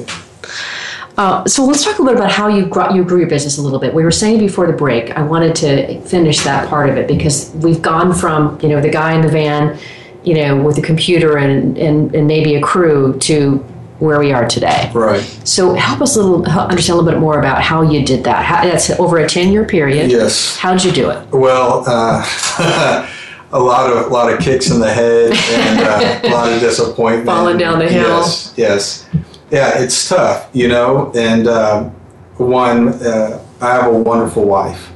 Uh, 1.17 1.43
so 1.45 1.65
let's 1.65 1.83
talk 1.83 1.99
a 1.99 2.01
little 2.01 2.15
bit 2.15 2.21
about 2.21 2.31
how 2.31 2.47
you 2.47 2.65
grew, 2.65 2.95
you 2.95 3.03
grew 3.03 3.19
your 3.19 3.27
business 3.27 3.57
a 3.57 3.61
little 3.61 3.77
bit. 3.79 3.93
We 3.93 4.03
were 4.03 4.11
saying 4.11 4.39
before 4.39 4.67
the 4.67 4.73
break, 4.73 5.11
I 5.11 5.21
wanted 5.21 5.53
to 5.57 5.99
finish 6.03 6.43
that 6.45 6.69
part 6.69 6.89
of 6.89 6.95
it 6.97 7.09
because 7.09 7.51
we've 7.55 7.81
gone 7.81 8.13
from 8.13 8.57
you 8.61 8.69
know 8.69 8.79
the 8.79 8.89
guy 8.89 9.13
in 9.13 9.21
the 9.21 9.27
van, 9.27 9.77
you 10.23 10.33
know, 10.33 10.61
with 10.61 10.77
a 10.77 10.81
computer 10.81 11.37
and 11.37 11.77
and, 11.77 12.13
and 12.15 12.27
maybe 12.27 12.55
a 12.55 12.61
crew 12.61 13.17
to 13.19 13.65
where 13.99 14.19
we 14.19 14.31
are 14.31 14.47
today. 14.47 14.89
right. 14.93 15.21
So 15.43 15.73
help 15.73 16.01
us 16.01 16.15
a 16.15 16.23
little 16.23 16.45
understand 16.45 16.95
a 16.97 17.01
little 17.01 17.11
bit 17.11 17.19
more 17.19 17.39
about 17.39 17.61
how 17.61 17.81
you 17.81 18.05
did 18.05 18.23
that. 18.23 18.45
How, 18.45 18.63
that's 18.63 18.89
over 18.91 19.17
a 19.17 19.27
ten 19.27 19.51
year 19.51 19.65
period. 19.65 20.09
Yes. 20.09 20.57
How'd 20.57 20.83
you 20.83 20.91
do 20.91 21.09
it? 21.09 21.27
Well, 21.31 21.83
uh, 21.85 23.09
a 23.51 23.59
lot 23.59 23.91
of 23.91 24.05
a 24.05 24.09
lot 24.09 24.31
of 24.31 24.39
kicks 24.39 24.69
in 24.69 24.79
the 24.79 24.91
head 24.91 25.31
and 25.31 25.81
uh, 25.81 26.27
a 26.27 26.31
lot 26.31 26.51
of 26.51 26.59
disappointment. 26.59 27.25
Falling 27.25 27.57
down 27.57 27.79
the 27.79 27.89
hill. 27.89 28.19
Yes, 28.19 28.53
yes, 28.57 29.09
yeah. 29.51 29.81
It's 29.81 30.07
tough, 30.07 30.49
you 30.53 30.67
know. 30.67 31.11
And 31.15 31.47
um, 31.47 31.89
one, 32.37 32.89
uh, 32.89 33.43
I 33.61 33.73
have 33.73 33.87
a 33.87 33.97
wonderful 33.97 34.45
wife 34.45 34.91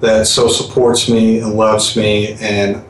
that 0.00 0.26
so 0.26 0.48
supports 0.48 1.08
me 1.08 1.40
and 1.40 1.54
loves 1.54 1.96
me, 1.96 2.34
and 2.40 2.82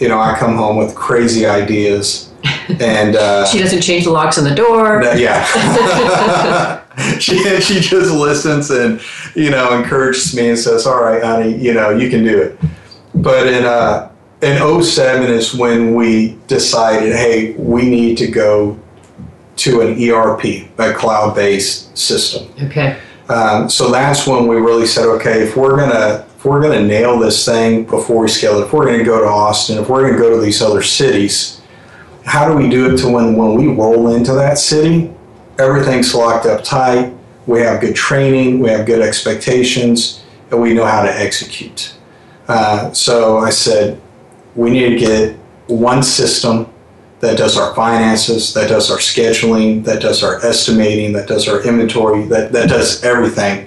you 0.00 0.08
know, 0.08 0.18
I 0.20 0.36
come 0.38 0.56
home 0.56 0.76
with 0.76 0.94
crazy 0.94 1.46
ideas, 1.46 2.32
and 2.80 3.16
uh, 3.16 3.46
She 3.46 3.58
doesn't 3.58 3.82
change 3.82 4.04
the 4.04 4.10
locks 4.10 4.38
on 4.38 4.44
the 4.44 4.54
door. 4.54 5.02
that- 5.02 5.18
yeah. 5.18 6.80
she, 7.18 7.36
she 7.60 7.80
just 7.80 8.12
listens 8.12 8.70
and, 8.70 9.00
you 9.34 9.50
know, 9.50 9.76
encourages 9.76 10.34
me 10.36 10.50
and 10.50 10.58
says, 10.58 10.86
all 10.86 11.02
right, 11.02 11.22
honey, 11.22 11.56
you 11.56 11.74
know, 11.74 11.90
you 11.90 12.08
can 12.08 12.22
do 12.22 12.40
it. 12.40 12.58
But 13.16 13.48
in, 13.48 13.64
uh, 13.64 14.10
in 14.42 14.82
07 14.82 15.28
is 15.30 15.54
when 15.54 15.94
we 15.94 16.38
decided, 16.46 17.12
hey, 17.12 17.52
we 17.52 17.82
need 17.88 18.16
to 18.18 18.28
go 18.28 18.78
to 19.56 19.80
an 19.80 20.00
ERP, 20.10 20.68
a 20.78 20.92
cloud-based 20.92 21.96
system. 21.98 22.48
Okay. 22.62 22.98
Um, 23.28 23.68
so 23.70 23.90
that's 23.90 24.26
when 24.26 24.46
we 24.46 24.56
really 24.56 24.86
said, 24.86 25.06
okay, 25.06 25.42
if 25.42 25.56
we're 25.56 25.76
gonna 25.76 26.23
if 26.44 26.50
we're 26.50 26.60
gonna 26.60 26.86
nail 26.86 27.18
this 27.18 27.46
thing 27.46 27.84
before 27.84 28.20
we 28.20 28.28
scale 28.28 28.58
it, 28.58 28.66
if 28.66 28.72
we're 28.74 28.84
gonna 28.84 29.02
go 29.02 29.18
to 29.18 29.26
Austin, 29.26 29.78
if 29.78 29.88
we're 29.88 30.06
gonna 30.06 30.18
go 30.18 30.28
to 30.28 30.44
these 30.44 30.60
other 30.60 30.82
cities, 30.82 31.62
how 32.26 32.46
do 32.46 32.54
we 32.54 32.68
do 32.68 32.92
it 32.92 32.98
to 32.98 33.08
when 33.08 33.34
when 33.34 33.54
we 33.54 33.66
roll 33.68 34.14
into 34.14 34.34
that 34.34 34.58
city, 34.58 35.10
everything's 35.58 36.14
locked 36.14 36.44
up 36.44 36.62
tight, 36.62 37.14
we 37.46 37.60
have 37.60 37.80
good 37.80 37.96
training, 37.96 38.60
we 38.60 38.68
have 38.68 38.84
good 38.84 39.00
expectations, 39.00 40.22
and 40.50 40.60
we 40.60 40.74
know 40.74 40.84
how 40.84 41.02
to 41.02 41.10
execute. 41.10 41.94
Uh, 42.46 42.92
so 42.92 43.38
I 43.38 43.48
said, 43.48 43.98
we 44.54 44.68
need 44.68 44.90
to 44.90 44.96
get 44.96 45.36
one 45.68 46.02
system 46.02 46.70
that 47.20 47.38
does 47.38 47.56
our 47.56 47.74
finances, 47.74 48.52
that 48.52 48.68
does 48.68 48.90
our 48.90 48.98
scheduling, 48.98 49.82
that 49.84 50.02
does 50.02 50.22
our 50.22 50.44
estimating, 50.44 51.14
that 51.14 51.26
does 51.26 51.48
our 51.48 51.62
inventory, 51.62 52.26
that, 52.26 52.52
that 52.52 52.68
does 52.68 53.02
everything. 53.02 53.66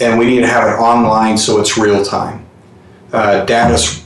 And 0.00 0.18
we 0.18 0.26
need 0.26 0.40
to 0.40 0.46
have 0.46 0.68
it 0.68 0.80
online 0.80 1.36
so 1.36 1.60
it's 1.60 1.76
real 1.76 2.04
time. 2.04 2.46
Uh, 3.12 3.44
data's 3.44 4.04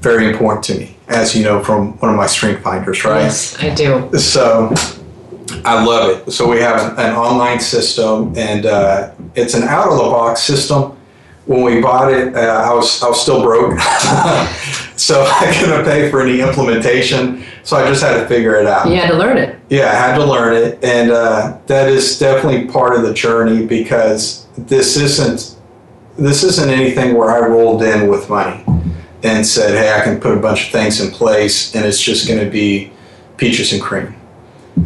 very 0.00 0.28
important 0.28 0.64
to 0.64 0.78
me, 0.78 0.96
as 1.08 1.36
you 1.36 1.44
know 1.44 1.62
from 1.62 1.98
one 1.98 2.10
of 2.10 2.16
my 2.16 2.26
strength 2.26 2.62
finders, 2.62 3.04
right? 3.04 3.22
Yes, 3.22 3.62
I 3.62 3.74
do. 3.74 4.10
So 4.18 4.74
I 5.64 5.84
love 5.84 6.10
it. 6.28 6.30
So 6.30 6.48
we 6.48 6.60
have 6.60 6.98
an, 6.98 7.14
online 7.14 7.60
system, 7.60 8.32
and 8.36 8.66
uh, 8.66 9.12
it's 9.34 9.54
an 9.54 9.64
out 9.64 9.88
of 9.88 9.96
the 9.96 10.04
box 10.04 10.42
system. 10.42 10.96
When 11.46 11.62
we 11.62 11.80
bought 11.80 12.12
it, 12.12 12.34
uh, 12.34 12.38
I 12.38 12.72
was 12.72 13.02
I 13.02 13.08
was 13.08 13.20
still 13.20 13.42
broke, 13.42 13.78
so 14.96 15.22
I 15.22 15.56
couldn't 15.58 15.84
pay 15.84 16.10
for 16.10 16.20
any 16.20 16.40
implementation. 16.40 17.44
So 17.62 17.76
I 17.76 17.86
just 17.86 18.02
had 18.02 18.20
to 18.20 18.26
figure 18.28 18.54
it 18.56 18.66
out. 18.66 18.88
You 18.88 18.96
had 18.96 19.10
to 19.10 19.16
learn 19.16 19.36
it. 19.36 19.58
Yeah, 19.68 19.90
I 19.90 19.94
had 19.94 20.16
to 20.16 20.24
learn 20.24 20.54
it, 20.54 20.82
and 20.84 21.10
uh, 21.10 21.58
that 21.66 21.88
is 21.88 22.18
definitely 22.18 22.68
part 22.68 22.94
of 22.94 23.02
the 23.02 23.12
journey 23.12 23.66
because 23.66 24.46
this 24.66 24.96
isn't 24.96 25.56
this 26.18 26.42
isn't 26.44 26.68
anything 26.70 27.14
where 27.16 27.30
I 27.30 27.46
rolled 27.48 27.82
in 27.82 28.08
with 28.08 28.28
money 28.28 28.64
and 29.22 29.46
said, 29.46 29.76
"Hey, 29.76 29.92
I 29.98 30.02
can 30.04 30.20
put 30.20 30.36
a 30.36 30.40
bunch 30.40 30.66
of 30.66 30.72
things 30.72 31.00
in 31.00 31.10
place, 31.10 31.74
and 31.74 31.84
it's 31.84 32.00
just 32.00 32.26
going 32.28 32.40
to 32.44 32.50
be 32.50 32.92
peaches 33.36 33.72
and 33.72 33.80
cream." 33.82 34.14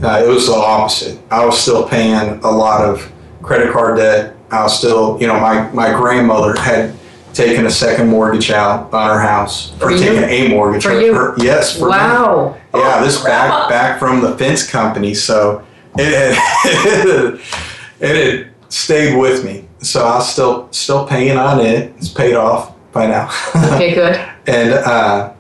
Uh, 0.03 0.23
it 0.25 0.29
was 0.29 0.47
the 0.47 0.55
opposite. 0.55 1.19
I 1.31 1.45
was 1.45 1.59
still 1.61 1.89
paying 1.89 2.15
a 2.43 2.51
lot 2.51 2.85
of 2.85 3.11
credit 3.43 3.73
card 3.73 3.97
debt. 3.99 4.35
I 4.51 4.63
was 4.63 4.77
still, 4.79 5.19
you 5.21 5.27
know, 5.27 5.39
my 5.41 5.71
my 5.73 5.91
grandmother 5.93 6.59
had 6.61 6.95
taken 7.33 7.67
a 7.67 7.71
second 7.71 8.09
mortgage 8.09 8.51
out 8.53 8.93
on 8.95 9.11
her 9.11 9.21
house, 9.21 9.73
For 9.79 9.87
or 9.89 9.91
you? 9.93 9.99
taken 9.99 10.25
a 10.25 10.49
mortgage. 10.49 10.85
For 10.85 11.01
you? 11.01 11.13
her- 11.15 11.35
yes, 11.39 11.77
for 11.77 11.87
me. 11.87 11.91
wow. 11.91 12.57
Yeah, 12.75 12.99
Oh, 13.01 13.05
this 13.05 13.21
back 13.25 13.69
back 13.69 13.99
from 13.99 14.21
the 14.21 14.37
fence 14.39 14.69
company, 14.69 15.15
so 15.15 15.65
it 15.99 16.35
had, 16.37 17.41
it 18.01 18.17
had 18.45 18.54
stayed 18.75 19.17
with 19.17 19.45
me. 19.45 19.67
So 19.81 20.05
I 20.05 20.17
was 20.17 20.31
still 20.33 20.69
still 20.73 21.07
paying 21.07 21.37
on 21.37 21.61
it. 21.61 21.93
It's 21.97 22.09
paid 22.09 22.35
off 22.35 22.73
by 22.93 23.07
now, 23.07 23.29
Okay, 23.75 23.95
good. 23.95 24.15
and 24.47 24.73
uh, 24.73 25.33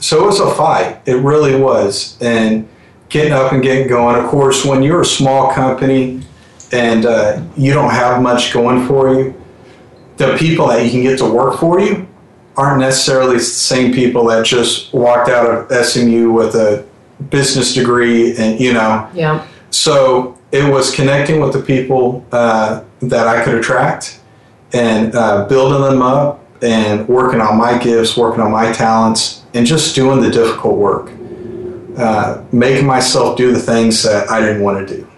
so 0.00 0.22
it 0.22 0.26
was 0.26 0.40
a 0.40 0.50
fight. 0.54 1.00
It 1.06 1.16
really 1.16 1.56
was, 1.60 2.16
and 2.20 2.68
getting 3.08 3.32
up 3.32 3.52
and 3.52 3.62
getting 3.62 3.88
going. 3.88 4.16
Of 4.22 4.28
course, 4.30 4.64
when 4.64 4.82
you're 4.82 5.00
a 5.02 5.04
small 5.04 5.52
company 5.52 6.22
and 6.72 7.04
uh, 7.04 7.42
you 7.56 7.74
don't 7.74 7.90
have 7.90 8.22
much 8.22 8.52
going 8.52 8.86
for 8.86 9.12
you, 9.14 9.34
the 10.16 10.36
people 10.36 10.68
that 10.68 10.84
you 10.84 10.90
can 10.90 11.02
get 11.02 11.18
to 11.18 11.26
work 11.30 11.58
for 11.58 11.80
you 11.80 12.06
aren't 12.56 12.80
necessarily 12.80 13.36
the 13.38 13.42
same 13.42 13.92
people 13.92 14.26
that 14.26 14.44
just 14.44 14.92
walked 14.92 15.28
out 15.28 15.46
of 15.72 15.86
SMU 15.86 16.30
with 16.32 16.54
a 16.54 16.84
business 17.30 17.74
degree 17.74 18.36
and 18.36 18.60
you 18.60 18.72
know 18.74 19.08
Yeah. 19.14 19.46
so 19.70 20.38
it 20.52 20.70
was 20.70 20.94
connecting 20.94 21.40
with 21.40 21.54
the 21.54 21.62
people 21.62 22.24
uh, 22.30 22.84
that 23.00 23.26
I 23.26 23.42
could 23.42 23.54
attract 23.54 24.20
and 24.74 25.14
uh, 25.14 25.48
building 25.48 25.82
them 25.82 26.02
up 26.02 26.40
and 26.62 27.08
working 27.08 27.40
on 27.40 27.56
my 27.56 27.78
gifts, 27.78 28.16
working 28.16 28.42
on 28.42 28.52
my 28.52 28.70
talents, 28.70 29.42
and 29.54 29.66
just 29.66 29.94
doing 29.94 30.20
the 30.20 30.30
difficult 30.30 30.76
work, 30.76 31.10
uh, 31.98 32.42
making 32.52 32.86
myself 32.86 33.36
do 33.36 33.52
the 33.52 33.58
things 33.58 34.02
that 34.02 34.30
I 34.30 34.40
didn't 34.40 34.62
want 34.62 34.86
to 34.86 34.96
do, 34.96 35.08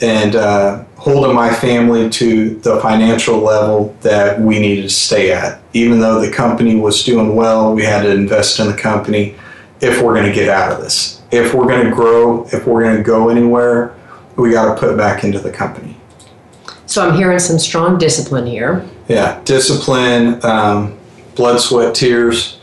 and 0.00 0.34
uh, 0.36 0.84
holding 0.96 1.34
my 1.34 1.52
family 1.52 2.08
to 2.10 2.56
the 2.60 2.80
financial 2.80 3.38
level 3.38 3.94
that 4.00 4.40
we 4.40 4.58
needed 4.58 4.82
to 4.82 4.88
stay 4.88 5.32
at. 5.32 5.60
Even 5.74 6.00
though 6.00 6.20
the 6.20 6.30
company 6.30 6.76
was 6.76 7.04
doing 7.04 7.36
well, 7.36 7.74
we 7.74 7.82
had 7.84 8.02
to 8.02 8.10
invest 8.10 8.58
in 8.58 8.68
the 8.68 8.76
company 8.76 9.36
if 9.80 10.00
we're 10.00 10.14
going 10.14 10.26
to 10.26 10.32
get 10.32 10.48
out 10.48 10.72
of 10.72 10.80
this. 10.80 11.22
If 11.30 11.54
we're 11.54 11.66
going 11.66 11.86
to 11.86 11.94
grow, 11.94 12.44
if 12.46 12.66
we're 12.66 12.82
going 12.82 12.96
to 12.96 13.02
go 13.02 13.28
anywhere, 13.28 13.97
we 14.38 14.52
got 14.52 14.72
to 14.72 14.80
put 14.80 14.96
back 14.96 15.24
into 15.24 15.38
the 15.38 15.50
company. 15.50 15.96
So 16.86 17.06
I'm 17.06 17.16
hearing 17.16 17.38
some 17.38 17.58
strong 17.58 17.98
discipline 17.98 18.46
here. 18.46 18.88
Yeah, 19.08 19.42
discipline, 19.44 20.42
um, 20.44 20.98
blood, 21.34 21.60
sweat, 21.60 21.94
tears, 21.94 22.60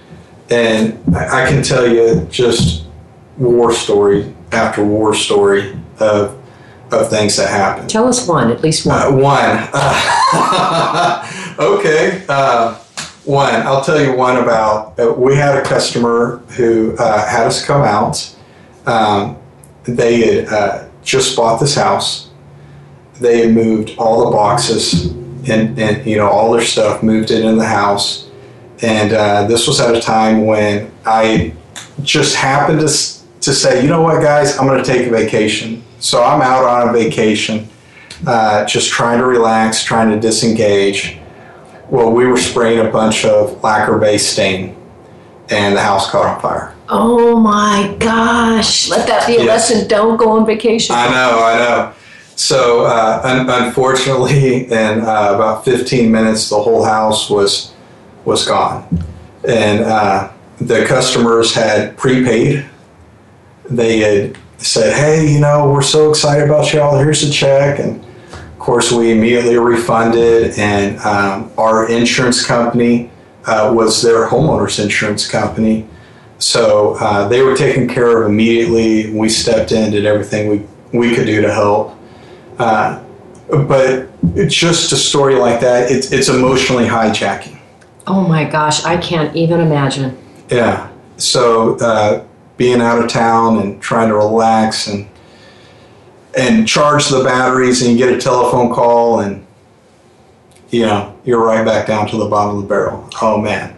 and 0.49 0.99
I, 1.15 1.43
I 1.43 1.49
can 1.49 1.61
tell 1.61 1.87
you 1.87 2.27
just 2.31 2.85
war 3.37 3.71
story 3.73 4.33
after 4.51 4.83
war 4.83 5.13
story 5.13 5.77
of 5.99 6.41
of 6.91 7.09
things 7.09 7.35
that 7.37 7.49
happened. 7.49 7.89
Tell 7.89 8.07
us 8.07 8.27
one, 8.27 8.51
at 8.51 8.61
least 8.61 8.85
one. 8.85 9.01
Uh, 9.01 9.11
one. 9.11 9.69
Uh, 9.73 11.55
okay. 11.59 12.23
Uh, 12.29 12.75
one. 13.25 13.53
I'll 13.53 13.83
tell 13.83 14.01
you 14.01 14.13
one 14.13 14.37
about. 14.37 14.99
Uh, 14.99 15.13
we 15.13 15.35
had 15.35 15.57
a 15.57 15.63
customer 15.63 16.37
who 16.55 16.95
uh, 16.97 17.27
had 17.27 17.47
us 17.47 17.65
come 17.65 17.81
out. 17.81 18.35
Um, 18.85 19.37
they 19.83 20.35
had 20.43 20.47
uh, 20.47 20.84
just 21.05 21.37
bought 21.37 21.59
this 21.59 21.75
house. 21.75 22.29
They 23.21 23.45
had 23.45 23.55
moved 23.55 23.95
all 23.97 24.25
the 24.25 24.31
boxes 24.31 25.05
and, 25.47 25.79
and 25.79 26.05
you 26.05 26.17
know 26.17 26.27
all 26.27 26.51
their 26.51 26.65
stuff, 26.65 27.01
moved 27.01 27.31
it 27.31 27.45
in 27.45 27.57
the 27.57 27.65
house, 27.65 28.29
and 28.81 29.13
uh, 29.13 29.47
this 29.47 29.67
was 29.67 29.79
at 29.79 29.95
a 29.95 30.01
time 30.01 30.45
when 30.45 30.91
I 31.05 31.53
just 32.01 32.35
happened 32.35 32.81
to 32.81 32.87
to 33.41 33.53
say, 33.53 33.83
you 33.83 33.87
know 33.87 34.01
what, 34.01 34.21
guys, 34.23 34.57
I'm 34.57 34.65
going 34.65 34.83
to 34.83 34.91
take 34.91 35.05
a 35.05 35.09
vacation. 35.11 35.83
So 35.99 36.23
I'm 36.23 36.41
out 36.41 36.63
on 36.63 36.89
a 36.89 36.91
vacation 36.91 37.69
uh, 38.25 38.65
just 38.65 38.91
trying 38.91 39.19
to 39.19 39.25
relax, 39.25 39.83
trying 39.83 40.09
to 40.09 40.19
disengage. 40.19 41.19
Well, 41.89 42.11
we 42.11 42.25
were 42.25 42.37
spraying 42.37 42.85
a 42.85 42.89
bunch 42.89 43.23
of 43.23 43.61
lacquer 43.63 43.99
based 43.99 44.33
stain, 44.33 44.75
and 45.49 45.75
the 45.75 45.81
house 45.81 46.09
caught 46.09 46.25
on 46.25 46.41
fire. 46.41 46.74
Oh 46.89 47.37
my 47.39 47.95
gosh. 47.99 48.89
Let 48.89 49.07
that 49.07 49.25
be 49.27 49.37
a 49.37 49.43
Yes. 49.43 49.47
lesson. 49.71 49.87
Don't 49.87 50.17
go 50.17 50.31
on 50.31 50.45
vacation. 50.45 50.95
I 50.95 51.07
know, 51.09 51.39
I 51.43 51.57
know. 51.57 51.91
So, 52.37 52.85
uh, 52.85 53.21
un- 53.23 53.49
unfortunately, 53.49 54.65
in 54.71 55.01
uh, 55.01 55.31
about 55.35 55.63
15 55.65 56.11
minutes, 56.11 56.49
the 56.49 56.57
whole 56.59 56.83
house 56.83 57.29
was 57.29 57.71
was 58.25 58.45
gone, 58.45 58.83
and 59.47 59.85
uh, 59.85 60.29
the 60.59 60.83
customers 60.85 61.53
had 61.53 61.95
prepaid. 61.95 62.65
They 63.69 63.99
had 63.99 64.37
said, 64.57 64.93
"Hey, 64.95 65.31
you 65.31 65.39
know, 65.39 65.69
we're 65.71 65.81
so 65.81 66.09
excited 66.09 66.45
about 66.49 66.73
y'all. 66.73 66.97
Here's 66.97 67.23
a 67.23 67.31
check," 67.31 67.79
and 67.79 68.03
of 68.33 68.59
course, 68.59 68.91
we 68.91 69.11
immediately 69.11 69.57
refunded. 69.57 70.57
And 70.59 70.99
um, 70.99 71.51
our 71.57 71.87
insurance 71.89 72.45
company 72.45 73.11
uh, 73.45 73.71
was 73.73 74.01
their 74.01 74.27
homeowners 74.27 74.83
insurance 74.83 75.25
company, 75.29 75.87
so 76.45 76.93
uh, 76.99 77.27
they 77.27 77.41
were 77.41 77.55
taken 77.55 77.87
care 77.87 78.21
of 78.21 78.29
immediately. 78.29 79.09
We 79.09 79.29
stepped 79.29 79.71
in, 79.71 79.89
did 79.91 80.05
everything 80.05 80.47
we 80.47 80.67
we 80.95 81.15
could 81.15 81.25
do 81.25 81.41
to 81.41 81.51
help. 81.51 81.97
Uh, 82.59 83.03
but 83.49 84.09
it's 84.35 84.53
just 84.53 84.91
a 84.91 84.95
story 84.95 85.35
like 85.35 85.59
that. 85.61 85.91
It's 85.91 86.11
it's 86.11 86.29
emotionally 86.29 86.85
hijacking. 86.85 87.59
oh 88.05 88.21
my 88.21 88.43
gosh, 88.43 88.85
I 88.85 88.95
can't 88.97 89.35
even 89.35 89.59
imagine. 89.59 90.15
Yeah. 90.51 90.91
So 91.17 91.79
uh, 91.79 92.23
being 92.57 92.79
out 92.79 93.03
of 93.03 93.09
town 93.09 93.59
and 93.59 93.81
trying 93.81 94.09
to 94.09 94.15
relax 94.15 94.85
and 94.85 95.09
and 96.37 96.67
charge 96.67 97.07
the 97.07 97.23
batteries, 97.23 97.81
and 97.81 97.91
you 97.91 97.97
get 97.97 98.13
a 98.13 98.19
telephone 98.19 98.71
call, 98.71 99.21
and 99.21 99.43
you 100.69 100.85
know 100.85 101.17
you're 101.25 101.43
right 101.43 101.65
back 101.65 101.87
down 101.87 102.07
to 102.09 102.17
the 102.17 102.27
bottom 102.27 102.57
of 102.57 102.61
the 102.61 102.67
barrel. 102.67 103.09
Oh 103.19 103.41
man, 103.41 103.74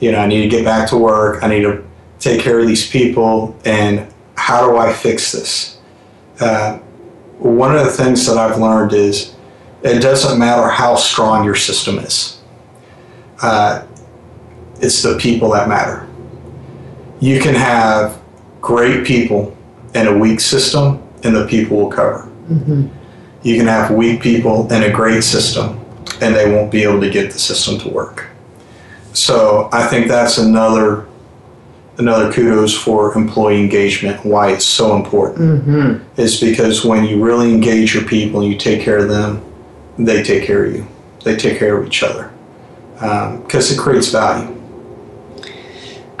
you 0.00 0.12
know 0.12 0.18
I 0.18 0.26
need 0.26 0.42
to 0.42 0.48
get 0.48 0.64
back 0.64 0.88
to 0.90 0.96
work. 0.96 1.42
I 1.42 1.48
need 1.48 1.62
to 1.62 1.84
take 2.18 2.40
care 2.40 2.58
of 2.58 2.66
these 2.66 2.88
people, 2.88 3.56
and 3.64 4.12
how 4.36 4.68
do 4.68 4.76
I 4.76 4.92
fix 4.92 5.32
this? 5.32 5.78
Uh, 6.40 6.78
one 7.38 7.74
of 7.74 7.84
the 7.84 7.90
things 7.90 8.26
that 8.26 8.36
I've 8.36 8.58
learned 8.58 8.92
is 8.92 9.34
it 9.82 10.00
doesn't 10.00 10.38
matter 10.38 10.68
how 10.68 10.94
strong 10.96 11.44
your 11.44 11.54
system 11.54 11.98
is. 11.98 12.40
Uh, 13.42 13.86
it's 14.80 15.02
the 15.02 15.16
people 15.18 15.50
that 15.52 15.68
matter. 15.68 16.06
You 17.20 17.40
can 17.40 17.54
have 17.54 18.20
great 18.60 19.06
people 19.06 19.56
in 19.94 20.06
a 20.06 20.16
weak 20.16 20.40
system, 20.40 21.02
and 21.22 21.34
the 21.34 21.46
people 21.46 21.76
will 21.76 21.90
cover. 21.90 22.30
You 23.42 23.56
can 23.56 23.66
have 23.66 23.90
weak 23.90 24.20
people 24.20 24.70
in 24.72 24.82
a 24.82 24.90
great 24.90 25.22
system, 25.24 25.80
and 26.20 26.34
they 26.34 26.50
won't 26.50 26.70
be 26.70 26.82
able 26.82 27.00
to 27.00 27.10
get 27.10 27.32
the 27.32 27.38
system 27.38 27.78
to 27.80 27.88
work. 27.88 28.26
So 29.12 29.68
I 29.72 29.86
think 29.86 30.08
that's 30.08 30.38
another 30.38 31.06
another 31.98 32.32
kudos 32.32 32.76
for 32.76 33.16
employee 33.16 33.60
engagement. 33.60 34.24
Why 34.24 34.52
it's 34.52 34.64
so 34.64 34.96
important 34.96 35.66
mm-hmm. 35.66 36.20
is 36.20 36.40
because 36.40 36.84
when 36.84 37.04
you 37.04 37.22
really 37.22 37.52
engage 37.52 37.94
your 37.94 38.04
people 38.04 38.40
and 38.40 38.50
you 38.50 38.58
take 38.58 38.82
care 38.82 38.98
of 38.98 39.08
them, 39.08 39.44
they 39.98 40.22
take 40.22 40.44
care 40.44 40.64
of 40.64 40.74
you. 40.74 40.86
They 41.24 41.36
take 41.36 41.58
care 41.58 41.78
of 41.78 41.86
each 41.86 42.02
other 42.02 42.32
um, 43.00 43.42
because 43.42 43.70
it 43.70 43.78
creates 43.78 44.08
value. 44.08 44.59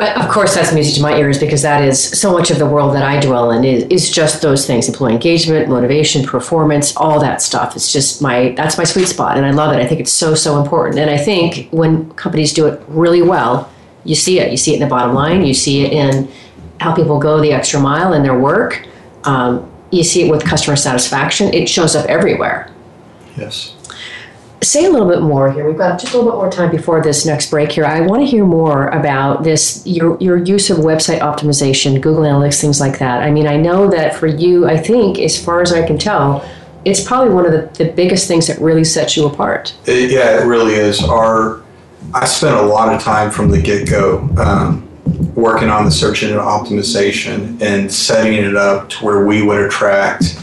Of 0.00 0.28
course, 0.30 0.54
that's 0.54 0.72
music 0.72 0.94
to 0.94 1.02
my 1.02 1.16
ears 1.18 1.38
because 1.38 1.62
that 1.62 1.84
is 1.84 2.02
so 2.02 2.32
much 2.32 2.50
of 2.50 2.58
the 2.58 2.66
world 2.66 2.94
that 2.94 3.02
I 3.02 3.20
dwell 3.20 3.50
in 3.50 3.64
is, 3.64 3.84
is 3.84 4.10
just 4.10 4.40
those 4.40 4.66
things: 4.66 4.88
employee 4.88 5.12
engagement, 5.12 5.68
motivation, 5.68 6.24
performance, 6.24 6.96
all 6.96 7.20
that 7.20 7.42
stuff. 7.42 7.76
It's 7.76 7.92
just 7.92 8.22
my 8.22 8.54
that's 8.56 8.78
my 8.78 8.84
sweet 8.84 9.08
spot, 9.08 9.36
and 9.36 9.44
I 9.44 9.50
love 9.50 9.74
it. 9.74 9.78
I 9.78 9.86
think 9.86 10.00
it's 10.00 10.12
so 10.12 10.34
so 10.34 10.60
important. 10.62 10.98
And 10.98 11.10
I 11.10 11.18
think 11.18 11.68
when 11.70 12.10
companies 12.12 12.52
do 12.54 12.66
it 12.66 12.82
really 12.88 13.22
well, 13.22 13.70
You 14.04 14.14
see 14.14 14.40
it. 14.40 14.50
You 14.50 14.56
see 14.56 14.72
it 14.72 14.76
in 14.76 14.80
the 14.80 14.86
bottom 14.88 15.14
line. 15.14 15.44
You 15.44 15.52
see 15.54 15.84
it 15.84 15.92
in 15.92 16.28
how 16.80 16.94
people 16.94 17.18
go 17.18 17.40
the 17.40 17.52
extra 17.52 17.78
mile 17.80 18.14
in 18.14 18.22
their 18.22 18.38
work. 18.38 18.86
Um, 19.24 19.70
you 19.90 20.02
see 20.02 20.22
it 20.26 20.30
with 20.30 20.42
customer 20.42 20.76
satisfaction. 20.76 21.52
It 21.52 21.68
shows 21.68 21.94
up 21.94 22.06
everywhere. 22.06 22.70
Yes. 23.36 23.74
Say 24.62 24.84
a 24.84 24.90
little 24.90 25.08
bit 25.08 25.22
more 25.22 25.50
here. 25.50 25.66
We've 25.66 25.78
got 25.78 25.98
just 25.98 26.12
a 26.12 26.16
little 26.16 26.32
bit 26.32 26.36
more 26.36 26.50
time 26.50 26.70
before 26.70 27.02
this 27.02 27.24
next 27.24 27.50
break 27.50 27.72
here. 27.72 27.84
I 27.86 28.00
want 28.00 28.20
to 28.20 28.26
hear 28.26 28.44
more 28.44 28.88
about 28.88 29.42
this 29.42 29.82
your 29.86 30.18
your 30.20 30.36
use 30.36 30.68
of 30.68 30.78
website 30.78 31.20
optimization, 31.20 32.00
Google 32.00 32.24
Analytics, 32.24 32.60
things 32.60 32.78
like 32.78 32.98
that. 32.98 33.22
I 33.22 33.30
mean, 33.30 33.46
I 33.46 33.56
know 33.56 33.90
that 33.90 34.14
for 34.14 34.26
you, 34.26 34.66
I 34.66 34.76
think, 34.76 35.18
as 35.18 35.42
far 35.42 35.62
as 35.62 35.72
I 35.72 35.86
can 35.86 35.96
tell, 35.96 36.46
it's 36.84 37.02
probably 37.02 37.32
one 37.32 37.46
of 37.46 37.52
the, 37.52 37.84
the 37.84 37.90
biggest 37.92 38.28
things 38.28 38.46
that 38.48 38.60
really 38.60 38.84
sets 38.84 39.16
you 39.16 39.26
apart. 39.26 39.74
It, 39.86 40.10
yeah, 40.10 40.42
it 40.42 40.46
really 40.46 40.74
is. 40.74 41.02
Our 41.02 41.62
I 42.12 42.24
spent 42.24 42.56
a 42.56 42.62
lot 42.62 42.94
of 42.94 43.00
time 43.00 43.30
from 43.30 43.50
the 43.50 43.60
get 43.60 43.88
go 43.88 44.28
um, 44.36 44.88
working 45.34 45.68
on 45.68 45.84
the 45.84 45.90
search 45.90 46.22
engine 46.22 46.38
optimization 46.38 47.60
and 47.62 47.92
setting 47.92 48.34
it 48.34 48.56
up 48.56 48.88
to 48.90 49.04
where 49.04 49.24
we 49.24 49.42
would 49.42 49.60
attract 49.60 50.38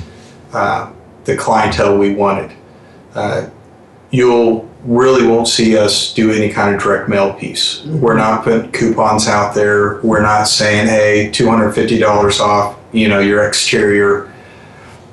uh, 0.54 0.92
the 1.26 1.36
clientele 1.36 1.98
we 1.98 2.14
wanted. 2.14 2.56
Uh, 3.14 3.50
you'll 4.12 4.68
really 4.84 5.28
won't 5.28 5.48
see 5.48 5.78
us 5.78 6.14
do 6.14 6.32
any 6.32 6.50
kind 6.50 6.74
of 6.74 6.82
direct 6.82 7.10
mail 7.10 7.34
piece. 7.34 7.84
We're 7.86 8.16
not 8.16 8.44
putting 8.44 8.72
coupons 8.72 9.28
out 9.28 9.54
there. 9.54 10.00
We're 10.02 10.22
not 10.22 10.48
saying, 10.48 10.88
hey, 10.88 11.30
$250 11.34 12.40
off, 12.40 12.78
you 12.94 13.10
know, 13.10 13.20
your 13.20 13.48
exterior. 13.48 14.32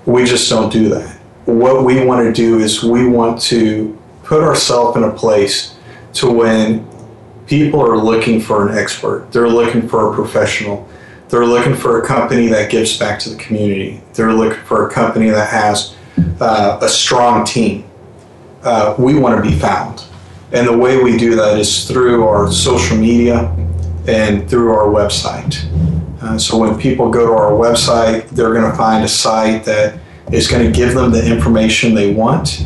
We 0.07 0.25
just 0.25 0.49
don't 0.49 0.73
do 0.73 0.89
that. 0.91 1.19
What 1.47 1.85
we 1.85 2.05
want 2.05 2.25
to 2.25 2.33
do 2.33 2.59
is 2.59 2.83
we 2.83 3.07
want 3.07 3.41
to 3.43 3.99
put 4.23 4.43
ourselves 4.43 4.97
in 4.97 5.05
a 5.05 5.13
place 5.13 5.77
to 6.15 6.31
when 6.31 6.87
people 7.47 7.81
are 7.81 7.99
looking 7.99 8.41
for 8.41 8.69
an 8.69 8.79
expert, 8.79 9.31
they're 9.33 9.49
looking 9.49 9.89
for 9.89 10.13
a 10.13 10.15
professional, 10.15 10.89
they're 11.29 11.45
looking 11.45 11.75
for 11.75 12.01
a 12.01 12.07
company 12.07 12.47
that 12.47 12.71
gives 12.71 12.97
back 12.97 13.19
to 13.19 13.29
the 13.29 13.37
community, 13.37 14.01
they're 14.15 14.33
looking 14.33 14.63
for 14.65 14.89
a 14.89 14.91
company 14.91 15.29
that 15.29 15.51
has 15.51 15.97
uh, 16.41 16.79
a 16.81 16.89
strong 16.89 17.45
team 17.45 17.85
uh, 18.65 18.95
we 18.99 19.15
want 19.15 19.43
to 19.43 19.49
be 19.49 19.57
found. 19.57 20.05
And 20.53 20.67
the 20.67 20.77
way 20.77 21.03
we 21.03 21.17
do 21.17 21.35
that 21.37 21.59
is 21.59 21.87
through 21.87 22.27
our 22.27 22.51
social 22.51 22.97
media 22.97 23.55
and 24.07 24.49
through 24.49 24.73
our 24.73 24.87
website. 24.87 25.65
Uh, 26.23 26.39
so 26.39 26.57
when 26.57 26.79
people 26.79 27.11
go 27.11 27.27
to 27.27 27.33
our 27.33 27.53
website, 27.53 28.29
they're 28.31 28.53
going 28.53 28.71
to 28.71 28.77
find 28.77 29.05
a 29.05 29.09
site 29.09 29.65
that 29.65 29.99
is 30.33 30.49
going 30.49 30.65
to 30.65 30.73
give 30.73 30.95
them 30.95 31.11
the 31.11 31.31
information 31.31 31.95
they 31.95 32.13
want. 32.13 32.65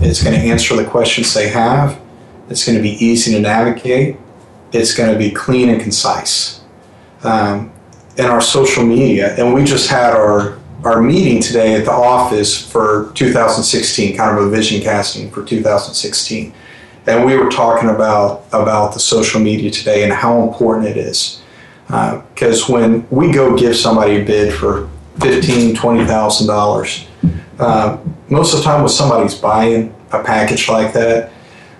It's 0.00 0.22
going 0.22 0.34
to 0.34 0.40
answer 0.40 0.76
the 0.76 0.84
questions 0.84 1.34
they 1.34 1.48
have. 1.48 2.00
It's 2.48 2.64
going 2.64 2.76
to 2.76 2.82
be 2.82 2.92
easy 3.04 3.32
to 3.32 3.40
navigate. 3.40 4.16
It's 4.72 4.94
going 4.94 5.12
to 5.12 5.18
be 5.18 5.30
clean 5.30 5.68
and 5.68 5.80
concise. 5.80 6.62
Um, 7.22 7.72
and 8.16 8.28
our 8.28 8.40
social 8.40 8.84
media, 8.84 9.34
and 9.36 9.54
we 9.54 9.64
just 9.64 9.90
had 9.90 10.14
our 10.14 10.58
our 10.84 11.00
meeting 11.00 11.40
today 11.40 11.74
at 11.74 11.86
the 11.86 11.92
office 11.92 12.70
for 12.70 13.10
2016, 13.14 14.16
kind 14.16 14.38
of 14.38 14.44
a 14.44 14.50
vision 14.50 14.82
casting 14.82 15.30
for 15.30 15.42
2016. 15.44 16.52
And 17.06 17.24
we 17.24 17.36
were 17.36 17.50
talking 17.50 17.88
about, 17.88 18.44
about 18.52 18.92
the 18.92 19.00
social 19.00 19.40
media 19.40 19.70
today 19.70 20.04
and 20.04 20.12
how 20.12 20.42
important 20.42 20.86
it 20.88 20.96
is. 20.96 21.42
Because 21.86 22.68
uh, 22.68 22.72
when 22.72 23.06
we 23.10 23.32
go 23.32 23.56
give 23.56 23.76
somebody 23.76 24.16
a 24.16 24.24
bid 24.24 24.54
for 24.54 24.88
$15,000, 25.18 25.74
$20,000, 25.74 27.06
uh, 27.58 27.98
most 28.28 28.52
of 28.52 28.60
the 28.60 28.64
time 28.64 28.80
when 28.80 28.88
somebody's 28.88 29.34
buying 29.34 29.94
a 30.12 30.22
package 30.22 30.68
like 30.68 30.92
that, 30.92 31.32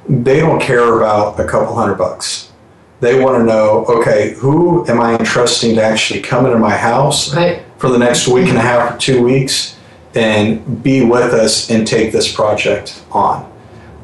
they 0.08 0.40
don't 0.40 0.60
care 0.60 0.98
about 0.98 1.38
a 1.40 1.44
couple 1.46 1.74
hundred 1.74 1.96
bucks. 1.96 2.52
They 3.00 3.22
want 3.22 3.38
to 3.38 3.44
know, 3.44 3.84
okay, 3.86 4.34
who 4.34 4.86
am 4.88 5.00
I 5.00 5.16
entrusting 5.18 5.74
to 5.74 5.82
actually 5.82 6.20
come 6.20 6.46
into 6.46 6.58
my 6.58 6.76
house? 6.76 7.34
Right 7.34 7.64
for 7.78 7.90
the 7.90 7.98
next 7.98 8.28
week 8.28 8.48
and 8.48 8.58
a 8.58 8.60
half 8.60 8.94
or 8.94 8.98
two 8.98 9.22
weeks 9.22 9.76
and 10.14 10.82
be 10.82 11.04
with 11.04 11.32
us 11.34 11.70
and 11.70 11.86
take 11.86 12.12
this 12.12 12.32
project 12.32 13.02
on. 13.10 13.50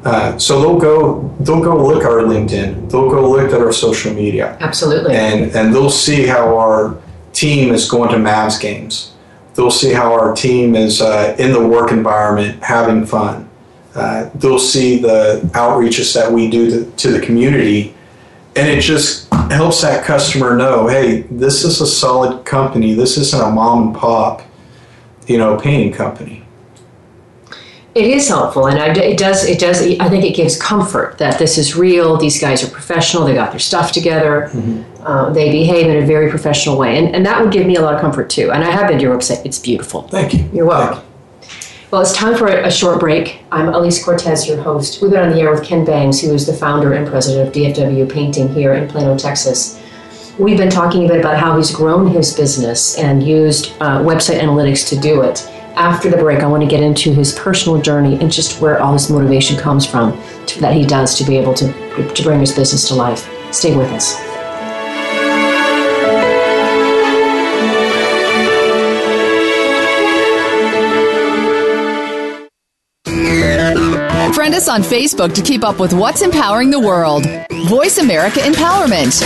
Uh, 0.03 0.37
so 0.37 0.59
they'll 0.59 0.79
go 0.79 1.35
they'll 1.41 1.63
go 1.63 1.85
look 1.85 2.03
at 2.03 2.09
our 2.09 2.23
LinkedIn. 2.23 2.89
They'll 2.89 3.09
go 3.09 3.29
look 3.29 3.51
at 3.51 3.61
our 3.61 3.71
social 3.71 4.13
media. 4.13 4.57
Absolutely. 4.59 5.15
And 5.15 5.51
and 5.55 5.73
they'll 5.73 5.91
see 5.91 6.25
how 6.25 6.57
our 6.57 6.99
team 7.33 7.73
is 7.73 7.89
going 7.89 8.09
to 8.09 8.17
Mavs 8.17 8.59
games. 8.59 9.13
They'll 9.53 9.71
see 9.71 9.93
how 9.93 10.13
our 10.13 10.33
team 10.33 10.75
is 10.75 11.01
uh, 11.01 11.35
in 11.37 11.51
the 11.51 11.65
work 11.65 11.91
environment 11.91 12.63
having 12.63 13.05
fun. 13.05 13.49
Uh, 13.93 14.29
they'll 14.35 14.57
see 14.57 14.97
the 14.97 15.41
outreaches 15.53 16.13
that 16.15 16.31
we 16.31 16.49
do 16.49 16.69
to, 16.69 16.91
to 16.91 17.11
the 17.11 17.19
community, 17.19 17.93
and 18.55 18.67
it 18.67 18.81
just 18.81 19.31
helps 19.51 19.81
that 19.81 20.03
customer 20.05 20.55
know, 20.55 20.87
hey, 20.87 21.21
this 21.31 21.63
is 21.63 21.81
a 21.81 21.87
solid 21.87 22.45
company. 22.45 22.93
This 22.93 23.17
isn't 23.17 23.41
a 23.41 23.49
mom 23.49 23.87
and 23.87 23.95
pop, 23.95 24.41
you 25.27 25.37
know, 25.37 25.57
painting 25.57 25.93
company. 25.93 26.45
It 27.93 28.05
is 28.05 28.29
helpful, 28.29 28.67
and 28.67 28.79
I, 28.79 28.93
it 28.93 29.17
does. 29.17 29.43
It 29.43 29.59
does. 29.59 29.81
I 29.81 30.07
think 30.07 30.23
it 30.23 30.33
gives 30.33 30.57
comfort 30.57 31.17
that 31.17 31.37
this 31.37 31.57
is 31.57 31.75
real. 31.75 32.15
These 32.15 32.39
guys 32.39 32.63
are 32.63 32.69
professional. 32.69 33.25
They 33.25 33.33
got 33.33 33.51
their 33.51 33.59
stuff 33.59 33.91
together. 33.91 34.49
Mm-hmm. 34.53 35.05
Uh, 35.05 35.29
they 35.31 35.51
behave 35.51 35.87
in 35.87 36.01
a 36.01 36.05
very 36.05 36.29
professional 36.29 36.77
way, 36.77 36.97
and, 36.97 37.13
and 37.13 37.25
that 37.25 37.41
would 37.41 37.51
give 37.51 37.67
me 37.67 37.75
a 37.75 37.81
lot 37.81 37.93
of 37.93 37.99
comfort 37.99 38.29
too. 38.29 38.49
And 38.49 38.63
I 38.63 38.71
have 38.71 38.87
been 38.87 38.97
to 38.97 39.03
your 39.03 39.17
website. 39.17 39.45
It's 39.45 39.59
beautiful. 39.59 40.03
Thank 40.03 40.33
you. 40.33 40.49
You're 40.53 40.67
welcome. 40.67 41.05
Well, 41.91 42.01
it's 42.01 42.13
time 42.13 42.37
for 42.37 42.47
a 42.47 42.71
short 42.71 43.01
break. 43.01 43.43
I'm 43.51 43.67
Alise 43.67 44.01
Cortez, 44.01 44.47
your 44.47 44.61
host. 44.61 45.01
We've 45.01 45.11
been 45.11 45.19
on 45.19 45.31
the 45.31 45.41
air 45.41 45.51
with 45.51 45.61
Ken 45.61 45.83
Bangs, 45.83 46.21
who 46.21 46.33
is 46.33 46.45
the 46.45 46.53
founder 46.53 46.93
and 46.93 47.05
president 47.05 47.49
of 47.49 47.53
DFW 47.53 48.09
Painting 48.09 48.47
here 48.47 48.75
in 48.75 48.87
Plano, 48.87 49.17
Texas. 49.17 49.77
We've 50.39 50.57
been 50.57 50.69
talking 50.69 51.03
a 51.03 51.07
bit 51.09 51.19
about 51.19 51.37
how 51.37 51.57
he's 51.57 51.69
grown 51.69 52.07
his 52.07 52.33
business 52.33 52.97
and 52.97 53.21
used 53.21 53.73
uh, 53.81 53.99
website 53.99 54.39
analytics 54.39 54.87
to 54.87 54.97
do 54.97 55.21
it. 55.23 55.45
After 55.75 56.09
the 56.09 56.15
break, 56.15 56.39
I 56.39 56.47
want 56.47 56.63
to 56.63 56.69
get 56.69 56.81
into 56.81 57.13
his 57.13 57.37
personal 57.37 57.81
journey 57.81 58.17
and 58.21 58.31
just 58.31 58.61
where 58.61 58.81
all 58.81 58.93
his 58.93 59.09
motivation 59.09 59.57
comes 59.57 59.85
from 59.85 60.17
to, 60.45 60.61
that 60.61 60.73
he 60.73 60.85
does 60.85 61.17
to 61.17 61.25
be 61.25 61.35
able 61.37 61.53
to, 61.55 62.13
to 62.13 62.23
bring 62.23 62.39
his 62.39 62.55
business 62.55 62.87
to 62.87 62.95
life. 62.95 63.29
Stay 63.53 63.75
with 63.75 63.91
us. 63.91 64.30
Friend 74.51 74.61
us 74.61 74.67
on 74.67 74.81
Facebook 74.81 75.33
to 75.35 75.41
keep 75.41 75.63
up 75.63 75.79
with 75.79 75.93
what's 75.93 76.21
empowering 76.21 76.71
the 76.71 76.79
world. 76.79 77.25
Voice 77.69 77.99
America 77.99 78.41
Empowerment. 78.41 79.23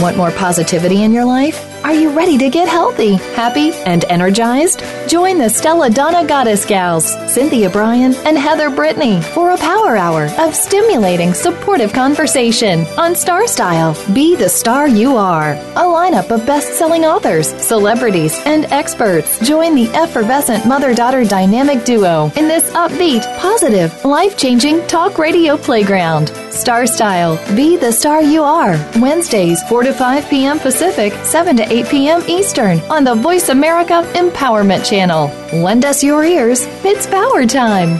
Want 0.00 0.16
more 0.16 0.30
positivity 0.30 1.02
in 1.02 1.12
your 1.12 1.24
life? 1.24 1.75
Are 1.86 1.94
you 1.94 2.10
ready 2.10 2.36
to 2.38 2.50
get 2.50 2.66
healthy, 2.66 3.14
happy, 3.36 3.70
and 3.86 4.04
energized? 4.06 4.82
Join 5.06 5.38
the 5.38 5.48
Stella 5.48 5.88
Donna 5.88 6.26
Goddess 6.26 6.64
Gals, 6.64 7.06
Cynthia 7.32 7.70
Brian, 7.70 8.12
and 8.26 8.36
Heather 8.36 8.70
Brittany 8.70 9.22
for 9.22 9.52
a 9.52 9.56
power 9.56 9.96
hour 9.96 10.24
of 10.36 10.52
stimulating, 10.52 11.32
supportive 11.32 11.92
conversation 11.92 12.80
on 12.98 13.14
Star 13.14 13.46
Style. 13.46 13.96
Be 14.12 14.34
the 14.34 14.48
star 14.48 14.88
you 14.88 15.16
are. 15.16 15.52
A 15.52 15.84
lineup 15.84 16.32
of 16.32 16.44
best 16.44 16.76
selling 16.76 17.04
authors, 17.04 17.50
celebrities, 17.64 18.36
and 18.46 18.64
experts 18.72 19.38
join 19.46 19.76
the 19.76 19.88
effervescent 19.90 20.66
mother 20.66 20.92
daughter 20.92 21.24
dynamic 21.24 21.84
duo 21.84 22.32
in 22.34 22.48
this 22.48 22.68
upbeat, 22.72 23.22
positive, 23.38 24.04
life 24.04 24.36
changing 24.36 24.84
talk 24.88 25.18
radio 25.18 25.56
playground. 25.56 26.32
Star 26.56 26.86
Style. 26.86 27.36
Be 27.54 27.76
the 27.76 27.92
star 27.92 28.22
you 28.22 28.42
are. 28.42 28.72
Wednesdays, 28.96 29.62
4 29.64 29.82
to 29.84 29.92
5 29.92 30.28
p.m. 30.30 30.58
Pacific, 30.58 31.12
7 31.24 31.56
to 31.58 31.72
8 31.72 31.75
p.m. 31.84 32.22
Eastern 32.28 32.80
on 32.90 33.04
the 33.04 33.14
Voice 33.14 33.48
America 33.48 34.02
Empowerment 34.14 34.88
Channel. 34.88 35.26
Lend 35.62 35.84
us 35.84 36.02
your 36.02 36.24
ears. 36.24 36.60
It's 36.84 37.06
power 37.06 37.46
time. 37.46 37.98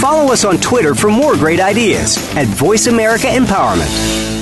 Follow 0.00 0.32
us 0.32 0.44
on 0.44 0.58
Twitter 0.58 0.94
for 0.94 1.10
more 1.10 1.34
great 1.34 1.60
ideas 1.60 2.18
at 2.36 2.46
Voice 2.48 2.86
America 2.88 3.26
Empowerment. 3.26 4.32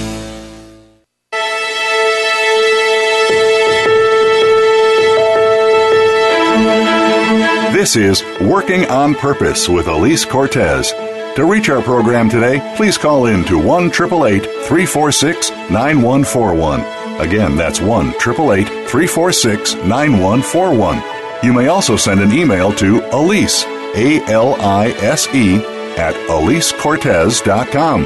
This 7.72 7.96
is 7.96 8.22
Working 8.42 8.84
on 8.86 9.14
Purpose 9.14 9.68
with 9.68 9.86
Alise 9.86 10.28
Cortez. 10.28 10.92
To 11.36 11.46
reach 11.46 11.70
our 11.70 11.80
program 11.80 12.28
today, 12.28 12.74
please 12.76 12.98
call 12.98 13.26
in 13.26 13.44
to 13.44 13.56
1 13.56 13.90
346 13.90 15.50
9141. 15.50 16.80
Again, 17.20 17.54
that's 17.54 17.80
1 17.82 18.14
888 18.14 18.66
346 18.88 19.74
9141. 19.74 21.02
You 21.42 21.52
may 21.52 21.68
also 21.68 21.94
send 21.94 22.20
an 22.20 22.32
email 22.32 22.72
to 22.72 23.00
Alise, 23.12 23.66
A 23.94 24.24
L 24.32 24.54
I 24.58 24.88
S 25.02 25.28
E, 25.34 25.56
at 25.98 26.14
AliseCortez.com. 26.30 28.02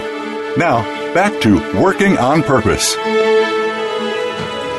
Now, 0.58 0.82
back 1.14 1.40
to 1.42 1.80
Working 1.80 2.18
on 2.18 2.42
Purpose. 2.42 2.96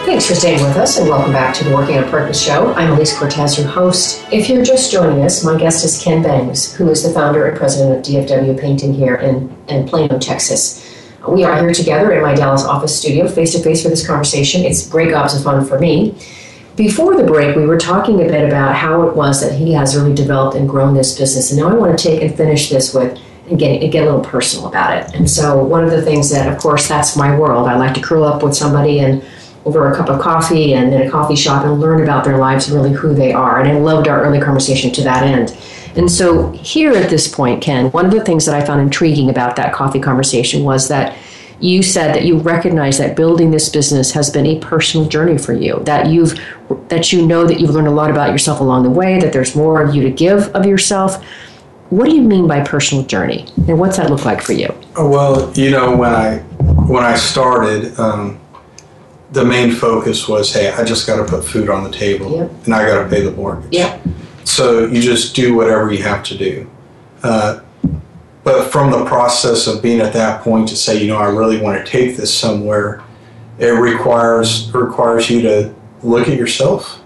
Thanks 0.05 0.27
for 0.27 0.35
staying 0.35 0.61
with 0.61 0.75
us 0.75 0.99
and 0.99 1.09
welcome 1.09 1.31
back 1.31 1.55
to 1.55 1.63
the 1.63 1.73
Working 1.73 1.97
on 1.97 2.09
Purpose 2.09 2.39
show. 2.41 2.73
I'm 2.73 2.95
Alise 2.95 3.17
Cortez, 3.17 3.57
your 3.57 3.67
host. 3.67 4.27
If 4.33 4.49
you're 4.49 4.65
just 4.65 4.91
joining 4.91 5.23
us, 5.23 5.45
my 5.45 5.57
guest 5.57 5.85
is 5.85 6.03
Ken 6.03 6.21
Bangs, 6.21 6.75
who 6.75 6.89
is 6.89 7.03
the 7.03 7.09
founder 7.09 7.47
and 7.47 7.57
president 7.57 7.97
of 7.97 8.03
DFW 8.03 8.59
Painting 8.59 8.93
here 8.93 9.15
in, 9.15 9.49
in 9.69 9.87
Plano, 9.87 10.19
Texas. 10.19 10.84
We 11.27 11.43
are 11.43 11.59
here 11.59 11.73
together 11.73 12.11
in 12.11 12.21
my 12.21 12.35
Dallas 12.35 12.63
office 12.63 12.97
studio, 12.97 13.27
face 13.27 13.53
to 13.53 13.59
face 13.59 13.83
for 13.83 13.89
this 13.89 14.05
conversation. 14.05 14.63
It's 14.63 14.87
great 14.87 15.09
gobs 15.09 15.35
of 15.35 15.43
fun 15.43 15.65
for 15.65 15.79
me. 15.79 16.15
Before 16.75 17.15
the 17.15 17.23
break, 17.23 17.55
we 17.55 17.65
were 17.65 17.77
talking 17.77 18.21
a 18.21 18.27
bit 18.27 18.45
about 18.45 18.75
how 18.75 19.07
it 19.07 19.15
was 19.15 19.41
that 19.41 19.53
he 19.53 19.71
has 19.73 19.95
really 19.95 20.13
developed 20.13 20.55
and 20.55 20.67
grown 20.67 20.93
this 20.93 21.17
business. 21.17 21.51
And 21.51 21.59
now 21.59 21.69
I 21.69 21.73
want 21.73 21.97
to 21.97 22.09
take 22.09 22.21
and 22.21 22.35
finish 22.35 22.69
this 22.69 22.93
with 22.93 23.17
and 23.49 23.57
get, 23.57 23.79
get 23.91 24.03
a 24.03 24.05
little 24.05 24.23
personal 24.23 24.67
about 24.67 24.97
it. 24.97 25.15
And 25.15 25.29
so, 25.29 25.63
one 25.63 25.83
of 25.83 25.91
the 25.91 26.01
things 26.01 26.29
that, 26.31 26.51
of 26.51 26.59
course, 26.59 26.87
that's 26.87 27.15
my 27.15 27.37
world. 27.37 27.67
I 27.67 27.77
like 27.77 27.93
to 27.95 28.01
curl 28.01 28.23
up 28.23 28.43
with 28.43 28.55
somebody 28.55 28.99
and 28.99 29.23
over 29.65 29.91
a 29.91 29.95
cup 29.95 30.09
of 30.09 30.21
coffee 30.21 30.73
and 30.73 30.93
in 30.93 31.07
a 31.07 31.09
coffee 31.09 31.35
shop 31.35 31.65
and 31.65 31.79
learn 31.79 32.03
about 32.03 32.23
their 32.23 32.37
lives, 32.37 32.67
and 32.67 32.75
really 32.75 32.93
who 32.93 33.13
they 33.13 33.33
are. 33.33 33.59
And 33.59 33.69
I 33.69 33.79
loved 33.79 34.07
our 34.07 34.23
early 34.23 34.39
conversation 34.39 34.91
to 34.93 35.03
that 35.03 35.23
end. 35.23 35.57
And 35.95 36.11
so, 36.11 36.51
here 36.51 36.91
at 36.91 37.09
this 37.09 37.27
point, 37.27 37.61
Ken, 37.61 37.91
one 37.91 38.05
of 38.05 38.11
the 38.11 38.23
things 38.23 38.45
that 38.45 38.55
I 38.55 38.65
found 38.65 38.81
intriguing 38.81 39.29
about 39.29 39.55
that 39.55 39.73
coffee 39.73 39.99
conversation 39.99 40.63
was 40.63 40.87
that 40.89 41.17
you 41.59 41.81
said 41.81 42.13
that 42.13 42.25
you 42.25 42.37
recognize 42.37 42.97
that 42.97 43.15
building 43.15 43.51
this 43.51 43.69
business 43.69 44.11
has 44.11 44.29
been 44.29 44.45
a 44.45 44.59
personal 44.59 45.07
journey 45.07 45.37
for 45.37 45.53
you 45.53 45.81
that 45.85 46.07
you've 46.07 46.37
that 46.89 47.13
you 47.13 47.25
know 47.25 47.47
that 47.47 47.61
you've 47.61 47.69
learned 47.69 47.87
a 47.87 47.91
lot 47.91 48.11
about 48.11 48.29
yourself 48.29 48.59
along 48.59 48.83
the 48.83 48.89
way 48.89 49.19
that 49.21 49.31
there's 49.31 49.55
more 49.55 49.81
of 49.81 49.95
you 49.95 50.03
to 50.03 50.09
give 50.11 50.49
of 50.49 50.65
yourself 50.65 51.23
what 51.91 52.09
do 52.09 52.13
you 52.13 52.21
mean 52.21 52.45
by 52.45 52.61
personal 52.61 53.05
journey 53.05 53.47
and 53.69 53.79
what's 53.79 53.95
that 53.95 54.09
look 54.09 54.25
like 54.25 54.41
for 54.41 54.51
you 54.51 54.67
well 54.97 55.49
you 55.53 55.71
know 55.71 55.95
when 55.95 56.13
i 56.13 56.39
when 56.89 57.05
i 57.05 57.15
started 57.15 57.97
um, 57.97 58.37
the 59.35 59.43
main 59.43 59.71
focus 59.71 60.27
was, 60.27 60.53
hey, 60.53 60.69
I 60.69 60.83
just 60.83 61.05
got 61.05 61.17
to 61.17 61.25
put 61.25 61.43
food 61.43 61.69
on 61.69 61.83
the 61.83 61.91
table 61.91 62.31
Yep. 62.31 62.51
and 62.65 62.73
I 62.73 62.87
got 62.87 63.03
to 63.03 63.09
pay 63.09 63.21
the 63.21 63.31
mortgage. 63.31 63.71
Yeah. 63.71 63.99
So 64.45 64.85
you 64.85 65.01
just 65.01 65.35
do 65.35 65.55
whatever 65.55 65.91
you 65.91 66.01
have 66.03 66.23
to 66.23 66.37
do. 66.37 66.69
Uh, 67.23 67.59
but 68.45 68.71
from 68.71 68.91
the 68.91 69.03
process 69.05 69.65
of 69.65 69.81
being 69.81 70.01
at 70.01 70.13
that 70.13 70.41
point 70.41 70.69
to 70.69 70.75
say, 70.75 71.01
you 71.01 71.07
know, 71.07 71.17
I 71.17 71.29
really 71.29 71.59
want 71.59 71.83
to 71.83 71.91
take 71.91 72.15
this 72.15 72.31
somewhere, 72.31 73.03
it 73.57 73.71
requires 73.71 74.69
it 74.69 74.75
requires 74.75 75.29
you 75.29 75.41
to 75.41 75.73
look 76.03 76.27
at 76.27 76.37
yourself, 76.37 77.01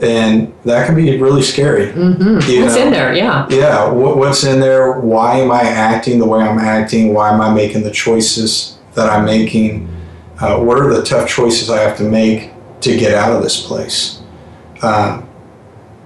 and 0.00 0.54
that 0.64 0.86
can 0.86 0.94
be 0.94 1.20
really 1.20 1.42
scary. 1.42 1.86
Mm-hmm. 1.86 2.62
what's 2.62 2.76
in 2.76 2.92
there 2.92 3.12
yeah 3.14 3.48
Yeah, 3.50 3.90
what, 3.90 4.16
what's 4.16 4.44
in 4.44 4.60
there? 4.60 5.00
Why 5.00 5.38
am 5.38 5.50
I 5.50 5.62
acting 5.62 6.20
the 6.20 6.26
way 6.26 6.40
I'm 6.40 6.58
acting? 6.58 7.12
Why 7.14 7.32
am 7.32 7.40
I 7.40 7.52
making 7.52 7.82
the 7.82 7.90
choices 7.90 8.78
that 8.94 9.10
I'm 9.10 9.24
making? 9.24 9.88
Uh, 10.40 10.60
what 10.60 10.78
are 10.78 10.94
the 10.94 11.02
tough 11.02 11.28
choices 11.28 11.68
I 11.68 11.80
have 11.80 11.96
to 11.98 12.04
make 12.04 12.52
to 12.82 12.96
get 12.96 13.12
out 13.12 13.32
of 13.32 13.42
this 13.42 13.66
place? 13.66 14.22
Uh, 14.82 15.22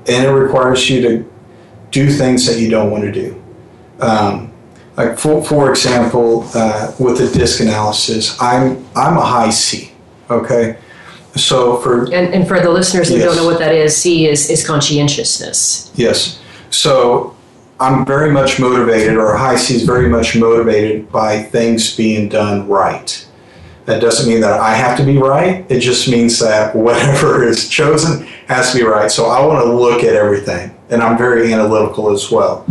and 0.08 0.24
it 0.24 0.30
requires 0.30 0.88
you 0.88 1.00
to 1.02 1.32
do 1.90 2.10
things 2.10 2.46
that 2.46 2.58
you 2.58 2.70
don't 2.70 2.90
want 2.90 3.04
to 3.04 3.12
do. 3.12 3.42
Um, 4.00 4.52
like 4.96 5.18
for, 5.18 5.44
for 5.44 5.70
example, 5.70 6.48
uh, 6.54 6.92
with 6.98 7.18
the 7.18 7.38
disc 7.38 7.60
analysis, 7.60 8.40
I'm 8.40 8.86
I'm 8.94 9.16
a 9.16 9.24
high 9.24 9.50
C. 9.50 9.92
Okay, 10.30 10.78
so 11.36 11.78
for 11.78 12.04
and, 12.04 12.34
and 12.34 12.46
for 12.46 12.60
the 12.60 12.70
listeners 12.70 13.08
who 13.08 13.18
don't 13.18 13.36
know 13.36 13.44
what 13.44 13.58
that 13.58 13.74
is 13.74 13.96
c 13.96 14.26
is, 14.26 14.50
is 14.50 14.66
conscientiousness 14.66 15.92
Yes. 15.94 16.40
So 16.70 17.36
I'm 17.80 18.04
very 18.04 18.30
much 18.30 18.58
motivated, 18.58 19.16
or 19.16 19.36
High 19.36 19.56
C 19.56 19.74
is 19.74 19.82
very 19.84 20.08
much 20.08 20.36
motivated 20.36 21.10
by 21.10 21.42
things 21.42 21.94
being 21.94 22.28
done 22.28 22.68
right. 22.68 23.26
That 23.86 24.00
doesn't 24.00 24.28
mean 24.28 24.40
that 24.40 24.58
I 24.60 24.74
have 24.74 24.96
to 24.98 25.04
be 25.04 25.18
right. 25.18 25.66
It 25.68 25.80
just 25.80 26.08
means 26.08 26.38
that 26.38 26.74
whatever 26.74 27.44
is 27.48 27.68
chosen 27.68 28.26
has 28.46 28.72
to 28.72 28.78
be 28.78 28.84
right. 28.84 29.10
So 29.10 29.26
I 29.26 29.44
want 29.44 29.64
to 29.64 29.72
look 29.72 30.02
at 30.02 30.14
everything, 30.14 30.76
and 30.90 31.02
I'm 31.02 31.16
very 31.16 31.52
analytical 31.52 32.10
as 32.10 32.30
well. 32.30 32.66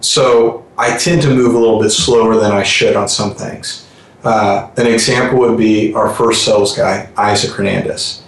So 0.00 0.66
I 0.76 0.96
tend 0.96 1.22
to 1.22 1.28
move 1.28 1.54
a 1.54 1.58
little 1.58 1.80
bit 1.80 1.90
slower 1.90 2.36
than 2.36 2.52
I 2.52 2.62
should 2.62 2.96
on 2.96 3.08
some 3.08 3.34
things. 3.34 3.86
Uh, 4.24 4.70
an 4.76 4.86
example 4.86 5.38
would 5.38 5.58
be 5.58 5.94
our 5.94 6.12
first 6.14 6.44
sales 6.44 6.76
guy, 6.76 7.08
Isaac 7.16 7.52
Hernandez. 7.52 8.22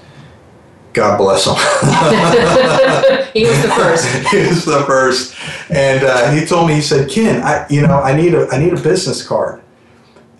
God 0.92 1.18
bless 1.18 1.46
him. 1.46 1.54
he 3.34 3.44
was 3.44 3.62
the 3.62 3.68
first 3.68 4.06
he 4.30 4.46
was 4.46 4.64
the 4.64 4.82
first, 4.86 5.34
and 5.70 6.04
uh, 6.04 6.30
he 6.30 6.46
told 6.46 6.68
me 6.68 6.74
he 6.74 6.80
said, 6.80 7.10
"Ken, 7.10 7.42
I 7.42 7.66
you 7.68 7.86
know 7.86 8.00
I 8.00 8.16
need 8.16 8.34
a 8.34 8.48
I 8.48 8.58
need 8.58 8.72
a 8.72 8.80
business 8.80 9.26
card." 9.26 9.62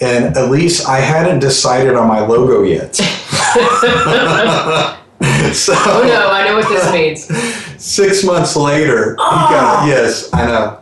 And 0.00 0.36
at 0.36 0.50
least 0.50 0.88
I 0.88 1.00
hadn't 1.00 1.40
decided 1.40 1.94
on 1.94 2.08
my 2.08 2.20
logo 2.20 2.62
yet. 2.62 2.98
so 5.52 5.72
oh 5.76 6.04
no 6.06 6.30
i 6.30 6.44
know 6.44 6.56
what 6.56 6.68
this 6.68 6.92
means 6.92 7.66
six 7.78 8.24
months 8.24 8.56
later, 8.56 9.12
he 9.12 9.16
got 9.16 9.86
yes, 9.86 10.32
I 10.32 10.46
know. 10.46 10.80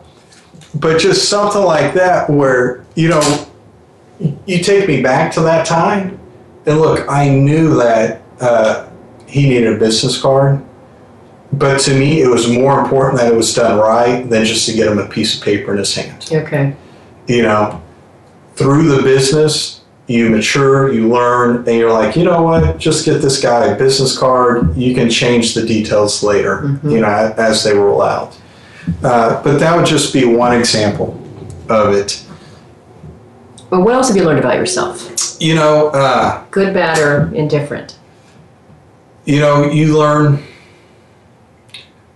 But 0.74 0.99
just 0.99 1.28
something 1.28 1.62
like 1.62 1.95
that, 1.95 2.28
where 2.28 2.85
you 2.95 3.09
know, 3.09 3.47
you 4.47 4.62
take 4.62 4.89
me 4.89 5.03
back 5.03 5.32
to 5.35 5.41
that 5.43 5.66
time, 5.66 6.18
and 6.66 6.80
look, 6.80 7.09
I 7.09 7.28
knew 7.28 7.74
that 7.76 8.22
uh, 8.41 8.89
he 9.26 9.49
needed 9.49 9.74
a 9.74 9.78
business 9.78 10.20
card, 10.20 10.64
but 11.53 11.78
to 11.82 11.99
me, 11.99 12.22
it 12.22 12.28
was 12.28 12.49
more 12.49 12.80
important 12.80 13.18
that 13.20 13.32
it 13.32 13.37
was 13.37 13.55
done 13.55 13.78
right 13.78 14.28
than 14.28 14.45
just 14.45 14.66
to 14.66 14.74
get 14.74 14.89
him 14.89 14.99
a 14.99 15.07
piece 15.09 15.37
of 15.37 15.45
paper 15.45 15.72
in 15.72 15.78
his 15.78 15.95
hand. 15.95 16.28
okay 16.32 16.74
You 17.28 17.43
know, 17.43 17.82
through 18.55 18.89
the 18.89 19.03
business, 19.03 19.84
you 20.07 20.28
mature, 20.28 20.92
you 20.92 21.09
learn, 21.09 21.57
and 21.68 21.78
you're 21.78 21.92
like, 21.92 22.14
you 22.16 22.24
know 22.24 22.42
what? 22.42 22.78
Just 22.78 23.05
get 23.05 23.22
this 23.22 23.40
guy 23.40 23.66
a 23.66 23.78
business 23.78 24.16
card. 24.18 24.76
You 24.76 24.94
can 24.94 25.09
change 25.09 25.55
the 25.55 25.64
details 25.64 26.22
later, 26.22 26.78
you 26.84 27.00
know, 27.00 27.34
as 27.38 27.64
they 27.64 27.74
roll 27.74 28.02
out. 28.02 28.38
Uh, 29.02 29.42
but 29.42 29.59
that 29.59 29.74
would 29.76 29.86
just 29.86 30.12
be 30.12 30.24
one 30.24 30.59
example 30.59 31.18
of 31.70 31.94
it. 31.94 32.22
but 33.70 33.80
what 33.80 33.94
else 33.94 34.09
have 34.09 34.16
you 34.16 34.24
learned 34.24 34.38
about 34.38 34.57
yourself 34.57 35.11
You 35.40 35.55
know, 35.55 35.88
uh, 35.88 36.44
good 36.50 36.74
bad 36.74 36.98
or 36.98 37.34
indifferent 37.34 37.98
you 39.24 39.40
know, 39.40 39.70
you 39.70 39.98
learn. 39.98 40.42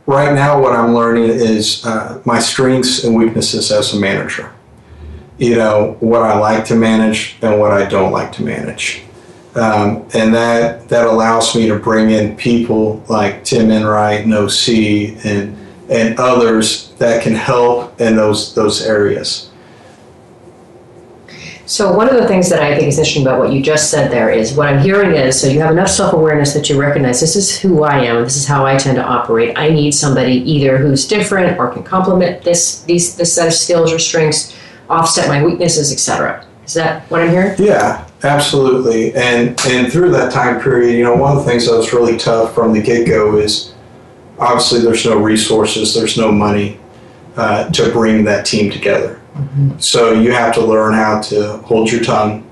Right 0.06 0.34
now, 0.34 0.60
what 0.60 0.72
I'm 0.72 0.94
learning 0.94 1.24
is 1.24 1.84
uh, 1.84 2.22
my 2.24 2.38
strengths 2.38 3.04
and 3.04 3.14
weaknesses 3.14 3.70
as 3.70 3.92
a 3.92 4.00
manager. 4.00 4.50
You 5.38 5.54
know, 5.54 5.96
what 6.00 6.22
I 6.22 6.36
like 6.38 6.64
to 6.66 6.74
manage 6.74 7.36
and 7.42 7.60
what 7.60 7.70
I 7.70 7.88
don't 7.88 8.12
like 8.12 8.32
to 8.32 8.42
manage. 8.42 9.02
Um, 9.54 10.06
and 10.14 10.34
that 10.34 10.88
that 10.88 11.06
allows 11.06 11.54
me 11.56 11.66
to 11.68 11.78
bring 11.78 12.10
in 12.10 12.36
people 12.36 13.02
like 13.08 13.44
Tim 13.44 13.70
Enright, 13.70 14.26
No 14.26 14.46
C, 14.46 15.16
and 15.24 15.56
and 15.88 16.18
others 16.18 16.90
that 16.98 17.22
can 17.22 17.34
help 17.34 18.00
in 18.00 18.16
those 18.16 18.54
those 18.54 18.82
areas. 18.82 19.50
So 21.68 21.92
one 21.92 22.08
of 22.08 22.14
the 22.14 22.26
things 22.26 22.48
that 22.48 22.62
I 22.62 22.74
think 22.74 22.88
is 22.88 22.98
interesting 22.98 23.26
about 23.26 23.38
what 23.38 23.52
you 23.52 23.62
just 23.62 23.90
said 23.90 24.10
there 24.10 24.30
is 24.30 24.54
what 24.54 24.68
I'm 24.68 24.80
hearing 24.80 25.14
is 25.14 25.38
so 25.38 25.48
you 25.48 25.60
have 25.60 25.70
enough 25.70 25.90
self-awareness 25.90 26.54
that 26.54 26.70
you 26.70 26.80
recognize 26.80 27.20
this 27.20 27.36
is 27.36 27.60
who 27.60 27.84
I 27.84 28.04
am, 28.04 28.24
this 28.24 28.36
is 28.36 28.46
how 28.46 28.64
I 28.64 28.78
tend 28.78 28.96
to 28.96 29.04
operate. 29.04 29.58
I 29.58 29.68
need 29.68 29.92
somebody 29.92 30.36
either 30.50 30.78
who's 30.78 31.06
different 31.06 31.58
or 31.58 31.70
can 31.70 31.82
complement 31.82 32.42
this 32.42 32.82
these 32.84 33.16
this 33.16 33.34
set 33.34 33.48
of 33.48 33.52
skills 33.52 33.92
or 33.92 33.98
strengths, 33.98 34.56
offset 34.88 35.28
my 35.28 35.44
weaknesses, 35.44 35.92
etc. 35.92 36.44
Is 36.64 36.74
that 36.74 37.10
what 37.10 37.22
I'm 37.22 37.30
hearing? 37.30 37.54
Yeah, 37.58 38.06
absolutely. 38.22 39.14
And 39.14 39.58
and 39.66 39.90
through 39.92 40.10
that 40.12 40.32
time 40.32 40.60
period, 40.60 40.96
you 40.96 41.04
know, 41.04 41.16
one 41.16 41.36
of 41.36 41.44
the 41.44 41.50
things 41.50 41.66
that 41.66 41.76
was 41.76 41.92
really 41.92 42.16
tough 42.16 42.54
from 42.54 42.72
the 42.72 42.82
get 42.82 43.06
go 43.06 43.38
is 43.38 43.74
obviously 44.38 44.80
there's 44.80 45.04
no 45.04 45.18
resources, 45.18 45.94
there's 45.94 46.16
no 46.16 46.30
money 46.30 46.78
uh, 47.36 47.70
to 47.70 47.90
bring 47.92 48.24
that 48.24 48.44
team 48.46 48.70
together. 48.70 49.20
So 49.78 50.12
you 50.12 50.32
have 50.32 50.52
to 50.54 50.60
learn 50.60 50.94
how 50.94 51.20
to 51.22 51.58
hold 51.58 51.90
your 51.92 52.02
tongue. 52.02 52.44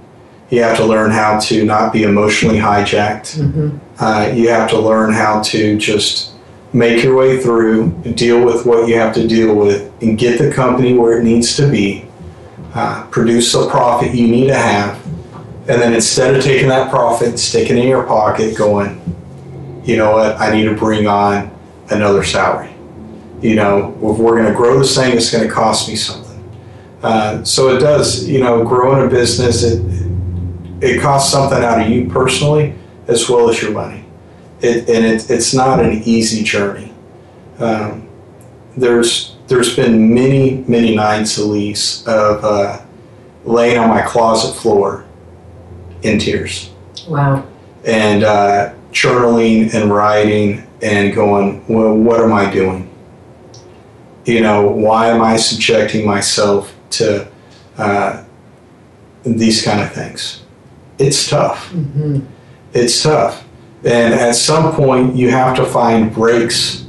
You 0.50 0.62
have 0.62 0.76
to 0.76 0.84
learn 0.84 1.10
how 1.10 1.40
to 1.40 1.64
not 1.64 1.92
be 1.92 2.04
emotionally 2.04 2.58
hijacked. 2.58 3.80
Uh, 3.98 4.32
you 4.32 4.48
have 4.48 4.70
to 4.70 4.78
learn 4.78 5.12
how 5.12 5.42
to 5.42 5.76
just 5.76 6.34
make 6.72 7.02
your 7.02 7.16
way 7.16 7.42
through, 7.42 7.90
deal 8.14 8.44
with 8.44 8.64
what 8.66 8.88
you 8.88 8.96
have 8.96 9.12
to 9.14 9.26
deal 9.26 9.54
with, 9.56 9.90
and 10.00 10.16
get 10.16 10.38
the 10.38 10.52
company 10.52 10.94
where 10.94 11.18
it 11.18 11.24
needs 11.24 11.56
to 11.56 11.68
be. 11.68 12.05
Uh, 12.76 13.06
produce 13.06 13.54
a 13.54 13.66
profit 13.70 14.14
you 14.14 14.28
need 14.28 14.48
to 14.48 14.54
have, 14.54 15.02
and 15.66 15.80
then 15.80 15.94
instead 15.94 16.34
of 16.34 16.44
taking 16.44 16.68
that 16.68 16.90
profit, 16.90 17.38
sticking 17.38 17.78
it 17.78 17.84
in 17.84 17.88
your 17.88 18.02
pocket, 18.02 18.54
going, 18.54 19.00
you 19.82 19.96
know 19.96 20.12
what, 20.12 20.38
I 20.38 20.52
need 20.52 20.64
to 20.64 20.74
bring 20.74 21.06
on 21.06 21.50
another 21.88 22.22
salary. 22.22 22.74
You 23.40 23.54
know, 23.54 23.92
if 24.02 24.18
we're 24.18 24.36
going 24.36 24.52
to 24.52 24.54
grow 24.54 24.78
this 24.78 24.94
thing, 24.94 25.16
it's 25.16 25.32
going 25.32 25.48
to 25.48 25.50
cost 25.50 25.88
me 25.88 25.96
something. 25.96 26.60
Uh, 27.02 27.42
so 27.44 27.74
it 27.74 27.80
does, 27.80 28.28
you 28.28 28.40
know, 28.40 28.62
growing 28.62 29.06
a 29.06 29.08
business, 29.08 29.62
it, 29.62 29.82
it 30.82 31.00
costs 31.00 31.32
something 31.32 31.64
out 31.64 31.80
of 31.80 31.88
you 31.88 32.10
personally 32.10 32.74
as 33.08 33.26
well 33.26 33.48
as 33.48 33.62
your 33.62 33.70
money. 33.70 34.04
It, 34.60 34.88
and 34.90 35.02
it, 35.02 35.30
it's 35.30 35.54
not 35.54 35.82
an 35.82 36.02
easy 36.02 36.44
journey. 36.44 36.92
Um, 37.58 38.06
there's 38.76 39.35
there's 39.48 39.74
been 39.76 40.12
many 40.14 40.64
many 40.68 40.94
nights, 40.94 41.38
Alise, 41.38 42.06
of 42.06 42.44
uh, 42.44 42.80
laying 43.44 43.78
on 43.78 43.88
my 43.88 44.02
closet 44.02 44.54
floor 44.60 45.04
in 46.02 46.18
tears 46.18 46.70
Wow. 47.08 47.44
and 47.84 48.24
uh, 48.24 48.74
journaling 48.92 49.72
and 49.74 49.90
writing 49.92 50.66
and 50.82 51.14
going, 51.14 51.64
well, 51.68 51.94
what 51.96 52.20
am 52.20 52.32
I 52.32 52.50
doing? 52.50 52.90
You 54.24 54.40
know, 54.40 54.66
why 54.68 55.08
am 55.08 55.22
I 55.22 55.36
subjecting 55.36 56.04
myself 56.06 56.74
to 56.90 57.28
uh, 57.78 58.24
these 59.24 59.62
kind 59.62 59.80
of 59.80 59.92
things? 59.92 60.42
It's 60.98 61.28
tough. 61.28 61.72
It's 62.72 63.02
tough. 63.02 63.44
And 63.84 64.12
at 64.14 64.34
some 64.34 64.74
point, 64.74 65.14
you 65.14 65.30
have 65.30 65.56
to 65.56 65.64
find 65.64 66.12
breaks 66.12 66.85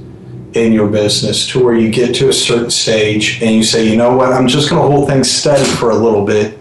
in 0.66 0.74
your 0.74 0.88
business 0.88 1.48
to 1.48 1.64
where 1.64 1.76
you 1.76 1.90
get 1.90 2.16
to 2.16 2.30
a 2.30 2.34
certain 2.34 2.70
stage 2.70 3.42
and 3.42 3.56
you 3.56 3.64
say, 3.64 3.88
you 3.88 3.96
know 3.96 4.16
what, 4.16 4.34
I'm 4.34 4.48
just 4.48 4.70
going 4.70 4.82
to 4.82 4.88
hold 4.88 5.08
things 5.10 5.30
steady 5.30 5.64
for 5.64 5.92
a 5.92 5.96
little 5.96 6.26
bit 6.26 6.58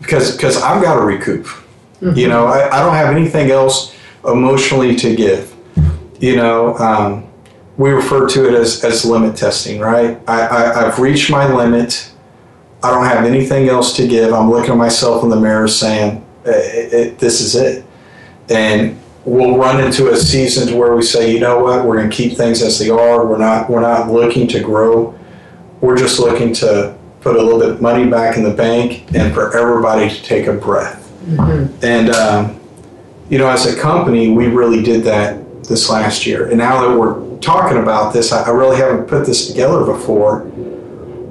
because 0.00 0.36
because 0.36 0.60
I've 0.60 0.82
got 0.82 0.96
to 0.96 1.02
recoup. 1.02 1.46
You 2.16 2.26
know, 2.26 2.46
I, 2.46 2.68
I 2.68 2.80
don't 2.80 2.94
have 2.94 3.14
anything 3.14 3.52
else 3.52 3.94
emotionally 4.24 4.96
to 4.96 5.14
give. 5.14 5.54
You 6.18 6.34
know, 6.34 6.76
um, 6.78 7.28
we 7.76 7.90
refer 7.90 8.28
to 8.28 8.48
it 8.48 8.54
as, 8.54 8.84
as 8.84 9.04
limit 9.04 9.36
testing, 9.36 9.80
right? 9.80 10.18
I, 10.28 10.42
I, 10.42 10.86
I've 10.86 10.98
reached 10.98 11.30
my 11.30 11.52
limit. 11.52 12.12
I 12.82 12.90
don't 12.90 13.04
have 13.04 13.24
anything 13.24 13.68
else 13.68 13.94
to 13.96 14.06
give. 14.06 14.32
I'm 14.32 14.50
looking 14.50 14.72
at 14.72 14.76
myself 14.76 15.22
in 15.22 15.30
the 15.30 15.36
mirror 15.36 15.68
saying, 15.68 16.24
it, 16.44 16.92
it, 16.92 17.18
this 17.18 17.40
is 17.40 17.54
it. 17.54 17.84
And 18.48 19.00
we'll 19.24 19.56
run 19.56 19.82
into 19.82 20.10
a 20.10 20.16
season 20.16 20.68
to 20.68 20.76
where 20.76 20.94
we 20.94 21.02
say, 21.02 21.32
you 21.32 21.40
know 21.40 21.60
what, 21.60 21.84
we're 21.84 21.96
going 21.96 22.10
to 22.10 22.16
keep 22.16 22.36
things 22.36 22.62
as 22.62 22.78
they 22.78 22.90
are. 22.90 23.26
We're 23.26 23.38
not, 23.38 23.70
we're 23.70 23.80
not 23.80 24.10
looking 24.10 24.48
to 24.48 24.60
grow. 24.60 25.18
We're 25.80 25.96
just 25.96 26.18
looking 26.18 26.52
to 26.54 26.96
put 27.20 27.36
a 27.36 27.42
little 27.42 27.60
bit 27.60 27.70
of 27.70 27.80
money 27.80 28.08
back 28.08 28.36
in 28.36 28.42
the 28.42 28.52
bank 28.52 29.14
and 29.14 29.32
for 29.32 29.56
everybody 29.56 30.08
to 30.08 30.22
take 30.22 30.46
a 30.46 30.52
breath. 30.52 31.08
And, 31.82 32.10
um, 32.10 32.60
you 33.30 33.38
know, 33.38 33.48
as 33.48 33.66
a 33.66 33.78
company, 33.80 34.30
we 34.30 34.48
really 34.48 34.82
did 34.82 35.04
that 35.04 35.64
this 35.64 35.88
last 35.88 36.26
year. 36.26 36.48
And 36.48 36.58
now 36.58 36.86
that 36.86 36.98
we're 36.98 37.38
talking 37.38 37.78
about 37.78 38.12
this, 38.12 38.32
I, 38.32 38.42
I 38.42 38.50
really 38.50 38.76
haven't 38.76 39.06
put 39.06 39.24
this 39.24 39.46
together 39.48 39.84
before. 39.84 40.40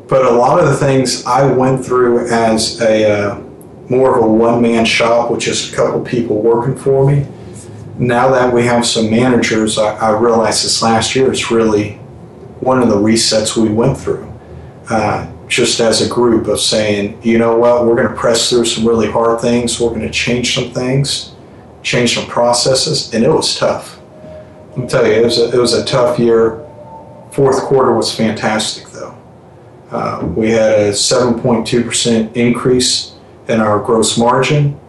But 0.07 0.25
a 0.25 0.31
lot 0.31 0.59
of 0.59 0.67
the 0.67 0.75
things 0.75 1.25
I 1.25 1.45
went 1.45 1.85
through 1.85 2.27
as 2.27 2.81
a 2.81 3.11
uh, 3.11 3.41
more 3.89 4.17
of 4.17 4.23
a 4.23 4.27
one 4.27 4.61
man 4.61 4.85
shop 4.85 5.29
with 5.29 5.41
just 5.41 5.73
a 5.73 5.75
couple 5.75 6.01
people 6.01 6.41
working 6.41 6.77
for 6.77 7.05
me, 7.05 7.27
now 8.01 8.31
that 8.31 8.51
we 8.51 8.65
have 8.65 8.83
some 8.83 9.11
managers, 9.11 9.77
I, 9.77 9.95
I 9.95 10.19
realized 10.19 10.65
this 10.65 10.81
last 10.81 11.15
year 11.15 11.31
is 11.31 11.51
really 11.51 11.93
one 12.59 12.81
of 12.81 12.89
the 12.89 12.95
resets 12.95 13.55
we 13.55 13.69
went 13.69 13.95
through. 13.95 14.27
Uh, 14.89 15.31
just 15.47 15.79
as 15.79 16.01
a 16.01 16.09
group 16.09 16.47
of 16.47 16.59
saying, 16.59 17.21
you 17.21 17.37
know 17.37 17.55
what, 17.57 17.85
we're 17.85 17.95
going 17.95 18.07
to 18.07 18.15
press 18.15 18.49
through 18.49 18.65
some 18.65 18.87
really 18.87 19.09
hard 19.09 19.39
things. 19.39 19.79
We're 19.79 19.89
going 19.89 20.01
to 20.01 20.09
change 20.09 20.55
some 20.55 20.71
things, 20.71 21.35
change 21.83 22.15
some 22.15 22.25
processes, 22.25 23.13
and 23.13 23.23
it 23.23 23.29
was 23.29 23.55
tough. 23.55 23.99
I'll 24.75 24.87
tell 24.87 25.05
you, 25.05 25.13
it 25.13 25.23
was 25.23 25.37
a, 25.37 25.51
it 25.51 25.59
was 25.59 25.73
a 25.73 25.85
tough 25.85 26.17
year. 26.17 26.65
Fourth 27.33 27.61
quarter 27.61 27.93
was 27.93 28.15
fantastic, 28.15 28.87
though. 28.87 29.15
Uh, 29.91 30.25
we 30.35 30.49
had 30.49 30.79
a 30.79 30.91
7.2% 30.91 32.35
increase 32.35 33.13
in 33.47 33.59
our 33.59 33.79
gross 33.79 34.17
margin. 34.17 34.79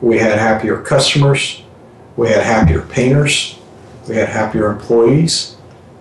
We 0.00 0.18
had 0.18 0.38
happier 0.38 0.80
customers. 0.80 1.63
We 2.16 2.28
had 2.28 2.42
happier 2.42 2.82
painters. 2.82 3.58
We 4.08 4.16
had 4.16 4.28
happier 4.28 4.70
employees. 4.70 5.56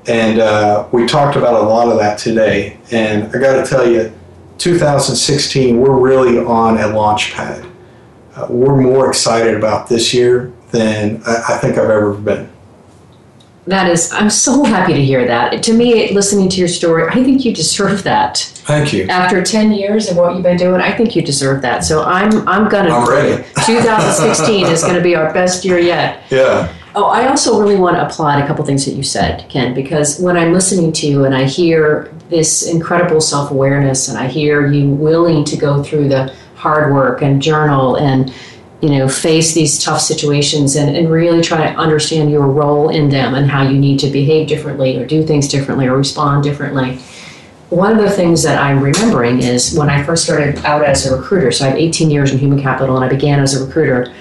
And 0.08 0.40
uh, 0.40 0.88
we 0.92 1.06
talked 1.06 1.38
about 1.38 1.64
a 1.64 1.66
lot 1.66 1.90
of 1.90 1.98
that 2.00 2.18
today. 2.18 2.78
And 2.92 3.24
I 3.36 3.40
got 3.40 3.64
to 3.64 3.70
tell 3.70 3.90
you, 3.90 4.12
2016, 4.58 5.80
we're 5.80 5.98
really 5.98 6.38
on 6.40 6.78
a 6.78 6.88
launch 6.88 7.34
pad. 7.34 7.66
Uh, 8.36 8.48
we're 8.50 8.80
more 8.80 9.08
excited 9.08 9.56
about 9.56 9.88
this 9.88 10.14
year 10.14 10.52
than 10.72 11.22
I, 11.26 11.44
I 11.50 11.58
think 11.58 11.78
I've 11.78 11.90
ever 11.90 12.14
been. 12.14 12.53
That 13.66 13.90
is, 13.90 14.12
I'm 14.12 14.30
so 14.30 14.64
happy 14.66 14.94
to 14.94 15.04
hear 15.04 15.26
that. 15.26 15.64
To 15.64 15.74
me, 15.74 16.12
listening 16.14 16.50
to 16.50 16.60
your 16.60 16.68
story, 16.68 17.08
I 17.08 17.24
think 17.24 17.46
you 17.46 17.54
deserve 17.54 18.04
that. 18.04 18.38
Thank 18.38 18.92
you. 18.92 19.08
After 19.08 19.42
10 19.42 19.72
years 19.72 20.10
of 20.10 20.18
what 20.18 20.34
you've 20.34 20.44
been 20.44 20.58
doing, 20.58 20.82
I 20.82 20.92
think 20.92 21.16
you 21.16 21.22
deserve 21.22 21.62
that. 21.62 21.86
So 21.86 22.04
I'm, 22.04 22.48
I'm 22.48 22.68
gonna. 22.70 22.90
I'm 22.90 23.08
ready. 23.08 23.44
2016 23.66 24.66
is 24.66 24.82
going 24.82 24.96
to 24.96 25.02
be 25.02 25.16
our 25.16 25.34
best 25.34 25.64
year 25.64 25.80
yet. 25.80 26.24
Yeah. 26.30 26.74
Oh, 26.96 27.06
I 27.06 27.28
also 27.28 27.60
really 27.60 27.78
want 27.78 27.96
to 27.96 28.06
applaud 28.06 28.44
a 28.44 28.46
couple 28.46 28.64
things 28.66 28.86
that 28.86 28.92
you 28.92 29.02
said, 29.02 29.50
Ken, 29.50 29.74
because 29.74 30.20
when 30.20 30.38
I'm 30.38 30.54
listening 30.54 30.92
to 30.94 31.08
you 31.08 31.26
and 31.26 31.34
I 31.34 31.46
hear 31.46 32.14
this 32.30 32.68
incredible 32.68 33.20
self 33.20 33.50
awareness 33.50 34.10
and 34.10 34.18
I 34.18 34.28
hear 34.28 34.68
you 34.68 34.90
willing 34.90 35.44
to 35.46 35.58
go 35.58 35.82
through 35.82 36.10
the 36.10 36.36
hard 36.56 36.94
work 36.94 37.22
and 37.22 37.42
journal 37.42 37.96
and 37.96 38.34
you 38.84 38.90
know 38.90 39.08
face 39.08 39.54
these 39.54 39.82
tough 39.82 40.02
situations 40.02 40.76
and, 40.76 40.94
and 40.94 41.10
really 41.10 41.42
try 41.42 41.72
to 41.72 41.80
understand 41.80 42.30
your 42.30 42.46
role 42.46 42.90
in 42.90 43.08
them 43.08 43.34
and 43.34 43.50
how 43.50 43.64
you 43.64 43.80
need 43.80 43.98
to 43.98 44.08
behave 44.08 44.46
differently 44.50 44.98
or 44.98 45.06
do 45.06 45.26
things 45.26 45.48
differently 45.48 45.88
or 45.88 45.96
respond 45.96 46.44
differently. 46.44 47.00
One 47.70 47.98
of 47.98 48.04
the 48.04 48.12
things 48.12 48.44
that 48.44 48.62
I'm 48.62 48.84
remembering 48.84 49.42
is 49.42 49.74
when 49.74 49.90
I 49.90 50.04
first 50.04 50.26
started 50.26 50.58
out 50.66 50.84
as 50.84 51.06
a 51.06 51.16
recruiter, 51.16 51.50
so 51.50 51.64
I 51.64 51.70
have 51.70 51.78
18 51.78 52.12
years 52.12 52.34
in 52.34 52.38
human 52.38 52.62
capital 52.62 52.98
and 52.98 53.06
I 53.06 53.08
began 53.08 53.40
as 53.40 53.60
a 53.60 53.66
recruiter. 53.66 54.14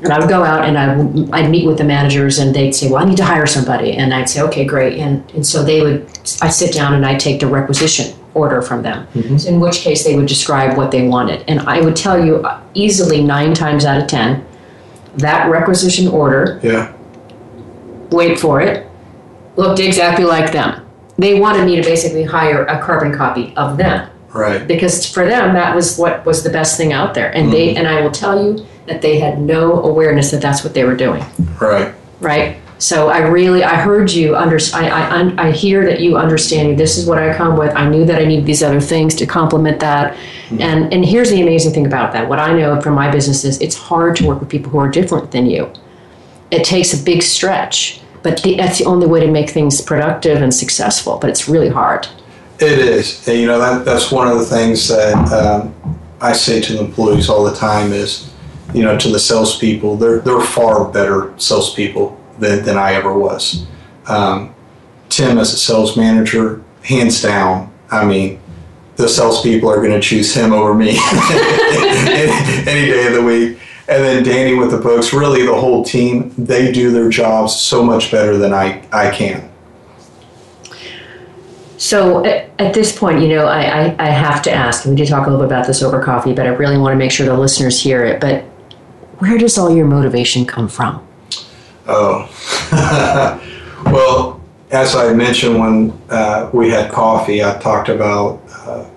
And 0.00 0.12
I 0.12 0.20
would 0.20 0.28
go 0.28 0.44
out 0.44 0.64
and 0.64 0.78
I 0.78 0.96
would, 0.96 1.30
I'd 1.32 1.50
meet 1.50 1.66
with 1.66 1.78
the 1.78 1.84
managers 1.84 2.38
and 2.38 2.54
they'd 2.54 2.72
say, 2.72 2.88
well, 2.88 3.02
I 3.02 3.08
need 3.08 3.16
to 3.16 3.24
hire 3.24 3.46
somebody. 3.46 3.92
And 3.94 4.14
I'd 4.14 4.28
say, 4.28 4.42
okay, 4.42 4.64
great. 4.64 4.98
And, 4.98 5.28
and 5.32 5.44
so 5.44 5.64
they 5.64 5.82
would, 5.82 6.06
I'd 6.40 6.50
sit 6.50 6.72
down 6.72 6.94
and 6.94 7.04
I'd 7.04 7.18
take 7.18 7.40
the 7.40 7.46
requisition 7.46 8.16
order 8.32 8.62
from 8.62 8.82
them, 8.82 9.06
mm-hmm. 9.08 9.48
in 9.48 9.60
which 9.60 9.78
case 9.78 10.04
they 10.04 10.14
would 10.14 10.26
describe 10.26 10.76
what 10.76 10.90
they 10.90 11.08
wanted. 11.08 11.44
And 11.48 11.60
I 11.60 11.80
would 11.80 11.96
tell 11.96 12.22
you 12.24 12.46
easily 12.74 13.22
nine 13.22 13.54
times 13.54 13.84
out 13.84 14.00
of 14.00 14.06
10, 14.06 14.44
that 15.16 15.50
requisition 15.50 16.08
order, 16.08 16.60
Yeah. 16.62 16.92
wait 18.10 18.38
for 18.38 18.60
it, 18.60 18.86
looked 19.56 19.80
exactly 19.80 20.24
like 20.24 20.52
them. 20.52 20.80
They 21.16 21.38
wanted 21.38 21.64
me 21.66 21.76
to 21.76 21.82
basically 21.82 22.24
hire 22.24 22.64
a 22.64 22.80
carbon 22.80 23.12
copy 23.12 23.52
of 23.56 23.76
them 23.76 24.08
Right. 24.32 24.66
because 24.66 25.06
for 25.06 25.24
them 25.24 25.54
that 25.54 25.76
was 25.76 25.96
what 25.96 26.26
was 26.26 26.42
the 26.42 26.50
best 26.50 26.76
thing 26.76 26.92
out 26.92 27.14
there 27.14 27.30
and 27.36 27.52
they 27.52 27.68
mm-hmm. 27.68 27.78
and 27.78 27.86
i 27.86 28.00
will 28.00 28.10
tell 28.10 28.44
you 28.44 28.66
that 28.88 29.00
they 29.00 29.20
had 29.20 29.40
no 29.40 29.80
awareness 29.84 30.32
that 30.32 30.40
that's 30.40 30.64
what 30.64 30.74
they 30.74 30.82
were 30.82 30.96
doing 30.96 31.24
Right. 31.60 31.94
right 32.20 32.56
so 32.84 33.08
i 33.08 33.18
really 33.18 33.64
i 33.64 33.76
heard 33.76 34.10
you 34.10 34.36
under 34.36 34.58
i 34.74 34.88
i, 34.90 35.48
I 35.48 35.50
hear 35.52 35.86
that 35.86 36.00
you 36.00 36.18
understand 36.18 36.78
this 36.78 36.98
is 36.98 37.06
what 37.06 37.18
i 37.18 37.32
come 37.34 37.56
with. 37.56 37.74
I 37.74 37.88
knew 37.88 38.04
that 38.04 38.20
i 38.20 38.26
needed 38.26 38.44
these 38.44 38.62
other 38.62 38.80
things 38.80 39.14
to 39.16 39.26
complement 39.26 39.80
that. 39.80 40.16
And 40.60 40.92
and 40.92 41.04
here's 41.04 41.30
the 41.30 41.40
amazing 41.40 41.72
thing 41.72 41.86
about 41.86 42.12
that. 42.12 42.28
What 42.28 42.38
i 42.38 42.52
know 42.52 42.80
from 42.82 42.94
my 42.94 43.10
business 43.10 43.42
is 43.44 43.58
it's 43.62 43.76
hard 43.76 44.16
to 44.16 44.26
work 44.26 44.38
with 44.40 44.50
people 44.50 44.70
who 44.70 44.78
are 44.78 44.88
different 44.88 45.30
than 45.30 45.46
you. 45.46 45.72
It 46.50 46.64
takes 46.64 46.92
a 46.92 47.02
big 47.02 47.22
stretch 47.22 48.00
but 48.22 48.42
the, 48.42 48.56
that's 48.56 48.78
the 48.78 48.86
only 48.86 49.06
way 49.06 49.20
to 49.20 49.30
make 49.30 49.50
things 49.50 49.80
productive 49.80 50.42
and 50.42 50.52
successful 50.52 51.18
but 51.18 51.30
it's 51.30 51.48
really 51.48 51.70
hard. 51.70 52.06
It 52.60 52.78
is. 52.78 53.26
And, 53.26 53.38
you 53.40 53.46
know, 53.46 53.58
that, 53.58 53.84
that's 53.84 54.12
one 54.12 54.28
of 54.28 54.38
the 54.38 54.44
things 54.44 54.88
that 54.88 55.16
um, 55.32 55.74
I 56.20 56.32
say 56.32 56.60
to 56.60 56.72
the 56.74 56.80
employees 56.80 57.28
all 57.28 57.44
the 57.44 57.56
time 57.56 57.92
is, 57.92 58.30
you 58.72 58.82
know, 58.82 58.96
to 58.96 59.08
the 59.08 59.18
salespeople, 59.18 59.96
they're 59.96 60.20
they're 60.20 60.40
far 60.40 60.84
better 60.92 61.32
salespeople 61.38 62.20
than, 62.38 62.64
than 62.64 62.76
I 62.76 62.94
ever 62.94 63.16
was. 63.16 63.66
Um, 64.06 64.54
Tim, 65.08 65.38
as 65.38 65.52
a 65.52 65.56
sales 65.56 65.96
manager, 65.96 66.62
hands 66.82 67.22
down, 67.22 67.72
I 67.90 68.04
mean, 68.04 68.40
the 68.96 69.08
salespeople 69.08 69.68
are 69.68 69.76
going 69.76 69.92
to 69.92 70.00
choose 70.00 70.34
him 70.34 70.52
over 70.52 70.74
me 70.74 70.90
any 72.66 72.86
day 72.86 73.06
of 73.06 73.14
the 73.14 73.22
week. 73.24 73.58
And 73.86 74.02
then 74.02 74.22
Danny 74.22 74.54
with 74.54 74.70
the 74.70 74.78
books, 74.78 75.12
really 75.12 75.44
the 75.44 75.54
whole 75.54 75.84
team, 75.84 76.32
they 76.38 76.72
do 76.72 76.90
their 76.90 77.10
jobs 77.10 77.54
so 77.54 77.84
much 77.84 78.10
better 78.10 78.38
than 78.38 78.54
I, 78.54 78.82
I 78.92 79.10
can. 79.10 79.50
So 81.76 82.24
at, 82.24 82.72
this 82.72 82.96
point, 82.96 83.20
you 83.20 83.28
know, 83.28 83.46
I, 83.46 83.60
I, 83.60 83.96
I 83.98 84.10
have 84.10 84.40
to 84.42 84.50
ask, 84.50 84.86
and 84.86 84.94
we 84.94 85.02
did 85.02 85.08
talk 85.08 85.26
a 85.26 85.30
little 85.30 85.44
bit 85.44 85.52
about 85.52 85.66
this 85.66 85.82
over 85.82 86.02
coffee, 86.02 86.32
but 86.32 86.46
I 86.46 86.50
really 86.50 86.78
want 86.78 86.94
to 86.94 86.96
make 86.96 87.10
sure 87.10 87.26
the 87.26 87.36
listeners 87.36 87.78
hear 87.78 88.04
it. 88.04 88.20
But 88.20 88.44
where 89.18 89.36
does 89.36 89.58
all 89.58 89.74
your 89.74 89.86
motivation 89.86 90.46
come 90.46 90.66
from? 90.66 91.06
Oh, 91.86 92.28
well, 93.86 94.40
as 94.70 94.96
I 94.96 95.12
mentioned 95.12 95.58
when 95.58 96.00
uh, 96.10 96.50
we 96.52 96.70
had 96.70 96.90
coffee, 96.90 97.44
I 97.44 97.58
talked 97.58 97.88
about 97.88 98.42
uh, 98.50 98.88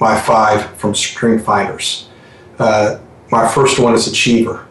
my 0.00 0.18
five 0.20 0.70
from 0.76 0.94
Strength 0.94 1.44
Finders. 1.44 2.08
Uh, 2.58 2.98
my 3.30 3.46
first 3.46 3.78
one 3.78 3.94
is 3.94 4.06
Achiever. 4.06 4.66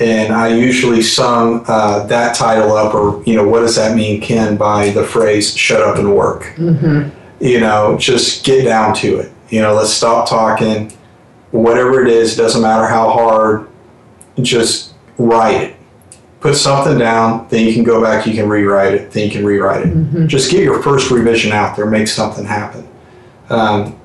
And 0.00 0.32
I 0.32 0.54
usually 0.54 1.02
sum 1.02 1.64
uh, 1.66 2.06
that 2.06 2.36
title 2.36 2.72
up, 2.72 2.94
or, 2.94 3.22
you 3.24 3.34
know, 3.34 3.46
what 3.46 3.60
does 3.60 3.74
that 3.76 3.96
mean, 3.96 4.20
Ken, 4.20 4.56
by 4.56 4.90
the 4.90 5.02
phrase 5.04 5.56
shut 5.56 5.82
up 5.82 5.98
and 5.98 6.14
work. 6.14 6.44
Mm-hmm. 6.56 7.44
You 7.44 7.60
know, 7.60 7.96
just 7.98 8.44
get 8.44 8.64
down 8.64 8.94
to 8.96 9.18
it. 9.18 9.32
You 9.50 9.60
know, 9.60 9.74
let's 9.74 9.92
stop 9.92 10.28
talking. 10.28 10.92
Whatever 11.50 12.02
it 12.02 12.08
is, 12.08 12.36
doesn't 12.36 12.62
matter 12.62 12.86
how 12.86 13.10
hard, 13.10 13.68
just 14.40 14.94
write 15.16 15.62
it. 15.62 15.76
Put 16.40 16.54
something 16.54 16.98
down, 16.98 17.48
then 17.48 17.66
you 17.66 17.72
can 17.72 17.82
go 17.82 18.00
back, 18.00 18.26
you 18.26 18.32
can 18.32 18.48
rewrite 18.48 18.94
it, 18.94 19.10
then 19.10 19.26
you 19.26 19.30
can 19.30 19.44
rewrite 19.44 19.86
it. 19.86 19.92
Mm-hmm. 19.92 20.26
Just 20.28 20.50
get 20.50 20.62
your 20.62 20.80
first 20.82 21.10
revision 21.10 21.50
out 21.50 21.76
there, 21.76 21.86
make 21.86 22.06
something 22.06 22.44
happen. 22.44 22.88
Um, 23.50 23.98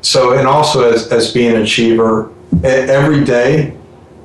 so, 0.00 0.38
and 0.38 0.46
also 0.46 0.90
as, 0.90 1.12
as 1.12 1.32
being 1.32 1.54
an 1.54 1.62
achiever, 1.62 2.32
every 2.62 3.24
day, 3.24 3.76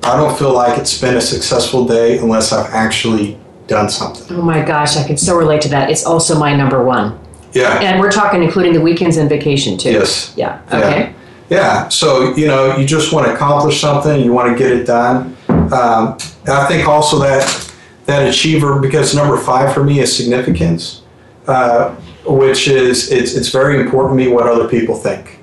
I 0.02 0.16
don't 0.16 0.36
feel 0.38 0.54
like 0.54 0.78
it's 0.78 0.98
been 1.00 1.16
a 1.16 1.20
successful 1.20 1.86
day 1.86 2.18
unless 2.18 2.52
I've 2.52 2.72
actually 2.72 3.38
done 3.66 3.88
something. 3.90 4.36
Oh 4.36 4.42
my 4.42 4.64
gosh, 4.64 4.96
I 4.96 5.06
can 5.06 5.16
so 5.16 5.36
relate 5.36 5.60
to 5.62 5.68
that. 5.70 5.90
It's 5.90 6.04
also 6.04 6.38
my 6.38 6.56
number 6.56 6.82
one. 6.82 7.18
Yeah. 7.52 7.80
And 7.80 8.00
we're 8.00 8.10
talking 8.10 8.42
including 8.42 8.72
the 8.72 8.80
weekends 8.80 9.16
and 9.16 9.28
vacation 9.28 9.76
too. 9.76 9.92
Yes. 9.92 10.32
Yeah. 10.36 10.60
Yeah. 10.70 10.78
Okay. 10.78 11.14
Yeah. 11.50 11.88
So, 11.88 12.34
you 12.34 12.46
know, 12.46 12.76
you 12.76 12.86
just 12.86 13.12
want 13.12 13.26
to 13.26 13.34
accomplish 13.34 13.80
something, 13.80 14.24
you 14.24 14.32
want 14.32 14.50
to 14.50 14.58
get 14.58 14.72
it 14.72 14.86
done. 14.86 15.36
Um, 15.72 16.18
I 16.46 16.66
think 16.66 16.88
also 16.88 17.18
that 17.20 17.72
that 18.06 18.28
achiever, 18.28 18.80
because 18.80 19.14
number 19.14 19.36
five 19.36 19.72
for 19.72 19.84
me 19.84 20.00
is 20.00 20.14
significance, 20.14 21.02
uh, 21.46 21.94
which 22.26 22.68
is 22.68 23.10
it's, 23.10 23.34
it's 23.34 23.48
very 23.48 23.80
important 23.80 24.18
to 24.18 24.24
me 24.24 24.32
what 24.32 24.46
other 24.46 24.68
people 24.68 24.96
think. 24.96 25.38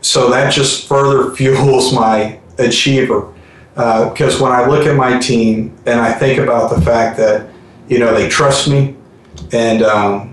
So 0.00 0.30
that 0.30 0.52
just 0.52 0.86
further 0.88 1.30
fuels 1.36 1.92
my 1.92 2.38
achiever. 2.58 3.32
Uh, 3.76 4.08
because 4.10 4.40
when 4.40 4.52
I 4.52 4.66
look 4.66 4.86
at 4.86 4.94
my 4.94 5.18
team 5.18 5.76
and 5.84 6.00
I 6.00 6.12
think 6.12 6.38
about 6.38 6.70
the 6.70 6.80
fact 6.80 7.16
that, 7.16 7.50
you 7.88 7.98
know, 7.98 8.14
they 8.14 8.28
trust 8.28 8.68
me 8.68 8.96
and, 9.52 9.82
um, 9.82 10.30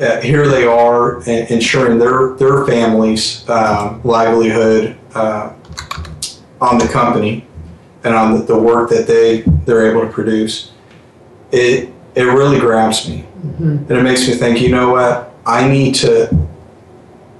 uh, 0.00 0.20
here 0.20 0.48
they 0.48 0.66
are 0.66 1.22
ensuring 1.28 2.00
their 2.00 2.34
their 2.34 2.66
families 2.66 3.48
um, 3.48 4.00
livelihood 4.02 4.98
uh, 5.14 5.52
on 6.60 6.78
the 6.78 6.88
company 6.88 7.46
and 8.04 8.14
on 8.14 8.34
the, 8.34 8.44
the 8.44 8.58
work 8.58 8.90
that 8.90 9.06
they 9.06 9.40
they're 9.64 9.90
able 9.90 10.02
to 10.06 10.12
produce 10.12 10.72
it 11.52 11.90
it 12.14 12.22
really 12.22 12.60
grabs 12.60 13.08
me 13.08 13.24
and 13.58 13.90
it 13.90 14.02
makes 14.02 14.26
me 14.28 14.34
think 14.34 14.60
you 14.60 14.70
know 14.70 14.90
what 14.90 15.32
I 15.46 15.68
need 15.68 15.94
to 15.96 16.28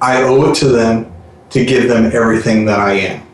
I 0.00 0.22
owe 0.22 0.50
it 0.50 0.54
to 0.56 0.68
them 0.68 1.12
to 1.50 1.64
give 1.64 1.88
them 1.88 2.10
everything 2.12 2.64
that 2.66 2.78
I 2.80 2.92
am 2.92 3.26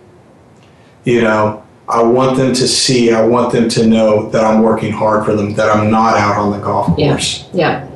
you 1.05 1.23
know 1.23 1.65
I 1.89 2.03
want 2.03 2.37
them 2.37 2.53
to 2.53 2.69
see 2.69 3.13
I 3.13 3.23
want 3.25 3.53
them 3.53 3.69
to 3.71 3.87
know 3.87 4.29
that 4.31 4.45
I'm 4.45 4.63
working 4.63 4.93
hard 4.93 5.25
for 5.25 5.35
them 5.35 5.55
that 5.55 5.69
I'm 5.75 5.91
not 5.91 6.17
out 6.17 6.37
on 6.37 6.53
the 6.53 6.59
golf 6.59 6.97
Yeah. 6.99 7.09
course 7.11 7.49
Yeah. 7.53 7.87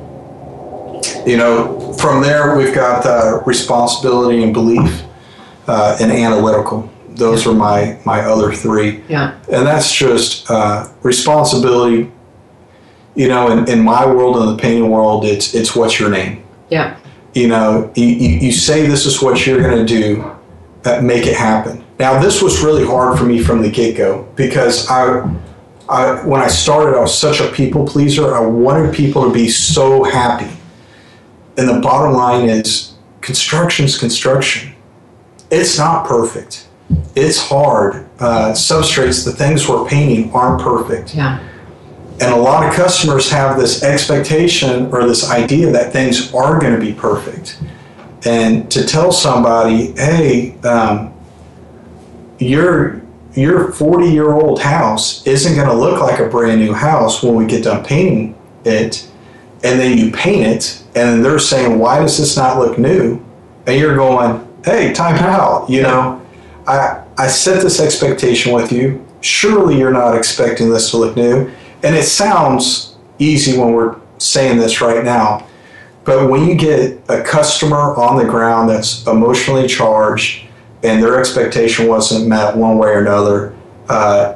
you 1.25 1.37
know, 1.37 1.93
from 1.93 2.21
there 2.21 2.55
we've 2.57 2.73
got 2.73 3.05
uh, 3.05 3.41
responsibility 3.45 4.43
and 4.43 4.53
belief 4.53 5.03
uh, 5.67 5.97
and 6.01 6.11
analytical. 6.11 6.89
Those 7.15 7.47
are 7.47 7.53
my 7.53 7.97
my 8.05 8.21
other 8.21 8.51
three, 8.51 9.03
Yeah. 9.07 9.35
and 9.51 9.65
that's 9.65 9.91
just 9.93 10.49
uh, 10.49 10.87
responsibility. 11.03 12.11
You 13.15 13.29
know, 13.29 13.51
in, 13.51 13.69
in 13.69 13.81
my 13.81 14.05
world, 14.05 14.35
in 14.37 14.55
the 14.55 14.61
painting 14.61 14.89
world, 14.89 15.25
it's 15.25 15.55
it's 15.55 15.75
what's 15.75 15.99
your 15.99 16.09
name. 16.09 16.43
Yeah. 16.69 16.97
You 17.33 17.47
know, 17.47 17.91
you, 17.95 18.05
you, 18.05 18.51
say 18.51 18.87
this 18.87 19.05
is 19.05 19.21
what 19.21 19.45
you're 19.45 19.61
going 19.61 19.85
to 19.85 19.85
do, 19.85 20.23
uh, 20.85 21.01
make 21.01 21.25
it 21.25 21.35
happen. 21.35 21.83
Now, 21.99 22.17
this 22.17 22.41
was 22.41 22.63
really 22.63 22.85
hard 22.85 23.17
for 23.19 23.25
me 23.25 23.43
from 23.43 23.61
the 23.61 23.69
get 23.69 23.97
go 23.97 24.25
because 24.37 24.89
I, 24.89 25.29
I 25.89 26.25
when 26.25 26.39
I 26.39 26.47
started, 26.47 26.97
I 26.97 27.01
was 27.01 27.17
such 27.17 27.41
a 27.41 27.49
people 27.51 27.85
pleaser. 27.85 28.33
I 28.33 28.39
wanted 28.39 28.93
people 28.93 29.23
to 29.23 29.33
be 29.33 29.49
so 29.49 30.03
happy 30.03 30.49
and 31.57 31.69
the 31.69 31.79
bottom 31.79 32.13
line 32.13 32.49
is 32.49 32.93
construction's 33.21 33.97
construction. 33.97 34.75
It's 35.51 35.77
not 35.77 36.05
perfect. 36.05 36.67
It's 37.15 37.39
hard. 37.39 38.07
Uh, 38.19 38.51
substrates, 38.51 39.25
the 39.25 39.31
things 39.31 39.67
we're 39.67 39.87
painting 39.87 40.31
aren't 40.33 40.61
perfect. 40.61 41.15
Yeah. 41.15 41.39
And 42.21 42.33
a 42.33 42.37
lot 42.37 42.65
of 42.65 42.73
customers 42.73 43.29
have 43.31 43.57
this 43.57 43.83
expectation 43.83 44.87
or 44.93 45.05
this 45.05 45.29
idea 45.29 45.71
that 45.71 45.91
things 45.91 46.33
are 46.33 46.59
going 46.59 46.73
to 46.73 46.79
be 46.79 46.93
perfect. 46.93 47.59
And 48.25 48.71
to 48.71 48.85
tell 48.85 49.11
somebody, 49.11 49.91
hey, 49.93 50.57
um, 50.61 51.13
your 52.39 53.01
your 53.33 53.73
40 53.73 54.07
year 54.07 54.31
old 54.33 54.61
house 54.61 55.25
isn't 55.27 55.55
going 55.55 55.67
to 55.67 55.73
look 55.73 55.99
like 55.99 56.19
a 56.19 56.29
brand 56.29 56.61
new 56.61 56.73
house 56.73 57.21
when 57.21 57.35
we 57.35 57.45
get 57.45 57.65
done 57.65 57.83
painting 57.83 58.35
it, 58.63 59.09
and 59.63 59.79
then 59.79 59.97
you 59.97 60.11
paint 60.11 60.47
it, 60.47 60.83
and 60.95 61.23
they're 61.23 61.39
saying, 61.39 61.77
why 61.77 61.99
does 61.99 62.17
this 62.17 62.37
not 62.37 62.57
look 62.57 62.77
new? 62.77 63.23
And 63.67 63.79
you're 63.79 63.95
going, 63.95 64.47
hey, 64.63 64.93
time 64.93 65.15
out. 65.15 65.69
You 65.69 65.81
know, 65.83 66.24
I 66.67 67.03
I 67.17 67.27
set 67.27 67.61
this 67.61 67.79
expectation 67.79 68.51
with 68.51 68.71
you. 68.71 69.05
Surely 69.21 69.77
you're 69.77 69.91
not 69.91 70.15
expecting 70.15 70.69
this 70.69 70.91
to 70.91 70.97
look 70.97 71.15
new. 71.15 71.51
And 71.83 71.95
it 71.95 72.03
sounds 72.03 72.95
easy 73.19 73.57
when 73.57 73.73
we're 73.73 73.95
saying 74.17 74.57
this 74.57 74.81
right 74.81 75.03
now, 75.03 75.45
but 76.03 76.29
when 76.29 76.47
you 76.47 76.55
get 76.55 77.01
a 77.09 77.21
customer 77.21 77.95
on 77.95 78.17
the 78.17 78.25
ground 78.25 78.69
that's 78.69 79.05
emotionally 79.07 79.67
charged 79.67 80.45
and 80.83 81.01
their 81.01 81.19
expectation 81.19 81.87
wasn't 81.87 82.27
met 82.27 82.55
one 82.55 82.77
way 82.77 82.89
or 82.89 83.01
another, 83.01 83.55
uh, 83.89 84.35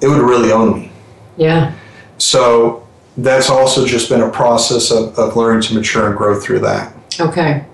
it 0.00 0.08
would 0.08 0.20
really 0.20 0.52
own 0.52 0.80
me. 0.80 0.92
Yeah. 1.36 1.74
So 2.18 2.86
that's 3.16 3.48
also 3.48 3.86
just 3.86 4.08
been 4.08 4.22
a 4.22 4.30
process 4.30 4.90
of, 4.90 5.18
of 5.18 5.36
learning 5.36 5.62
to 5.62 5.74
mature 5.74 6.08
and 6.08 6.16
grow 6.16 6.38
through 6.38 6.60
that. 6.60 6.94
Okay. 7.18 7.64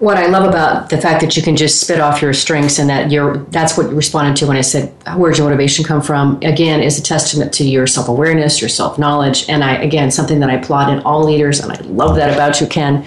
What 0.00 0.16
I 0.16 0.26
love 0.26 0.48
about 0.48 0.90
the 0.90 0.98
fact 0.98 1.20
that 1.20 1.36
you 1.36 1.42
can 1.42 1.54
just 1.54 1.80
spit 1.80 2.00
off 2.00 2.20
your 2.20 2.32
strengths 2.32 2.80
and 2.80 2.90
that 2.90 3.12
you're 3.12 3.38
that's 3.44 3.76
what 3.78 3.90
you 3.90 3.94
responded 3.94 4.36
to 4.36 4.46
when 4.46 4.56
I 4.56 4.60
said 4.60 4.92
where's 5.16 5.38
your 5.38 5.46
motivation 5.46 5.84
come 5.84 6.02
from 6.02 6.36
again 6.42 6.82
is 6.82 6.98
a 6.98 7.02
testament 7.02 7.52
to 7.54 7.64
your 7.64 7.86
self-awareness, 7.86 8.60
your 8.60 8.68
self-knowledge 8.68 9.48
and 9.48 9.62
I 9.62 9.76
again 9.76 10.10
something 10.10 10.40
that 10.40 10.50
I 10.50 10.54
applaud 10.54 10.92
in 10.92 11.00
all 11.04 11.24
leaders 11.24 11.60
and 11.60 11.70
I 11.70 11.76
love 11.82 12.16
that 12.16 12.34
about 12.34 12.60
you 12.60 12.66
Ken. 12.66 13.06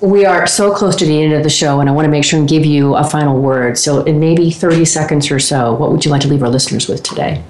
We 0.00 0.24
are 0.24 0.46
so 0.46 0.74
close 0.74 0.96
to 0.96 1.06
the 1.06 1.22
end 1.22 1.34
of 1.34 1.44
the 1.44 1.50
show 1.50 1.78
and 1.78 1.88
I 1.88 1.92
want 1.92 2.06
to 2.06 2.10
make 2.10 2.24
sure 2.24 2.38
and 2.38 2.48
give 2.48 2.66
you 2.66 2.96
a 2.96 3.04
final 3.04 3.40
word. 3.40 3.78
So 3.78 4.02
in 4.02 4.18
maybe 4.18 4.50
30 4.50 4.84
seconds 4.84 5.30
or 5.30 5.38
so, 5.38 5.72
what 5.74 5.92
would 5.92 6.04
you 6.04 6.10
like 6.10 6.22
to 6.22 6.28
leave 6.28 6.42
our 6.42 6.48
listeners 6.48 6.88
with 6.88 7.02
today? 7.02 7.42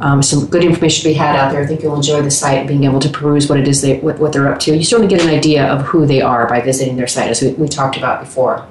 Um, 0.00 0.22
some 0.22 0.46
good 0.46 0.64
information 0.64 1.02
to 1.02 1.08
be 1.08 1.14
had 1.14 1.36
out 1.36 1.52
there. 1.52 1.62
I 1.62 1.66
think 1.66 1.82
you'll 1.82 1.94
enjoy 1.94 2.20
the 2.22 2.30
site, 2.30 2.66
being 2.66 2.84
able 2.84 3.00
to 3.00 3.08
peruse 3.08 3.48
what 3.48 3.60
it 3.60 3.68
is 3.68 3.80
they 3.80 3.98
what, 3.98 4.18
what 4.18 4.32
they're 4.32 4.52
up 4.52 4.58
to. 4.60 4.76
You 4.76 4.84
certainly 4.84 5.08
get 5.08 5.24
an 5.24 5.30
idea 5.32 5.66
of 5.66 5.82
who 5.82 6.04
they 6.04 6.20
are 6.20 6.48
by 6.48 6.60
visiting 6.60 6.96
their 6.96 7.06
site, 7.06 7.30
as 7.30 7.42
we, 7.42 7.52
we 7.52 7.68
talked 7.68 7.96
about 7.96 8.20
before. 8.20 8.66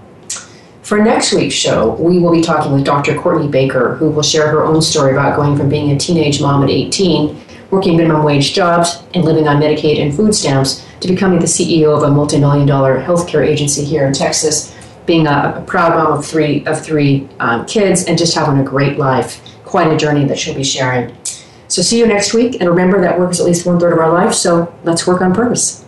For 0.83 1.01
next 1.01 1.31
week's 1.33 1.55
show, 1.55 1.93
we 1.93 2.19
will 2.19 2.31
be 2.31 2.41
talking 2.41 2.73
with 2.73 2.83
Dr. 2.83 3.17
Courtney 3.17 3.47
Baker, 3.47 3.95
who 3.95 4.09
will 4.09 4.21
share 4.21 4.49
her 4.49 4.65
own 4.65 4.81
story 4.81 5.13
about 5.13 5.37
going 5.37 5.55
from 5.55 5.69
being 5.69 5.91
a 5.91 5.97
teenage 5.97 6.41
mom 6.41 6.61
at 6.61 6.69
18, 6.69 7.39
working 7.71 7.95
minimum 7.95 8.23
wage 8.23 8.53
jobs, 8.53 9.01
and 9.13 9.23
living 9.23 9.47
on 9.47 9.61
Medicaid 9.61 10.01
and 10.01 10.13
food 10.13 10.35
stamps, 10.35 10.85
to 10.99 11.07
becoming 11.07 11.39
the 11.39 11.45
CEO 11.45 11.95
of 11.95 12.03
a 12.03 12.11
multi-million 12.11 12.67
dollar 12.67 13.01
healthcare 13.01 13.47
agency 13.47 13.85
here 13.85 14.05
in 14.05 14.11
Texas, 14.11 14.75
being 15.05 15.25
a, 15.25 15.55
a 15.55 15.63
proud 15.65 15.95
mom 15.95 16.17
of 16.17 16.25
three 16.25 16.65
of 16.65 16.83
three 16.83 17.29
um, 17.39 17.65
kids, 17.65 18.03
and 18.03 18.17
just 18.17 18.35
having 18.35 18.59
a 18.59 18.63
great 18.63 18.97
life. 18.97 19.41
Quite 19.73 19.91
a 19.91 19.97
journey 19.97 20.23
that 20.25 20.37
she'll 20.37 20.53
be 20.53 20.63
sharing. 20.63 21.17
So 21.67 21.81
see 21.81 21.97
you 21.97 22.05
next 22.05 22.31
week, 22.31 22.61
and 22.61 22.69
remember 22.69 23.01
that 23.01 23.17
work 23.17 23.31
is 23.31 23.39
at 23.39 23.47
least 23.47 23.65
one 23.65 23.79
third 23.79 23.93
of 23.93 23.97
our 23.97 24.13
life. 24.13 24.35
So 24.35 24.71
let's 24.83 25.07
work 25.07 25.19
on 25.19 25.33
purpose. 25.33 25.83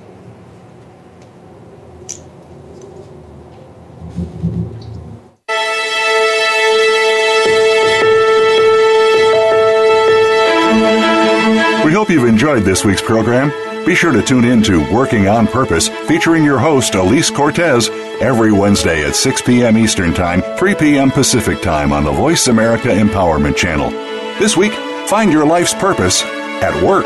We 11.86 11.94
hope 11.94 12.10
you've 12.10 12.28
enjoyed 12.28 12.64
this 12.64 12.84
week's 12.84 13.04
program. 13.04 13.52
Be 13.86 13.94
sure 13.94 14.12
to 14.12 14.24
tune 14.24 14.46
in 14.46 14.64
to 14.64 14.92
Working 14.92 15.28
on 15.28 15.46
Purpose, 15.46 15.90
featuring 16.08 16.44
your 16.44 16.58
host, 16.58 16.94
Alise 16.94 17.34
Cortez, 17.34 17.88
every 18.20 18.52
Wednesday 18.52 19.06
at 19.06 19.16
6 19.16 19.44
p.m. 19.44 19.78
Eastern 19.78 20.12
Time, 20.12 20.42
3 20.58 20.74
p.m. 20.74 21.12
Pacific 21.12 21.62
Time 21.62 21.94
on 21.94 22.04
the 22.04 22.12
Voice 22.12 22.48
America 22.48 22.88
Empowerment 22.88 23.56
Channel. 23.56 23.92
This 24.40 24.58
week, 24.58 24.74
find 25.08 25.32
your 25.32 25.46
life's 25.46 25.76
purpose 25.76 26.24
at 26.24 26.84
work. 26.84 27.06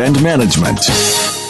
and 0.00 0.22
management. 0.22 1.43